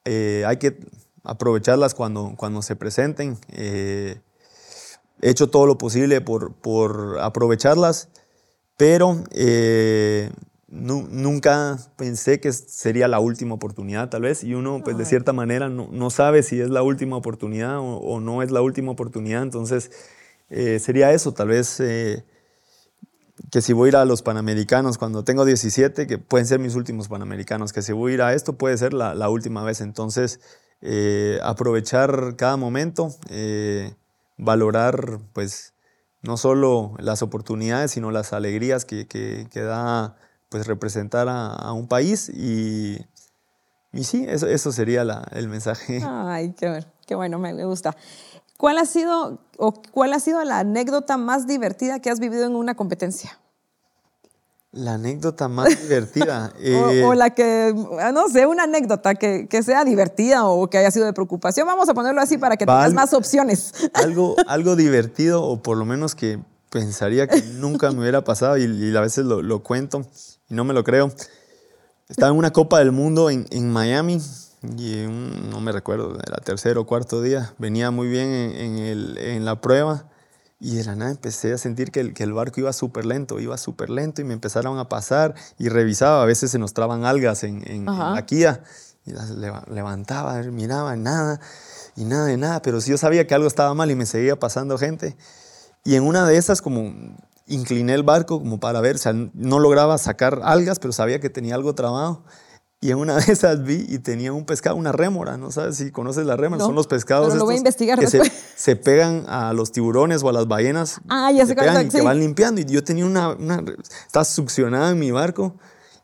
hay 0.06 0.58
que 0.60 0.80
aprovecharlas 1.26 1.94
cuando, 1.94 2.36
cuando 2.38 2.62
se 2.62 2.78
presenten 2.78 3.38
he 5.22 5.30
hecho 5.30 5.49
todo 5.49 5.65
lo 5.65 5.78
posible 5.78 6.22
por, 6.22 6.53
por 6.53 7.19
aprovecharlas, 7.19 8.09
pero 8.78 9.24
eh, 9.32 10.32
nunca 10.72 11.78
pensé 11.97 12.39
que 12.39 12.51
sería 12.53 13.07
la 13.07 13.19
última 13.19 13.55
oportunidad, 13.55 14.09
tal 14.09 14.24
vez, 14.24 14.43
y 14.43 14.53
uno, 14.53 14.82
pues 14.84 14.97
de 14.97 15.05
cierta 15.05 15.34
manera, 15.34 15.69
no, 15.69 16.09
sabe 16.09 16.43
si 16.43 16.59
es 16.61 16.69
la 16.69 16.82
última 16.82 17.17
oportunidad 17.17 17.78
o, 17.80 18.19
no 18.19 18.41
es 18.41 18.51
la 18.51 18.61
última 18.61 18.91
oportunidad, 18.91 19.43
entonces 19.43 19.91
eh, 20.49 20.80
sería 20.80 21.11
eso, 21.11 21.34
tal 21.34 21.49
vez 21.49 21.80
eh, 21.82 22.24
que 23.51 23.61
si 23.61 23.74
voy 23.74 23.88
a 23.88 23.89
ir 23.89 23.95
a 23.97 24.05
los 24.05 24.22
Panamericanos 24.22 24.97
cuando 24.97 25.24
tengo 25.24 25.43
17, 25.43 26.07
que 26.07 26.17
pueden 26.17 26.47
ser 26.47 26.59
mis 26.59 26.76
últimos 26.76 27.09
Panamericanos, 27.09 27.74
que 27.74 27.82
si 27.82 27.91
voy 27.91 28.13
a 28.13 28.15
ir 28.15 28.22
a 28.22 28.34
esto 28.34 28.53
puede 28.53 28.78
ser 28.78 28.93
la, 28.93 29.30
última 29.30 29.63
vez, 29.63 29.82
entonces 29.82 30.39
eh, 30.82 31.38
aprovechar 31.43 32.36
cada 32.38 32.55
momento, 32.55 33.13
valorar, 34.42 35.20
pues, 35.34 35.74
no 36.22 36.36
solo 36.36 36.94
las 37.00 37.22
oportunidades, 37.22 37.92
sino 37.92 38.12
las 38.12 38.34
alegrías 38.34 38.86
que, 38.86 39.08
que, 39.08 39.62
da 39.62 40.18
pues 40.50 40.68
representar 40.68 41.28
a, 41.30 41.72
un 41.72 41.88
país 41.88 42.28
y, 42.28 42.98
y 43.94 44.04
sí, 44.04 44.26
eso, 44.28 44.48
eso 44.48 44.72
sería 44.72 45.06
la, 45.06 45.26
el 45.32 45.48
mensaje. 45.48 46.02
Ay, 46.06 46.54
qué, 46.58 46.86
qué 47.08 47.16
bueno, 47.16 47.39
me, 47.39 47.54
gusta. 47.66 47.96
¿Cuál 48.58 48.78
ha, 48.78 48.86
sido, 48.86 49.39
o 49.58 49.74
¿Cuál 49.92 50.14
ha 50.14 50.20
sido 50.20 50.44
la 50.44 50.60
anécdota 50.60 51.18
más 51.18 51.48
divertida 51.48 52.00
que 52.00 52.10
has 52.10 52.20
vivido 52.20 52.46
en 52.46 52.56
una 52.56 52.76
competencia? 52.76 53.39
La 54.74 54.93
anécdota 54.93 55.47
más 55.47 55.82
divertida. 55.82 56.53
Eh, 56.63 57.03
o, 57.03 57.13
la 57.13 57.32
que, 57.32 57.74
no 58.13 58.30
sé, 58.30 58.45
una 58.45 58.63
anécdota 58.63 59.15
que, 59.15 59.47
que, 59.47 59.63
sea 59.63 59.84
divertida 59.84 60.45
o 60.45 60.69
que 60.69 60.78
haya 60.78 60.91
sido 60.91 61.05
de 61.05 61.13
preocupación. 61.13 61.67
Vamos 61.67 61.89
a 61.89 61.93
ponerlo 61.93 62.22
así 62.22 62.38
para 62.38 62.55
que 62.55 62.65
tengas 62.65 62.93
más 62.93 63.13
opciones. 63.13 63.74
Algo, 63.93 64.36
algo 64.47 64.76
divertido 64.76 65.43
o 65.43 65.61
por 65.61 65.78
lo 65.78 65.86
menos 65.86 66.15
que 66.15 66.39
pensaría 66.69 67.28
que 67.28 67.41
nunca 67.41 67.91
me 67.91 67.99
hubiera 67.99 68.24
pasado 68.24 68.57
y, 68.57 68.63
y 68.63 68.95
a 68.95 69.01
veces 69.01 69.26
lo, 69.26 69.41
lo, 69.41 69.61
cuento 69.63 70.05
y 70.49 70.53
no 70.53 70.63
me 70.63 70.74
lo 70.74 70.84
creo. 70.84 71.11
Estaba 72.07 72.32
en 72.32 72.38
una 72.38 72.51
Copa 72.51 72.80
del 72.80 72.91
Mundo 72.91 73.30
en, 73.30 73.47
en 73.51 73.69
Miami 73.72 74.22
y 74.78 75.05
no 75.49 75.59
me 75.59 75.72
recuerdo, 75.72 76.17
era 76.26 76.38
tercero 76.38 76.82
o 76.82 76.86
cuarto 76.86 77.22
día. 77.22 77.53
Venía 77.57 77.89
muy 77.91 78.07
bien 78.07 78.28
en, 78.28 78.78
el, 78.78 79.17
en, 79.17 79.45
la 79.45 79.59
prueba 79.59 80.05
y 80.64 80.76
de 80.76 80.84
la 80.84 80.95
nada 80.95 81.09
empecé 81.09 81.53
a 81.53 81.57
sentir 81.57 81.89
que 81.89 81.99
el, 82.01 82.14
que 82.14 82.24
el 82.24 82.34
barco 82.34 82.59
iba 82.59 82.72
súper 82.72 83.03
lento, 83.05 83.39
iba 83.39 83.57
súper 83.57 83.89
lento 83.89 84.22
y 84.22 84.26
me 84.26 84.34
empezaron 84.34 84.78
a 84.78 84.88
pasar 84.88 85.34
y 85.57 85.70
revisaba. 85.70 86.22
A 86.22 86.26
veces 86.26 86.51
se 86.51 86.59
nos 86.59 86.76
traban 86.76 87.03
algas 87.03 87.43
en, 87.43 87.64
en 87.68 87.86
la 87.86 88.24
quía 88.28 88.62
y 89.03 89.12
las 89.12 89.32
levantaba, 89.32 90.39
miraba, 90.43 90.95
nada 90.95 91.39
y 91.95 92.05
nada 92.05 92.26
de 92.26 92.38
nada, 92.38 92.62
pero 92.62 92.80
sí 92.80 92.91
yo 92.91 92.97
sabía 92.99 93.26
que 93.26 93.34
algo 93.34 93.47
estaba 93.47 93.74
mal 93.74 93.89
y 93.89 93.95
me 93.95 94.05
seguía 94.05 94.39
pasando 94.39 94.78
gente. 94.78 95.18
Y 95.84 95.95
en 95.95 96.03
una 96.03 96.28
de 96.28 96.38
esas, 96.38 96.62
como 96.62 96.93
incliné 97.47 97.95
el 97.95 98.03
barco 98.03 98.38
como 98.38 98.59
para 98.59 98.82
ver, 98.82 98.97
o 98.97 98.99
sea, 98.99 99.14
no 99.14 99.57
lograba 99.57 99.97
sacar 99.97 100.41
algas, 100.43 100.78
pero 100.78 100.93
sabía 100.93 101.20
que 101.20 101.32
tenía 101.32 101.55
algo 101.55 101.74
trabado. 101.74 102.24
Y 102.84 102.90
en 102.90 102.98
una 102.98 103.18
de 103.18 103.32
esas 103.32 103.64
vi 103.64 103.86
y 103.88 104.00
tenía 104.00 104.34
un 104.34 104.44
pescado, 104.44 104.76
una 104.76 104.92
rémora, 104.92 105.38
¿no 105.38 105.52
sabes 105.52 105.78
si 105.78 105.92
conoces 105.92 106.26
la 106.26 106.36
rémora? 106.36 106.66
Son 106.66 106.74
los 106.74 106.88
pescados 106.88 107.36
lo 107.36 107.46
voy 107.46 107.54
a 107.54 107.58
investigar 107.60 108.00
que 108.00 108.08
se, 108.08 108.76
pegan 108.76 109.26
a 109.28 109.54
los 109.54 109.72
tiburones 109.72 110.24
o 110.24 110.30
a 110.30 110.34
las 110.34 110.48
ballenas. 110.48 111.00
Ah, 111.08 111.32
ya 111.32 111.46
se 111.46 111.54
pegan 111.54 111.86
y 111.86 111.90
que 111.90 112.02
van 112.02 112.20
limpiando. 112.20 112.60
Y 112.60 112.66
yo 112.66 112.84
tenía 112.84 113.06
una, 113.06 113.30
una, 113.30 113.64
estaba 114.08 114.26
succionada 114.26 114.90
en 114.90 115.00
mi 115.00 115.12
barco 115.12 115.56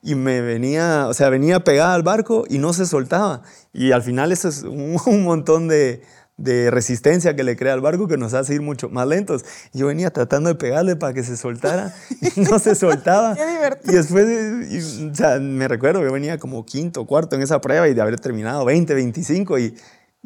y 0.04 0.14
me 0.14 0.42
venía, 0.42 1.08
o 1.10 1.16
sea, 1.16 1.30
venía 1.30 1.64
pegada 1.64 1.96
al 1.96 2.04
barco 2.04 2.44
y 2.48 2.60
no 2.60 2.72
se 2.74 2.86
soltaba. 2.86 3.42
Y 3.74 3.92
al 3.92 4.04
final 4.04 4.32
eso 4.32 4.48
es 4.48 4.62
un 4.62 5.24
montón 5.24 5.68
de, 5.68 6.04
de 6.38 6.70
resistencia 6.70 7.36
que 7.36 7.44
le 7.44 7.56
crea 7.56 7.74
al 7.74 7.82
barco 7.82 8.08
que 8.08 8.18
nos 8.18 8.34
hace 8.34 8.54
ir 8.54 8.62
mucho 8.62 8.90
más 8.90 9.08
lentos. 9.08 9.44
Yo 9.74 9.88
venía 9.88 10.12
tratando 10.12 10.50
de 10.50 10.56
pegarle 10.56 10.96
para 10.96 11.14
que 11.14 11.24
se 11.24 11.36
soltara 11.36 11.94
y 12.36 12.42
no 12.42 12.60
se 12.60 12.76
soltaba. 12.76 13.36
Qué 13.36 13.46
divertido. 13.46 13.94
Y 13.94 13.96
después, 13.98 15.12
o 15.12 15.16
sea, 15.16 15.40
me 15.40 15.68
recuerdo, 15.68 16.04
yo 16.04 16.12
venía 16.12 16.38
como 16.38 16.66
quinto, 16.66 17.06
cuarto 17.06 17.36
en 17.36 17.42
esa 17.42 17.60
prueba 17.60 17.88
y 17.88 17.94
de 17.94 18.02
haber 18.02 18.20
terminado 18.20 18.64
20, 18.66 18.94
25 18.94 19.60
y 19.60 19.76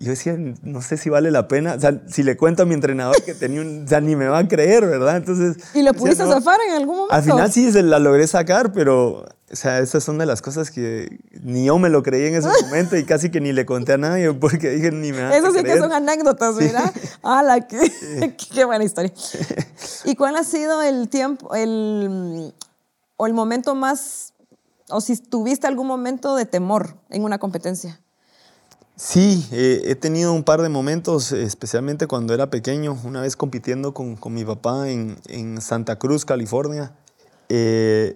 yo 0.02 0.12
decía, 0.12 0.36
no 0.64 0.82
sé 0.82 0.98
si 0.98 1.10
vale 1.10 1.32
la 1.32 1.48
pena, 1.48 1.76
o 1.76 1.80
sea, 1.80 2.02
si 2.08 2.24
le 2.24 2.36
cuento 2.36 2.64
a 2.64 2.66
mi 2.66 2.74
entrenador 2.74 3.22
que 3.24 3.34
tenía 3.34 3.62
un, 3.62 3.86
o 3.86 3.88
sea, 3.88 4.02
ni 4.02 4.16
me 4.16 4.28
va 4.28 4.40
a 4.40 4.48
creer, 4.48 4.86
¿verdad? 4.86 5.18
Entonces... 5.18 5.58
¿Y 5.74 5.84
lo 5.84 5.94
pudiste 5.94 6.26
zafar 6.26 6.60
en 6.68 6.76
algún 6.76 6.96
momento? 6.96 7.14
Al 7.14 7.24
final 7.24 7.52
sí 7.52 7.72
se 7.72 7.84
la 7.84 8.00
logré 8.00 8.26
sacar, 8.28 8.74
pero 8.74 9.26
o 9.52 9.56
sea, 9.56 9.80
esas 9.80 10.04
son 10.04 10.18
de 10.18 10.26
las 10.26 10.42
cosas 10.42 10.72
que 10.72 11.20
ni 11.44 11.66
yo 11.66 11.78
me 11.78 11.90
lo 11.90 12.04
creí 12.04 12.28
en 12.28 12.36
ese 12.36 12.48
momento 12.64 12.96
y 12.96 13.04
casi 13.04 13.30
que 13.30 13.42
ni 13.42 13.52
le 13.52 13.66
conté 13.66 13.94
a 13.94 13.98
nadie 13.98 14.32
porque 14.34 14.70
dije 14.70 14.92
ni 14.92 15.12
me 15.12 15.36
Eso 15.36 15.52
sí 15.52 15.64
que 15.64 15.78
son 15.78 15.92
anécdotas, 15.92 16.56
¿verdad? 16.56 16.92
¡Hala! 17.24 17.68
Qué, 17.68 18.36
qué, 18.54 18.66
buena 18.66 18.84
historia! 18.84 19.12
¿Y 20.06 20.16
cuál 20.16 20.38
ha 20.38 20.44
sido 20.44 20.82
el 20.82 21.10
tiempo, 21.10 21.54
el, 21.54 22.54
o 23.18 23.28
el 23.28 23.34
momento 23.34 23.76
más, 23.76 24.34
o 24.90 25.02
si 25.02 25.18
tuviste 25.18 25.68
algún 25.68 25.88
momento 25.88 26.36
de 26.36 26.46
temor 26.46 26.96
en 27.10 27.24
una 27.24 27.38
competencia? 27.38 28.00
Sí, 29.04 29.48
he 29.52 29.96
tenido 29.96 30.32
un 30.32 30.44
par 30.44 30.62
de 30.62 30.70
momentos, 30.70 31.32
especialmente 31.32 32.06
cuando 32.06 32.36
era 32.36 32.52
pequeño, 32.52 32.96
una 33.04 33.22
vez 33.22 33.36
compitiendo 33.36 33.96
con, 33.96 34.16
con 34.16 34.32
mi 34.32 34.46
papá 34.46 34.92
en, 34.92 35.18
en, 35.26 35.60
Santa 35.60 35.98
Cruz, 35.98 36.24
California. 36.24 36.94
Eh, 37.50 38.16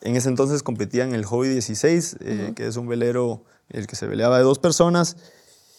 en 0.00 0.16
ese 0.16 0.30
entonces 0.30 0.62
competía 0.62 1.04
en 1.04 1.14
el 1.14 1.26
Hobby 1.26 1.48
16, 1.48 2.16
eh, 2.20 2.52
que 2.56 2.66
es 2.66 2.78
un 2.78 2.88
velero 2.88 3.44
el 3.68 3.86
que 3.86 3.94
se 3.94 4.06
veleaba 4.06 4.38
de 4.38 4.44
dos 4.44 4.58
personas, 4.58 5.18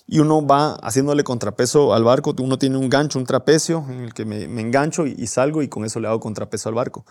y 0.06 0.20
uno 0.20 0.46
va 0.46 0.76
haciéndole 0.84 1.24
contrapeso 1.24 1.96
al 1.96 2.04
barco. 2.04 2.36
Uno 2.38 2.60
tiene 2.60 2.78
un 2.78 2.90
gancho, 2.92 3.18
un 3.18 3.26
trapecio, 3.26 3.84
en 3.90 4.02
el 4.02 4.14
que 4.14 4.24
me, 4.24 4.44
engancho 4.44 5.08
y, 5.08 5.26
salgo 5.26 5.64
y 5.64 5.68
con 5.68 5.84
eso 5.84 6.00
le 6.00 6.10
hago 6.10 6.20
contrapeso 6.20 6.70
al 6.70 6.76
barco. 6.76 7.08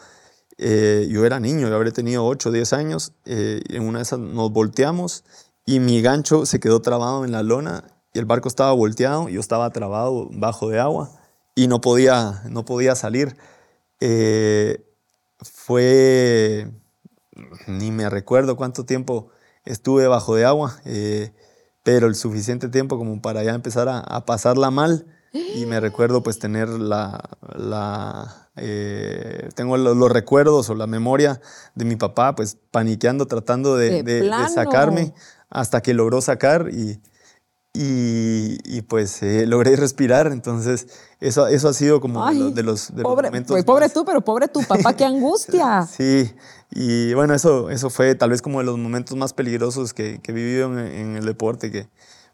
Eh, 0.58 1.08
yo 1.10 1.26
era 1.26 1.40
niño, 1.40 1.68
yo 1.68 1.74
habría 1.74 1.92
tenido 1.92 2.24
8 2.24 2.50
o 2.50 2.52
10 2.52 2.72
años. 2.72 3.14
Eh, 3.24 3.62
en 3.68 3.82
una 3.82 3.98
de 3.98 4.04
esas 4.04 4.20
nos 4.20 4.52
volteamos 4.52 5.24
y 5.64 5.80
mi 5.80 6.02
gancho 6.02 6.46
se 6.46 6.60
quedó 6.60 6.80
trabado 6.80 7.24
en 7.24 7.32
la 7.32 7.42
lona 7.42 7.84
y 8.12 8.18
el 8.18 8.24
barco 8.24 8.48
estaba 8.48 8.72
volteado, 8.72 9.28
yo 9.28 9.40
estaba 9.40 9.70
trabado 9.70 10.28
bajo 10.32 10.68
de 10.68 10.78
agua 10.78 11.10
y 11.54 11.66
no 11.68 11.80
podía, 11.80 12.42
no 12.50 12.64
podía 12.64 12.94
salir. 12.94 13.36
fue 15.40 16.70
ni 17.66 17.90
me 17.90 18.08
recuerdo 18.10 18.56
cuánto 18.56 18.84
tiempo 18.84 19.30
estuve 19.64 20.06
bajo 20.06 20.34
de 20.34 20.44
agua, 20.44 20.80
eh, 20.84 21.32
pero 21.82 22.06
el 22.06 22.14
suficiente 22.14 22.68
tiempo 22.68 22.98
como 22.98 23.20
para 23.20 23.42
ya 23.42 23.54
empezar 23.54 23.88
a, 23.88 24.24
pasarla 24.24 24.70
mal. 24.70 25.06
Y 25.54 25.64
me 25.64 25.80
recuerdo 25.80 26.22
pues 26.22 26.38
tener 26.38 26.68
la, 26.68 27.18
la 27.56 28.50
eh, 28.56 29.48
tengo 29.54 29.78
los, 29.78 30.12
recuerdos 30.12 30.68
o 30.68 30.74
la 30.74 30.86
memoria 30.86 31.40
de 31.74 31.86
mi 31.86 31.96
papá 31.96 32.34
pues 32.34 32.58
paniqueando, 32.70 33.26
tratando 33.26 33.76
de, 33.76 34.02
de 34.02 34.30
sacarme 34.54 35.14
hasta 35.52 35.82
que 35.82 35.94
logró 35.94 36.20
sacar 36.20 36.70
y, 36.72 36.98
y, 37.74 38.82
pues 38.82 39.22
eh, 39.22 39.46
logré 39.46 39.76
respirar, 39.76 40.26
entonces 40.28 40.88
eso, 41.20 41.46
eso 41.46 41.68
ha 41.68 41.72
sido 41.72 42.00
como 42.00 42.26
de 42.50 42.62
los, 42.62 42.94
de 42.94 43.02
pobre, 43.02 43.28
momentos. 43.28 43.54
Pues, 43.54 43.64
pobre 43.64 43.88
tú, 43.88 44.04
pero 44.04 44.22
pobre 44.22 44.48
tu 44.48 44.62
papá, 44.62 44.94
qué 44.94 45.04
angustia. 45.06 45.86
sí, 45.86 46.32
y 46.70 47.14
bueno, 47.14 47.34
eso, 47.34 47.70
eso 47.70 47.90
fue 47.90 48.14
tal 48.14 48.30
vez 48.30 48.42
como 48.42 48.58
de 48.58 48.64
los 48.64 48.78
momentos 48.78 49.16
más 49.16 49.32
peligrosos 49.34 49.92
que, 49.92 50.20
que 50.20 50.32
he 50.32 50.34
vivido 50.34 50.78
en, 50.78 51.16
el 51.16 51.24
deporte, 51.24 51.70
que 51.70 51.88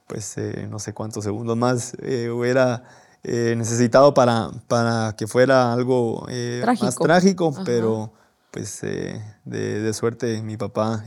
pues 0.07 0.39
eh, 0.39 0.67
no 0.71 0.79
sé 0.79 0.93
cuántos 0.95 1.25
segundos 1.25 1.57
más 1.57 1.95
eh, 2.03 2.31
hubiera 2.31 2.85
necesitado 3.23 4.15
para, 4.15 4.49
para 4.69 5.15
que 5.19 5.27
fuera 5.27 5.73
algo 5.73 6.27
más 6.81 6.97
trágico, 6.97 7.53
pero 7.65 8.13
pues 8.53 8.81
de, 8.81 9.21
de, 9.45 9.93
suerte 9.93 10.41
mi 10.41 10.57
papá 10.57 11.05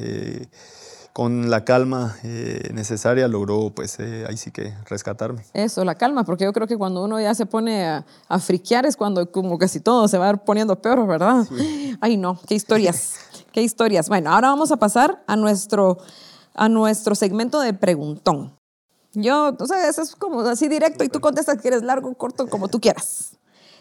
con 1.14 1.50
la 1.50 1.66
calma 1.66 2.16
eh, 2.24 2.70
necesaria 2.74 3.28
logró, 3.28 3.72
pues 3.72 4.00
eh, 4.00 4.26
ahí 4.28 4.38
sí 4.38 4.52
que 4.52 4.74
rescatarme. 4.86 5.44
Eso, 5.54 5.84
la 5.84 5.96
calma, 5.96 6.24
porque 6.24 6.46
yo 6.46 6.54
creo 6.54 6.68
que 6.68 6.78
cuando 6.78 7.04
uno 7.04 7.20
ya 7.20 7.36
se 7.36 7.46
pone 7.46 7.86
a, 7.86 8.06
a 8.30 8.40
friquear 8.40 8.86
es 8.86 8.96
cuando 8.96 9.30
como 9.30 9.58
casi 9.58 9.82
todo 9.82 10.08
se 10.08 10.18
va 10.18 10.34
poniendo 10.38 10.82
peor, 10.82 11.06
¿verdad? 11.06 11.46
Ay, 12.02 12.16
no, 12.16 12.40
qué 12.48 12.56
historias, 12.56 13.16
qué 13.52 13.62
historias. 13.62 14.08
Bueno, 14.08 14.32
ahora 14.32 14.50
vamos 14.50 14.72
a 14.72 14.78
pasar 14.78 15.22
a 15.28 15.36
nuestro, 15.36 15.98
a 16.54 16.70
nuestro 16.70 17.14
segmento 17.16 17.60
de 17.60 17.74
preguntón. 17.74 18.56
Yo, 19.14 19.54
o 19.60 19.68
sea, 19.68 19.90
eso 19.90 20.02
es 20.02 20.16
como 20.16 20.40
así 20.42 20.70
directo 20.70 21.04
y 21.04 21.10
tú 21.10 21.20
contestas 21.20 21.62
que 21.62 21.68
eres 21.68 21.84
largo, 21.84 22.14
corto, 22.16 22.48
como 22.48 22.70
tú 22.70 22.80
quieras. 22.80 23.34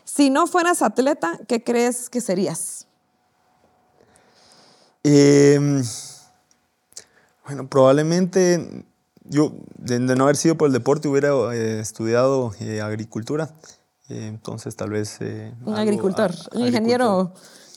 Si 0.03 0.31
no 0.31 0.49
fueras 0.49 0.83
atleta, 0.83 1.39
¿qué 1.47 1.63
crees 1.63 2.11
que 2.11 2.21
serías? 2.21 2.89
Eh, 5.05 5.83
bueno, 7.51 7.67
probablemente 7.67 8.85
yo, 9.25 9.53
de, 9.77 9.99
no 9.99 10.23
haber 10.23 10.37
sido 10.37 10.57
por 10.57 10.69
el 10.69 10.73
deporte, 10.73 11.09
hubiera 11.09 11.31
eh, 11.53 11.81
estudiado 11.81 12.53
eh, 12.61 12.81
agricultura. 12.81 13.51
Eh, 14.09 14.29
entonces, 14.29 14.77
tal 14.77 14.91
vez. 14.91 15.19
un 15.65 15.75
agricultor, 15.75 16.33
un 16.53 16.67
ingeniero, 16.69 17.35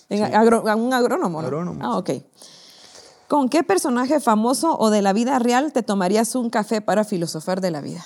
un 0.09 0.93
agrónomo. 0.93 1.41
¿no? 1.41 1.47
Agrónomo. 1.47 1.79
Ah, 1.83 1.97
ok. 1.97 2.11
¿Con 3.27 3.49
qué 3.49 3.63
personaje 3.63 4.19
famoso 4.19 4.77
o 4.77 4.91
de 4.91 5.01
la 5.01 5.11
vida 5.11 5.39
real 5.39 5.73
te 5.73 5.81
tomarías 5.81 6.35
un 6.35 6.51
café 6.51 6.81
para 6.81 7.03
filosofar 7.03 7.59
de 7.59 7.71
la 7.71 7.81
vida? 7.81 8.05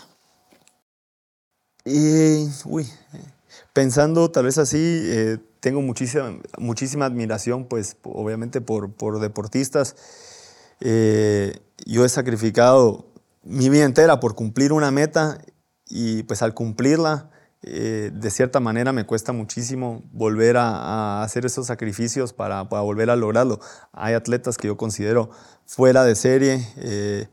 uy, 2.66 2.86
pensando 3.74 4.32
tal 4.32 4.46
vez 4.46 4.58
así, 4.58 5.38
tengo 5.60 5.82
muchísima, 5.82 6.38
muchísima 6.58 7.06
admiración, 7.06 7.66
pues 7.66 7.98
obviamente 8.04 8.62
por, 8.62 8.94
por 8.94 9.20
deportistas. 9.20 9.96
Eh, 10.80 11.60
yo 11.86 12.06
he 12.06 12.10
sacrificado 12.10 13.08
mi 13.44 13.70
vida 13.70 13.86
entera 13.86 14.20
por 14.20 14.36
cumplir 14.36 14.74
una 14.74 14.92
meta 14.92 15.40
y 15.88 16.24
pues 16.24 16.42
al 16.42 16.54
cumplirla, 16.54 17.30
eh, 17.64 18.12
de 18.14 18.30
cierta 18.30 18.60
manera 18.60 18.92
me 18.92 19.06
cuesta 19.06 19.32
muchísimo 19.32 20.04
volver 20.12 20.58
a, 20.58 21.24
hacer 21.24 21.46
esos 21.46 21.68
sacrificios 21.68 22.34
para, 22.34 22.70
para, 22.70 22.82
volver 22.82 23.10
a 23.10 23.16
lograrlo. 23.16 23.60
Hay 23.94 24.14
atletas 24.14 24.58
que 24.58 24.68
yo 24.68 24.78
considero 24.78 25.30
fuera 25.66 26.04
de 26.04 26.16
serie, 26.16 26.68
eh, 26.78 27.28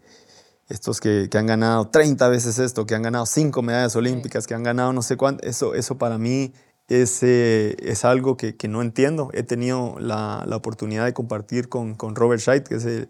estos 0.69 1.01
que, 1.01 1.29
que, 1.31 1.37
han 1.37 1.47
ganado 1.47 1.89
30 1.89 2.27
veces 2.29 2.59
esto, 2.59 2.87
que 2.87 2.95
han 2.95 3.03
ganado 3.03 3.27
5 3.27 3.61
medallas 3.61 3.97
olímpicas, 3.97 4.47
que 4.47 4.55
han 4.55 4.63
ganado 4.63 4.93
no 4.93 5.03
sé 5.03 5.17
cuánto, 5.17 5.45
eso, 5.47 5.75
eso 5.75 5.99
para 5.99 6.17
mí 6.17 6.55
es, 6.89 7.23
eh, 7.23 7.77
es 7.81 8.05
algo 8.05 8.37
que, 8.37 8.57
que, 8.57 8.69
no 8.69 8.83
entiendo. 8.83 9.31
He 9.33 9.43
tenido 9.43 9.97
la, 9.99 10.45
la 10.47 10.57
oportunidad 10.57 11.05
de 11.05 11.13
compartir 11.13 11.69
con, 11.69 11.95
con 11.95 12.15
Robert 12.15 12.41
Scheidt, 12.41 12.69
que 12.69 12.77
es 12.77 12.85
el 12.85 13.09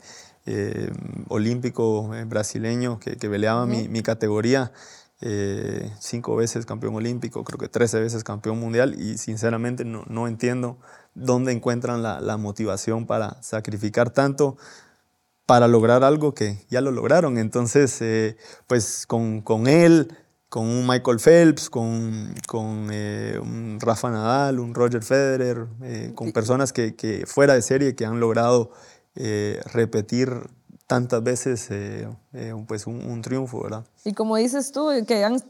olímpico 1.28 2.10
brasileño 2.26 3.00
que, 3.00 3.16
que 3.16 3.28
peleaba 3.28 3.66
mi, 3.66 3.88
mi 3.88 4.02
categoría. 4.02 4.72
Eh, 5.26 5.90
cinco 6.00 6.36
veces 6.36 6.66
campeón 6.66 6.96
olímpico, 6.96 7.44
creo 7.44 7.56
que 7.56 7.68
13 7.68 8.00
veces 8.00 8.24
campeón 8.24 8.58
mundial 8.58 9.00
y 9.00 9.16
sinceramente 9.16 9.84
no, 9.84 10.04
no 10.08 10.28
entiendo 10.28 10.76
dónde 11.14 11.52
encuentran 11.52 12.02
la, 12.02 12.20
la, 12.20 12.36
motivación 12.36 13.06
para 13.06 13.40
sacrificar 13.40 14.10
tanto 14.10 14.58
para 15.46 15.68
lograr 15.68 16.04
algo 16.04 16.34
que 16.34 16.66
ya 16.68 16.80
lo 16.80 16.90
lograron. 16.90 17.38
Entonces, 17.38 18.02
eh, 18.02 18.36
pues 18.66 19.06
con, 19.06 19.40
con, 19.40 19.66
él, 19.66 20.14
con 20.54 20.68
un 20.68 20.86
Michael 20.86 21.18
Phelps, 21.18 21.68
con, 21.68 22.32
con 22.46 22.88
eh, 22.92 23.40
un 23.42 23.80
Rafa 23.80 24.08
Nadal, 24.08 24.60
un 24.60 24.72
Roger 24.72 25.02
Federer, 25.02 25.66
con 26.14 26.30
personas 26.30 26.72
que, 26.72 26.94
que, 26.94 27.26
fuera 27.26 27.54
de 27.54 27.62
serie 27.62 27.96
que 27.96 28.06
han 28.06 28.20
logrado 28.20 28.70
repetir 29.72 30.30
tantas 30.86 31.24
veces 31.24 31.72
eh, 31.72 32.08
eh, 32.34 32.54
pues 32.68 32.86
un, 32.86 33.20
triunfo, 33.20 33.64
¿verdad? 33.64 33.84
Y 34.04 34.12
como 34.12 34.36
dices 34.36 34.70
tú, 34.70 34.90
que 35.08 35.24
han 35.24 35.42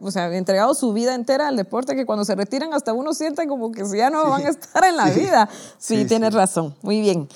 o 0.00 0.10
sea, 0.12 0.32
entregado 0.32 0.74
su 0.74 0.92
vida 0.92 1.16
entera 1.16 1.48
al 1.48 1.56
deporte, 1.56 1.96
que 1.96 2.06
cuando 2.06 2.24
se 2.24 2.36
retiran 2.36 2.72
hasta 2.72 2.92
uno 2.92 3.14
siente 3.14 3.48
como 3.48 3.72
que 3.72 3.82
ya 3.96 4.10
no 4.10 4.30
van 4.30 4.46
a 4.46 4.50
estar 4.50 4.84
en 4.84 4.96
la 4.96 5.10
vida. 5.10 5.48
Sí, 5.76 6.04
tienes 6.04 6.32
razón. 6.32 6.76
Muy 6.82 7.00
bien. 7.00 7.28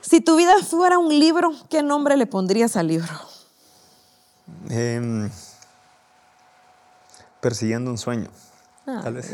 Si 0.00 0.22
tu 0.22 0.36
vida 0.36 0.54
fuera 0.66 0.98
un 0.98 1.10
libro, 1.10 1.52
¿qué 1.68 1.82
nombre 1.82 2.16
le 2.16 2.24
pondrías 2.24 2.76
al 2.76 2.88
libro? 2.88 3.12
Persiguiendo 7.40 7.90
un 7.90 7.98
sueño, 7.98 8.28
ah, 8.86 9.00
tal 9.02 9.14
vez. 9.14 9.32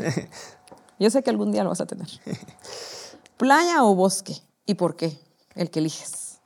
Yo 0.99 1.09
sé 1.09 1.23
que 1.23 1.29
algún 1.29 1.51
día 1.51 1.63
lo 1.63 1.69
vas 1.69 1.81
a 1.81 1.85
tener. 1.85 2.07
¿Playa 3.37 3.83
o 3.83 3.95
bosque? 3.95 4.35
¿Y 4.65 4.75
por 4.75 4.95
qué? 4.95 5.19
El 5.55 5.69
que 5.69 5.79
eliges. 5.79 6.39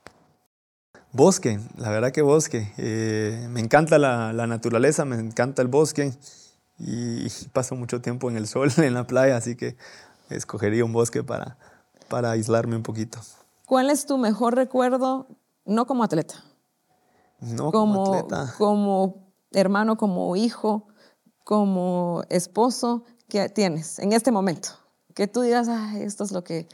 Bosque, 1.12 1.60
la 1.78 1.90
verdad 1.90 2.12
que 2.12 2.22
bosque. 2.22 2.72
Eh, 2.78 3.48
me 3.50 3.60
encanta 3.60 3.98
la, 3.98 4.32
naturaleza, 4.48 5.06
me 5.06 5.16
encanta 5.16 5.62
el 5.62 5.68
bosque 5.68 6.14
y 6.78 7.28
paso 7.52 7.76
mucho 7.76 8.02
tiempo 8.02 8.30
en 8.30 8.38
el 8.38 8.48
sol, 8.48 8.72
en 8.78 8.94
la 8.94 9.06
playa, 9.06 9.38
así 9.38 9.56
que 9.56 9.76
escogería 10.30 10.86
un 10.86 10.94
bosque 10.94 11.24
para, 11.24 11.58
para 12.08 12.32
aislarme 12.32 12.76
un 12.76 12.84
poquito. 12.84 13.20
¿Cuál 13.66 13.90
es 13.90 14.06
tu 14.06 14.18
mejor 14.18 14.56
recuerdo, 14.56 15.28
no 15.66 15.86
como 15.86 16.04
atleta? 16.04 16.44
No 17.40 17.72
como, 17.72 18.14
atleta. 18.14 18.54
Como 18.58 19.30
hermano, 19.52 19.98
como 19.98 20.36
hijo, 20.36 20.88
como 21.50 22.22
esposo 22.30 23.04
que 23.28 23.50
tienes 23.50 23.98
en 23.98 24.14
este 24.14 24.32
momento. 24.32 24.70
Que 25.16 25.26
tú 25.26 25.42
digas, 25.42 25.68
esto 25.96 26.24
es 26.24 26.32
lo 26.32 26.44
que 26.44 26.68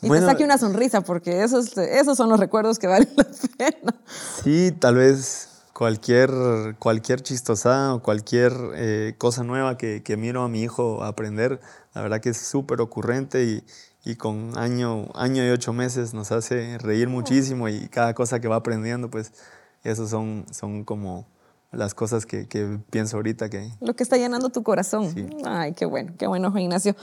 y 0.00 0.08
te 0.08 0.20
saque 0.22 0.44
una 0.44 0.56
sonrisa, 0.56 1.02
porque 1.02 1.42
esos, 1.42 1.76
esos 1.76 2.16
son 2.16 2.30
los 2.30 2.40
recuerdos 2.40 2.78
que 2.78 2.86
valen 2.86 3.10
la 3.18 3.26
pena. 3.58 3.94
Sí, 4.42 4.72
tal 4.72 4.94
vez 4.94 5.50
cualquier, 5.74 6.30
cualquier 6.78 7.20
chistosada 7.20 7.92
o 7.96 8.02
cualquier 8.02 8.54
eh, 8.76 9.14
cosa 9.18 9.44
nueva 9.44 9.76
que, 9.76 10.02
que, 10.02 10.16
miro 10.16 10.42
a 10.42 10.48
mi 10.48 10.62
hijo 10.62 11.04
aprender, 11.04 11.60
la 11.92 12.00
verdad 12.00 12.22
que 12.22 12.30
es 12.30 12.38
súper 12.38 12.80
ocurrente 12.80 13.44
y, 13.44 13.62
y, 14.06 14.14
con 14.14 14.56
año, 14.56 15.10
año 15.14 15.46
y 15.46 15.50
ocho 15.50 15.74
meses 15.74 16.14
nos 16.14 16.32
hace 16.32 16.78
reír 16.78 17.10
muchísimo 17.10 17.68
y 17.68 17.88
cada 17.88 18.14
cosa 18.14 18.40
que 18.40 18.48
va 18.48 18.56
aprendiendo, 18.56 19.10
pues 19.10 19.32
esos 19.84 20.08
son, 20.08 20.46
son 20.50 20.82
como 20.84 21.26
las 21.72 21.94
cosas 21.94 22.26
que, 22.26 22.48
que, 22.48 22.80
pienso 22.90 23.16
ahorita 23.16 23.48
que... 23.48 23.70
Lo 23.80 23.94
que 23.94 24.02
está 24.02 24.16
llenando 24.16 24.50
tu 24.50 24.62
corazón. 24.62 25.14
Ay, 25.44 25.72
qué 25.72 25.86
bueno, 25.86 26.12
qué 26.18 26.26
bueno, 26.26 26.50
Juan 26.50 26.64
Ignacio. 26.64 26.96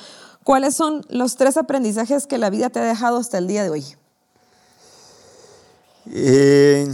¿Cuáles 0.43 0.75
son 0.75 1.05
los 1.09 1.37
tres 1.37 1.57
aprendizajes 1.57 2.27
que 2.27 2.37
la 2.37 2.49
vida 2.49 2.69
te 2.69 2.79
ha 2.79 2.83
dejado 2.83 3.17
hasta 3.17 3.37
el 3.37 3.47
día 3.47 3.63
de 3.63 3.69
hoy? 3.69 3.85
Eh, 6.11 6.87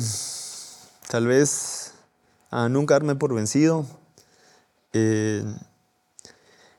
tal 1.09 1.27
vez 1.27 1.93
a 2.49 2.69
nunca 2.69 2.95
darme 2.95 3.15
por 3.15 3.33
vencido, 3.33 3.85
eh, 4.93 5.43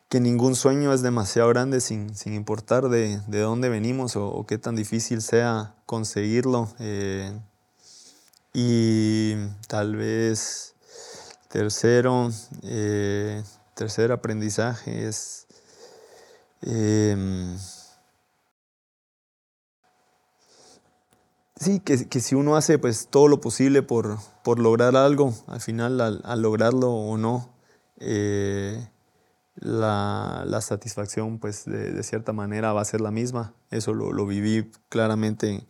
que 0.08 0.20
ningún 0.20 0.54
sueño 0.54 0.92
es 0.92 1.02
demasiado 1.02 1.48
grande 1.48 1.80
sin, 1.80 2.14
sin 2.14 2.34
importar 2.34 2.88
de, 2.88 3.20
de, 3.26 3.40
dónde 3.40 3.68
venimos 3.68 4.14
o, 4.14 4.28
o, 4.28 4.46
qué 4.46 4.58
tan 4.58 4.76
difícil 4.76 5.22
sea 5.22 5.74
conseguirlo. 5.86 6.68
Eh, 6.78 7.32
y 8.52 9.34
tal 9.66 9.96
vez 9.96 10.73
Tercero, 11.54 12.30
eh, 12.64 13.40
tercer 13.74 14.10
aprendizaje 14.10 15.06
es 15.06 15.46
em, 16.62 17.56
sí, 21.54 21.78
que, 21.78 22.08
que, 22.08 22.18
si 22.18 22.34
uno 22.34 22.56
hace 22.56 22.80
pues 22.80 23.06
todo 23.06 23.28
lo 23.28 23.40
posible 23.40 23.82
por, 23.82 24.18
por 24.42 24.58
lograr 24.58 24.96
algo, 24.96 25.32
al 25.46 25.60
final 25.60 26.00
al, 26.00 26.42
lograrlo 26.42 26.90
o 26.90 27.16
no, 27.18 27.54
eh, 28.00 28.88
la, 29.56 30.44
la, 30.46 30.60
satisfacción 30.60 31.38
pues 31.38 31.64
de, 31.64 31.92
de, 31.92 32.02
cierta 32.02 32.32
manera 32.32 32.72
va 32.72 32.80
a 32.80 32.84
ser 32.84 33.00
la 33.00 33.10
misma. 33.10 33.54
Eso 33.70 33.94
lo, 33.94 34.12
lo 34.12 34.26
viví 34.26 34.70
claramente 34.88 35.66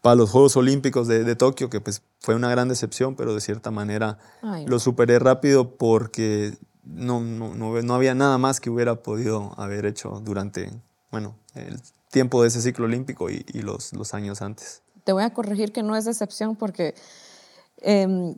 para 0.00 0.16
los 0.16 0.30
Juegos 0.30 0.56
Olímpicos 0.56 1.06
de, 1.06 1.24
de 1.24 1.36
Tokio, 1.36 1.68
que 1.68 1.80
pues 1.80 2.02
fue 2.20 2.34
una 2.34 2.50
gran 2.50 2.68
decepción, 2.68 3.14
pero 3.14 3.34
de 3.34 3.40
cierta 3.40 3.70
manera 3.70 4.18
lo 4.66 4.78
superé 4.78 5.18
rápido 5.18 5.76
porque 5.76 6.56
no, 6.84 7.20
no, 7.20 7.54
no, 7.54 7.94
había 7.94 8.14
nada 8.14 8.38
más 8.38 8.60
que 8.60 8.70
hubiera 8.70 9.02
podido 9.02 9.52
haber 9.58 9.86
hecho 9.86 10.20
durante, 10.24 10.70
bueno, 11.10 11.36
el 11.54 11.80
tiempo 12.10 12.42
de 12.42 12.48
ese 12.48 12.62
ciclo 12.62 12.86
olímpico 12.86 13.30
y, 13.30 13.44
y 13.52 13.62
los, 13.62 13.92
los, 13.92 14.14
años 14.14 14.40
antes. 14.40 14.82
Te 15.04 15.12
voy 15.12 15.24
a 15.24 15.32
corregir 15.32 15.72
que 15.72 15.82
no 15.82 15.96
es 15.96 16.04
decepción 16.04 16.56
porque 16.56 16.94
eh, 17.82 18.34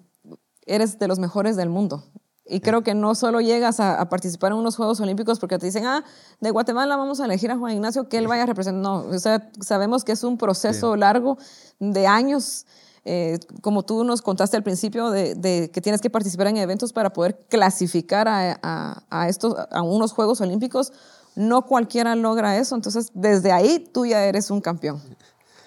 eres 0.67 0.99
de 0.99 1.09
los 1.09 1.19
mejores 1.19 1.57
del 1.57 1.69
mundo. 1.69 2.05
Y 2.49 2.61
creo 2.61 2.83
que 2.83 2.95
no 2.95 3.15
solo 3.15 3.41
llegas 3.41 3.81
a, 3.81 4.01
a, 4.01 4.09
participar 4.09 4.53
en 4.53 4.59
unos 4.59 4.77
Juegos 4.77 5.01
Olímpicos 5.01 5.39
porque 5.39 5.59
te 5.59 5.67
dicen, 5.67 5.87
ah, 5.87 6.05
de 6.41 6.51
Guatemala 6.51 6.97
vamos 6.97 7.21
a 7.21 7.27
elegir 7.27 7.51
a 7.51 7.59
Juan 7.59 7.75
Ignacio 7.75 8.09
que 8.09 8.19
él 8.19 8.27
vaya 8.27 8.45
a 8.45 8.47
representar. 8.47 8.83
No, 8.83 9.01
o 9.01 9.19
sea, 9.19 9.51
sabemos 9.61 10.05
que 10.05 10.13
es 10.13 10.25
un 10.25 10.39
proceso 10.39 10.97
largo 10.97 11.39
de 11.79 12.07
años 12.07 12.67
eh, 13.11 13.39
como 13.63 13.85
tú 13.85 14.05
nos 14.05 14.21
contaste 14.21 14.59
al 14.59 14.63
principio, 14.63 15.11
de, 15.11 15.71
que 15.73 15.81
tienes 15.81 16.03
que 16.03 16.11
participar 16.11 16.49
en 16.49 16.59
eventos 16.59 16.93
para 16.93 17.11
poder 17.11 17.39
clasificar 17.49 18.29
a, 18.29 19.03
a, 19.09 19.29
estos, 19.29 19.55
a 19.71 19.81
unos 19.81 20.13
Juegos 20.13 20.43
Olímpicos, 20.43 20.93
no 21.35 21.65
cualquiera 21.65 22.15
logra 22.17 22.59
eso. 22.59 22.75
Entonces, 22.75 23.11
desde 23.15 23.51
ahí 23.51 23.79
tú 23.79 24.05
ya 24.05 24.25
eres 24.25 24.51
un 24.51 24.61
campeón. 24.61 25.01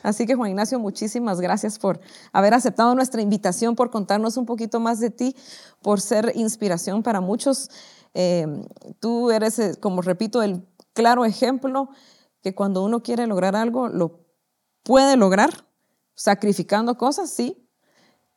Así 0.04 0.26
que 0.26 0.36
Juan 0.36 0.52
Ignacio, 0.52 0.80
muchísimas 0.80 1.42
gracias 1.42 1.80
por 1.80 2.00
haber 2.32 2.54
aceptado 2.54 2.96
nuestra 2.96 3.22
invitación, 3.22 3.76
por 3.76 3.90
contarnos 3.90 4.38
un 4.38 4.46
poquito 4.46 4.80
más 4.80 5.00
de 5.00 5.10
ti, 5.10 5.36
por 5.82 6.02
ser 6.02 6.32
inspiración 6.36 7.04
para 7.04 7.22
muchos. 7.22 7.70
Eh, 8.14 8.48
tú 9.00 9.32
eres, 9.32 9.60
eh, 9.60 9.76
como 9.80 10.02
repito, 10.02 10.42
el 10.42 10.66
claro 10.94 11.26
ejemplo 11.26 11.90
que 12.42 12.56
cuando 12.56 12.84
uno 12.84 13.02
quiere 13.04 13.28
lograr 13.28 13.56
algo, 13.56 13.88
lo 13.88 14.26
puede 14.84 15.16
lograr 15.18 15.68
sacrificando 16.16 16.98
cosas, 16.98 17.30
sí, 17.30 17.68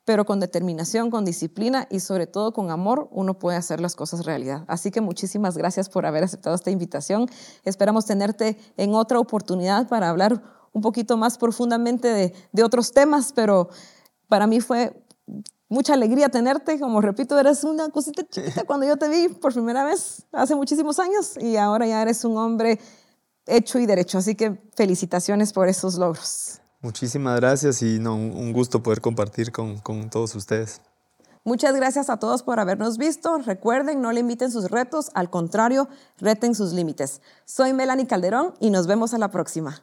pero 0.05 0.25
con 0.25 0.39
determinación, 0.39 1.09
con 1.09 1.25
disciplina 1.25 1.87
y 1.89 1.99
sobre 1.99 2.27
todo 2.27 2.53
con 2.53 2.69
amor, 2.69 3.09
uno 3.11 3.39
puede 3.39 3.57
hacer 3.57 3.81
las 3.81 3.95
cosas 3.95 4.25
realidad. 4.25 4.63
Así 4.67 4.91
que 4.91 5.01
muchísimas 5.01 5.57
gracias 5.57 5.89
por 5.89 6.05
haber 6.05 6.23
aceptado 6.23 6.55
esta 6.55 6.69
invitación. 6.69 7.27
Esperamos 7.63 8.05
tenerte 8.05 8.57
en 8.77 8.93
otra 8.93 9.19
oportunidad 9.19 9.87
para 9.87 10.09
hablar 10.09 10.43
un 10.75 10.81
poquito 10.81 11.15
más 11.15 11.37
profundamente 11.37 12.09
de, 12.09 12.33
de 12.51 12.63
otros 12.63 12.91
temas, 12.91 13.31
pero 13.31 13.69
para 14.27 14.45
mí 14.45 14.59
fue 14.59 14.93
mucha 15.69 15.93
alegría 15.93 16.27
tenerte. 16.27 16.77
Como 16.77 16.99
repito, 16.99 17.39
eres 17.39 17.63
una 17.63 17.89
cosita 17.89 18.27
chiquita 18.27 18.63
cuando 18.67 18.85
yo 18.85 18.97
te 18.97 19.07
vi 19.07 19.29
por 19.29 19.53
primera 19.53 19.85
vez 19.85 20.25
hace 20.33 20.53
muchísimos 20.53 20.99
años 20.99 21.37
y 21.39 21.55
ahora 21.55 21.87
ya 21.87 22.01
eres 22.01 22.25
un 22.25 22.37
hombre 22.37 22.77
hecho 23.47 23.79
y 23.79 23.85
derecho. 23.85 24.17
Así 24.17 24.35
que 24.35 24.59
felicitaciones 24.75 25.53
por 25.53 25.69
esos 25.69 25.95
logros. 25.95 26.59
Muchísimas 26.81 27.39
gracias 27.39 27.81
y 27.81 27.97
no, 27.97 28.15
un 28.15 28.51
gusto 28.51 28.83
poder 28.83 28.99
compartir 28.99 29.53
con, 29.53 29.79
con 29.79 30.09
todos 30.09 30.35
ustedes. 30.35 30.81
Muchas 31.45 31.73
gracias 31.73 32.09
a 32.09 32.17
todos 32.17 32.43
por 32.43 32.59
habernos 32.59 32.97
visto. 32.97 33.37
Recuerden, 33.37 34.01
no 34.01 34.11
limiten 34.11 34.51
sus 34.51 34.69
retos, 34.69 35.09
al 35.13 35.29
contrario, 35.29 35.87
reten 36.17 36.53
sus 36.53 36.73
límites. 36.73 37.21
Soy 37.45 37.71
Melanie 37.71 38.07
Calderón 38.07 38.55
y 38.59 38.71
nos 38.71 38.87
vemos 38.87 39.13
a 39.13 39.19
la 39.19 39.29
próxima. 39.29 39.81